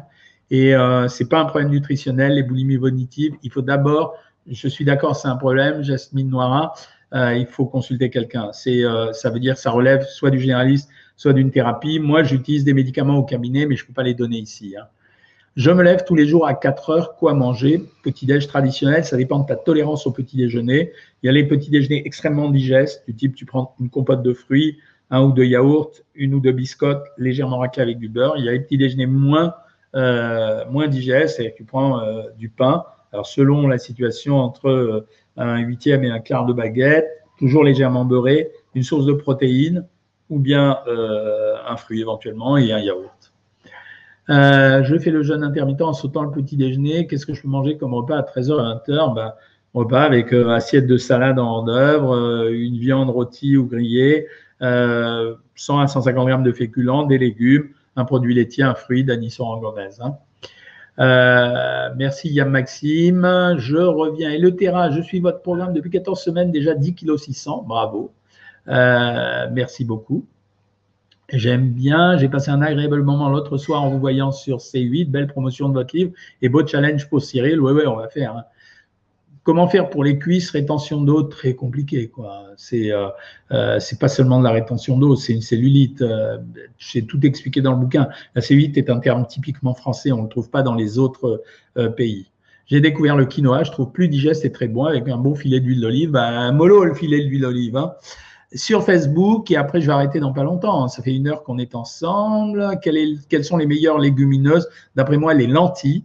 Et 0.53 0.74
euh, 0.74 1.09
ce 1.09 1.22
n'est 1.22 1.28
pas 1.28 1.40
un 1.40 1.47
problème 1.47 1.70
nutritionnel, 1.70 2.34
les 2.34 2.43
boulimies 2.43 2.76
vonitives. 2.76 3.34
Il 3.43 3.51
faut 3.51 3.62
d'abord, 3.62 4.14
je 4.47 4.68
suis 4.68 4.84
d'accord, 4.84 5.16
c'est 5.16 5.28
un 5.28 5.36
problème, 5.36 5.82
Jasmine 5.82 6.28
Noira, 6.28 6.74
euh, 7.14 7.34
il 7.34 7.47
faut 7.47 7.64
consulter 7.64 8.11
quelqu'un. 8.11 8.51
Euh, 8.66 9.12
ça 9.14 9.30
veut 9.30 9.40
dire 9.40 9.57
ça 9.57 9.70
relève 9.70 10.05
soit 10.05 10.30
du 10.30 10.38
généraliste, 10.38 10.90
soit 11.22 11.32
d'une 11.32 11.52
thérapie. 11.52 12.00
Moi, 12.00 12.24
j'utilise 12.24 12.64
des 12.64 12.74
médicaments 12.74 13.16
au 13.16 13.22
cabinet, 13.22 13.64
mais 13.64 13.76
je 13.76 13.84
ne 13.84 13.86
peux 13.86 13.92
pas 13.92 14.02
les 14.02 14.14
donner 14.14 14.38
ici. 14.38 14.74
Hein. 14.76 14.86
Je 15.54 15.70
me 15.70 15.82
lève 15.82 16.02
tous 16.04 16.16
les 16.16 16.26
jours 16.26 16.48
à 16.48 16.54
4 16.54 16.90
heures. 16.90 17.16
Quoi 17.16 17.34
manger 17.34 17.84
Petit 18.02 18.26
déj 18.26 18.48
traditionnel, 18.48 19.04
ça 19.04 19.16
dépend 19.16 19.38
de 19.38 19.46
ta 19.46 19.54
tolérance 19.54 20.04
au 20.06 20.10
petit 20.10 20.36
déjeuner. 20.36 20.90
Il 21.22 21.26
y 21.26 21.28
a 21.28 21.32
les 21.32 21.44
petits 21.44 21.70
déjeuners 21.70 22.02
extrêmement 22.04 22.50
digestes, 22.50 23.04
du 23.06 23.14
type 23.14 23.36
tu 23.36 23.46
prends 23.46 23.76
une 23.80 23.88
compote 23.88 24.24
de 24.24 24.32
fruits, 24.32 24.78
un 25.10 25.22
ou 25.22 25.30
deux 25.30 25.44
yaourts, 25.44 25.92
une 26.16 26.34
ou 26.34 26.40
deux 26.40 26.50
biscottes 26.50 27.06
légèrement 27.18 27.58
raclées 27.58 27.82
avec 27.82 27.98
du 27.98 28.08
beurre. 28.08 28.34
Il 28.38 28.44
y 28.44 28.48
a 28.48 28.52
les 28.52 28.60
petits 28.60 28.78
déjeuners 28.78 29.06
moins, 29.06 29.54
euh, 29.94 30.64
moins 30.70 30.88
digestes, 30.88 31.36
c'est-à-dire 31.36 31.52
que 31.52 31.58
tu 31.58 31.64
prends 31.64 32.00
euh, 32.00 32.22
du 32.36 32.48
pain. 32.48 32.82
Alors 33.12 33.26
selon 33.26 33.68
la 33.68 33.78
situation, 33.78 34.38
entre 34.38 34.68
euh, 34.68 35.06
un 35.36 35.58
huitième 35.58 36.02
et 36.02 36.10
un 36.10 36.18
quart 36.18 36.46
de 36.46 36.52
baguette, 36.52 37.06
toujours 37.38 37.62
légèrement 37.62 38.04
beurré, 38.04 38.50
une 38.74 38.82
source 38.82 39.04
de 39.06 39.12
protéines, 39.12 39.86
ou 40.32 40.38
bien 40.38 40.78
un 41.66 41.76
fruit 41.76 42.00
éventuellement 42.00 42.56
et 42.56 42.72
un 42.72 42.78
yaourt. 42.78 43.32
Euh, 44.30 44.84
je 44.84 44.96
fais 44.98 45.10
le 45.10 45.22
jeûne 45.22 45.42
intermittent 45.42 45.82
en 45.82 45.92
sautant 45.92 46.22
le 46.22 46.30
petit 46.30 46.56
déjeuner. 46.56 47.06
Qu'est-ce 47.06 47.26
que 47.26 47.34
je 47.34 47.42
peux 47.42 47.48
manger 47.48 47.76
comme 47.76 47.94
repas 47.94 48.16
à 48.16 48.22
13h 48.22 48.52
et 48.52 48.90
20h 48.90 49.14
ben, 49.14 49.34
Repas 49.74 50.02
avec 50.02 50.32
euh, 50.32 50.50
assiette 50.50 50.86
de 50.86 50.96
salade 50.96 51.38
en 51.38 51.66
hors 51.66 52.14
euh, 52.14 52.50
une 52.50 52.76
viande 52.76 53.10
rôtie 53.10 53.56
ou 53.56 53.66
grillée, 53.66 54.26
100 54.60 54.68
à 55.80 55.86
150 55.88 56.28
grammes 56.28 56.42
de 56.44 56.52
féculents, 56.52 57.04
des 57.04 57.18
légumes, 57.18 57.70
un 57.96 58.04
produit 58.04 58.34
laitier, 58.34 58.62
un 58.64 58.74
fruit, 58.74 59.02
d'anisson 59.02 59.44
anglaise. 59.44 60.00
Hein. 60.00 60.16
merci 61.96 62.32
Yam 62.32 62.50
Maxime. 62.50 63.56
Je 63.58 63.76
reviens. 63.76 64.30
Et 64.30 64.38
le 64.38 64.54
Terra, 64.54 64.90
je 64.90 65.00
suis 65.00 65.20
votre 65.20 65.40
programme 65.42 65.72
depuis 65.72 65.90
14 65.90 66.20
semaines, 66.20 66.52
déjà 66.52 66.74
10 66.74 66.94
kg 66.94 67.16
600. 67.16 67.64
Bravo. 67.66 68.12
Merci 68.66 69.84
beaucoup. 69.84 70.26
J'aime 71.32 71.70
bien. 71.70 72.18
J'ai 72.18 72.28
passé 72.28 72.50
un 72.50 72.60
agréable 72.60 73.02
moment 73.02 73.30
l'autre 73.30 73.56
soir 73.56 73.82
en 73.82 73.90
vous 73.90 73.98
voyant 73.98 74.32
sur 74.32 74.58
C8. 74.58 75.10
Belle 75.10 75.26
promotion 75.28 75.68
de 75.68 75.74
votre 75.74 75.96
livre 75.96 76.12
et 76.42 76.48
beau 76.50 76.66
challenge 76.66 77.08
pour 77.08 77.22
Cyril. 77.22 77.60
Oui, 77.60 77.72
oui, 77.72 77.86
on 77.86 77.96
va 77.96 78.08
faire. 78.08 78.36
Hein. 78.36 78.44
Comment 79.44 79.66
faire 79.66 79.90
pour 79.90 80.04
les 80.04 80.18
cuisses 80.18 80.50
Rétention 80.50 81.00
d'eau, 81.00 81.22
très 81.22 81.54
compliqué. 81.54 82.08
quoi. 82.08 82.44
C'est 82.56 82.92
euh, 82.92 83.08
euh, 83.50 83.80
pas 83.98 84.08
seulement 84.08 84.38
de 84.38 84.44
la 84.44 84.52
rétention 84.52 84.98
d'eau, 84.98 85.16
c'est 85.16 85.32
une 85.32 85.40
cellulite. 85.40 86.02
Euh, 86.02 86.38
J'ai 86.78 87.04
tout 87.06 87.18
expliqué 87.26 87.60
dans 87.60 87.72
le 87.72 87.78
bouquin. 87.78 88.08
La 88.34 88.42
cellulite 88.42 88.76
est 88.76 88.90
un 88.90 89.00
terme 89.00 89.26
typiquement 89.26 89.74
français. 89.74 90.12
On 90.12 90.18
ne 90.18 90.22
le 90.24 90.28
trouve 90.28 90.50
pas 90.50 90.62
dans 90.62 90.74
les 90.74 90.98
autres 90.98 91.42
euh, 91.76 91.88
pays. 91.88 92.30
J'ai 92.66 92.80
découvert 92.80 93.16
le 93.16 93.24
quinoa. 93.24 93.64
Je 93.64 93.72
trouve 93.72 93.90
plus 93.90 94.08
digeste 94.08 94.44
et 94.44 94.52
très 94.52 94.68
bon 94.68 94.84
avec 94.84 95.08
un 95.08 95.16
bon 95.16 95.34
filet 95.34 95.60
d'huile 95.60 95.80
d'olive. 95.80 96.10
Ben, 96.10 96.52
mollo 96.52 96.84
le 96.84 96.94
filet 96.94 97.24
d'huile 97.24 97.40
d'olive. 97.40 97.76
Hein 97.76 97.94
sur 98.55 98.84
Facebook 98.84 99.50
et 99.50 99.57
après 99.57 99.80
je 99.80 99.86
vais 99.86 99.92
arrêter 99.92 100.20
dans 100.20 100.32
pas 100.32 100.42
longtemps. 100.42 100.88
Ça 100.88 101.03
fait 101.03 101.14
une 101.14 101.28
heure 101.28 101.42
qu'on 101.42 101.59
est 101.59 101.74
ensemble. 101.74 102.78
quelles 102.82 103.44
sont 103.44 103.57
les 103.57 103.66
meilleures 103.66 103.98
légumineuses? 103.98 104.68
D'après 104.94 105.16
moi, 105.16 105.34
les 105.34 105.46
lentilles. 105.46 106.05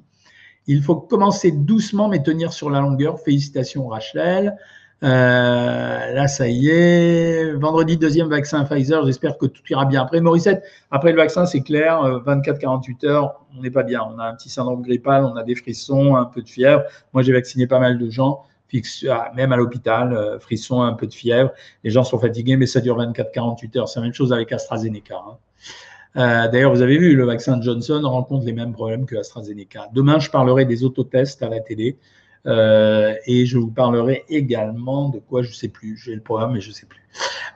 Il 0.67 0.83
faut 0.83 0.95
commencer 0.95 1.51
doucement 1.51 2.09
mais 2.09 2.21
tenir 2.21 2.51
sur 2.53 2.69
la 2.69 2.81
longueur. 2.81 3.19
Félicitations 3.19 3.87
Rachel. 3.87 4.55
Euh, 5.03 6.13
là, 6.13 6.27
ça 6.27 6.47
y 6.47 6.69
est. 6.69 7.53
Vendredi, 7.53 7.97
deuxième 7.97 8.29
vaccin 8.29 8.63
Pfizer. 8.63 9.05
J'espère 9.05 9.37
que 9.37 9.45
tout 9.45 9.61
ira 9.69 9.85
bien. 9.85 10.01
Après, 10.01 10.21
Morissette, 10.21 10.63
après 10.89 11.11
le 11.11 11.17
vaccin, 11.17 11.45
c'est 11.45 11.61
clair. 11.61 12.01
24-48 12.25 13.05
euh, 13.05 13.09
heures, 13.09 13.45
on 13.55 13.61
n'est 13.61 13.69
pas 13.69 13.83
bien. 13.83 14.01
On 14.11 14.17
a 14.17 14.25
un 14.25 14.33
petit 14.33 14.49
syndrome 14.49 14.81
grippal, 14.81 15.23
on 15.23 15.35
a 15.35 15.43
des 15.43 15.55
frissons, 15.55 16.15
un 16.15 16.25
peu 16.25 16.41
de 16.41 16.49
fièvre. 16.49 16.83
Moi, 17.13 17.21
j'ai 17.21 17.33
vacciné 17.33 17.67
pas 17.67 17.79
mal 17.79 17.99
de 17.99 18.09
gens. 18.09 18.43
Même 19.35 19.51
à 19.51 19.57
l'hôpital, 19.57 20.13
euh, 20.13 20.39
frisson, 20.39 20.81
un 20.81 20.93
peu 20.93 21.07
de 21.07 21.13
fièvre. 21.13 21.51
Les 21.83 21.89
gens 21.89 22.03
sont 22.03 22.19
fatigués, 22.19 22.57
mais 22.57 22.65
ça 22.65 22.81
dure 22.81 22.97
24-48 22.97 23.77
heures. 23.77 23.89
C'est 23.89 23.99
la 23.99 24.05
même 24.05 24.13
chose 24.13 24.33
avec 24.33 24.51
AstraZeneca. 24.51 25.15
Hein. 25.15 25.37
Euh, 26.17 26.47
d'ailleurs, 26.49 26.73
vous 26.73 26.81
avez 26.81 26.97
vu, 26.97 27.15
le 27.15 27.25
vaccin 27.25 27.61
Johnson 27.61 28.01
rencontre 28.03 28.45
les 28.45 28.53
mêmes 28.53 28.73
problèmes 28.73 29.05
que 29.05 29.15
AstraZeneca. 29.15 29.89
Demain, 29.93 30.19
je 30.19 30.29
parlerai 30.29 30.65
des 30.65 30.83
autotests 30.83 31.43
à 31.43 31.49
la 31.49 31.59
télé. 31.59 31.97
Euh, 32.45 33.13
et 33.25 33.45
je 33.45 33.57
vous 33.57 33.71
parlerai 33.71 34.23
également 34.29 35.09
de 35.09 35.19
quoi 35.19 35.41
je 35.41 35.49
ne 35.49 35.53
sais 35.53 35.67
plus. 35.67 35.97
J'ai 35.97 36.15
le 36.15 36.21
programme, 36.21 36.53
mais 36.53 36.61
je 36.61 36.69
ne 36.69 36.73
sais 36.73 36.85
plus. 36.85 37.03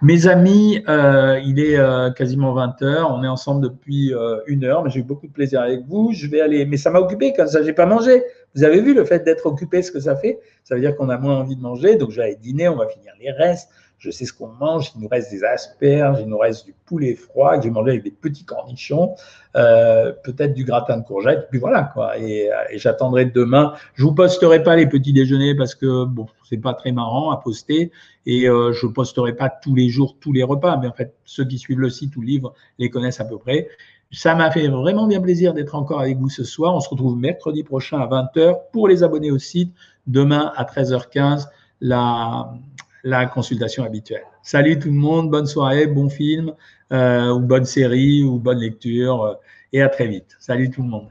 Mes 0.01 0.27
amis, 0.27 0.83
il 0.87 1.59
est 1.59 2.13
quasiment 2.15 2.53
20 2.53 2.81
heures. 2.81 3.11
On 3.11 3.23
est 3.23 3.27
ensemble 3.27 3.61
depuis 3.61 4.11
une 4.47 4.63
heure, 4.63 4.83
mais 4.83 4.89
j'ai 4.89 4.99
eu 4.99 5.03
beaucoup 5.03 5.27
de 5.27 5.31
plaisir 5.31 5.61
avec 5.61 5.85
vous. 5.87 6.11
Je 6.13 6.27
vais 6.27 6.41
aller, 6.41 6.65
mais 6.65 6.77
ça 6.77 6.89
m'a 6.89 6.99
occupé 6.99 7.31
comme 7.33 7.47
ça, 7.47 7.63
j'ai 7.63 7.73
pas 7.73 7.85
mangé. 7.85 8.23
Vous 8.55 8.63
avez 8.63 8.81
vu 8.81 8.93
le 8.93 9.05
fait 9.05 9.23
d'être 9.23 9.45
occupé, 9.45 9.81
ce 9.81 9.91
que 9.91 9.99
ça 9.99 10.15
fait? 10.15 10.39
Ça 10.63 10.75
veut 10.75 10.81
dire 10.81 10.95
qu'on 10.95 11.09
a 11.09 11.17
moins 11.17 11.37
envie 11.37 11.55
de 11.55 11.61
manger, 11.61 11.95
donc 11.95 12.11
j'allais 12.11 12.35
dîner, 12.35 12.67
on 12.67 12.75
va 12.75 12.87
finir 12.87 13.13
les 13.19 13.31
restes. 13.31 13.69
Je 14.01 14.09
sais 14.09 14.25
ce 14.25 14.33
qu'on 14.33 14.47
mange, 14.47 14.91
il 14.95 15.01
nous 15.01 15.07
reste 15.07 15.29
des 15.29 15.43
asperges, 15.43 16.17
il 16.21 16.27
nous 16.27 16.39
reste 16.39 16.65
du 16.65 16.73
poulet 16.87 17.13
froid 17.13 17.55
que 17.55 17.63
j'ai 17.63 17.69
mangé 17.69 17.91
avec 17.91 18.03
des 18.03 18.09
petits 18.09 18.43
cornichons, 18.43 19.13
euh, 19.55 20.11
peut-être 20.23 20.55
du 20.55 20.63
gratin 20.63 20.97
de 20.97 21.03
courgettes, 21.03 21.49
puis 21.51 21.59
voilà 21.59 21.83
quoi. 21.83 22.17
Et, 22.17 22.49
j'attendrai 22.73 23.25
demain. 23.25 23.73
Je 23.93 24.03
vous 24.03 24.15
posterai 24.15 24.63
pas 24.63 24.75
les 24.75 24.87
petits 24.87 25.13
déjeuners 25.13 25.53
parce 25.53 25.75
que 25.75 26.05
bon, 26.05 26.25
c'est 26.49 26.57
pas 26.57 26.73
très 26.73 26.91
marrant 26.91 27.29
à 27.29 27.37
poster, 27.37 27.91
et 28.25 28.49
euh, 28.49 28.73
je 28.73 28.87
posterai 28.87 29.35
pas 29.35 29.49
tous 29.49 29.75
les 29.75 29.89
jours 29.89 30.17
tous 30.19 30.33
les 30.33 30.41
repas, 30.41 30.77
mais 30.77 30.87
en 30.87 30.93
fait 30.93 31.13
ceux 31.23 31.45
qui 31.45 31.59
suivent 31.59 31.79
le 31.79 31.91
site 31.91 32.15
ou 32.15 32.21
le 32.21 32.27
livre 32.27 32.55
les 32.79 32.89
connaissent 32.89 33.21
à 33.21 33.25
peu 33.25 33.37
près. 33.37 33.67
Ça 34.11 34.35
m'a 34.35 34.51
fait 34.51 34.67
vraiment 34.67 35.07
bien 35.07 35.21
plaisir 35.21 35.53
d'être 35.53 35.75
encore 35.75 36.01
avec 36.01 36.17
vous 36.17 36.29
ce 36.29 36.43
soir. 36.43 36.75
On 36.75 36.79
se 36.79 36.89
retrouve 36.89 37.17
mercredi 37.17 37.63
prochain 37.63 37.99
à 37.99 38.07
20h 38.07 38.57
pour 38.73 38.87
les 38.87 39.03
abonnés 39.03 39.31
au 39.31 39.39
site. 39.39 39.73
Demain 40.07 40.51
à 40.55 40.65
13h15, 40.65 41.47
la, 41.79 42.53
la 43.03 43.25
consultation 43.25 43.83
habituelle. 43.83 44.25
Salut 44.43 44.79
tout 44.79 44.89
le 44.89 44.95
monde, 44.95 45.29
bonne 45.29 45.45
soirée, 45.45 45.87
bon 45.87 46.09
film, 46.09 46.53
ou 46.91 47.39
bonne 47.39 47.65
série, 47.65 48.23
ou 48.23 48.37
bonne 48.37 48.59
lecture, 48.59 49.37
et 49.71 49.81
à 49.81 49.89
très 49.89 50.07
vite. 50.07 50.35
Salut 50.39 50.69
tout 50.69 50.81
le 50.81 50.89
monde. 50.89 51.07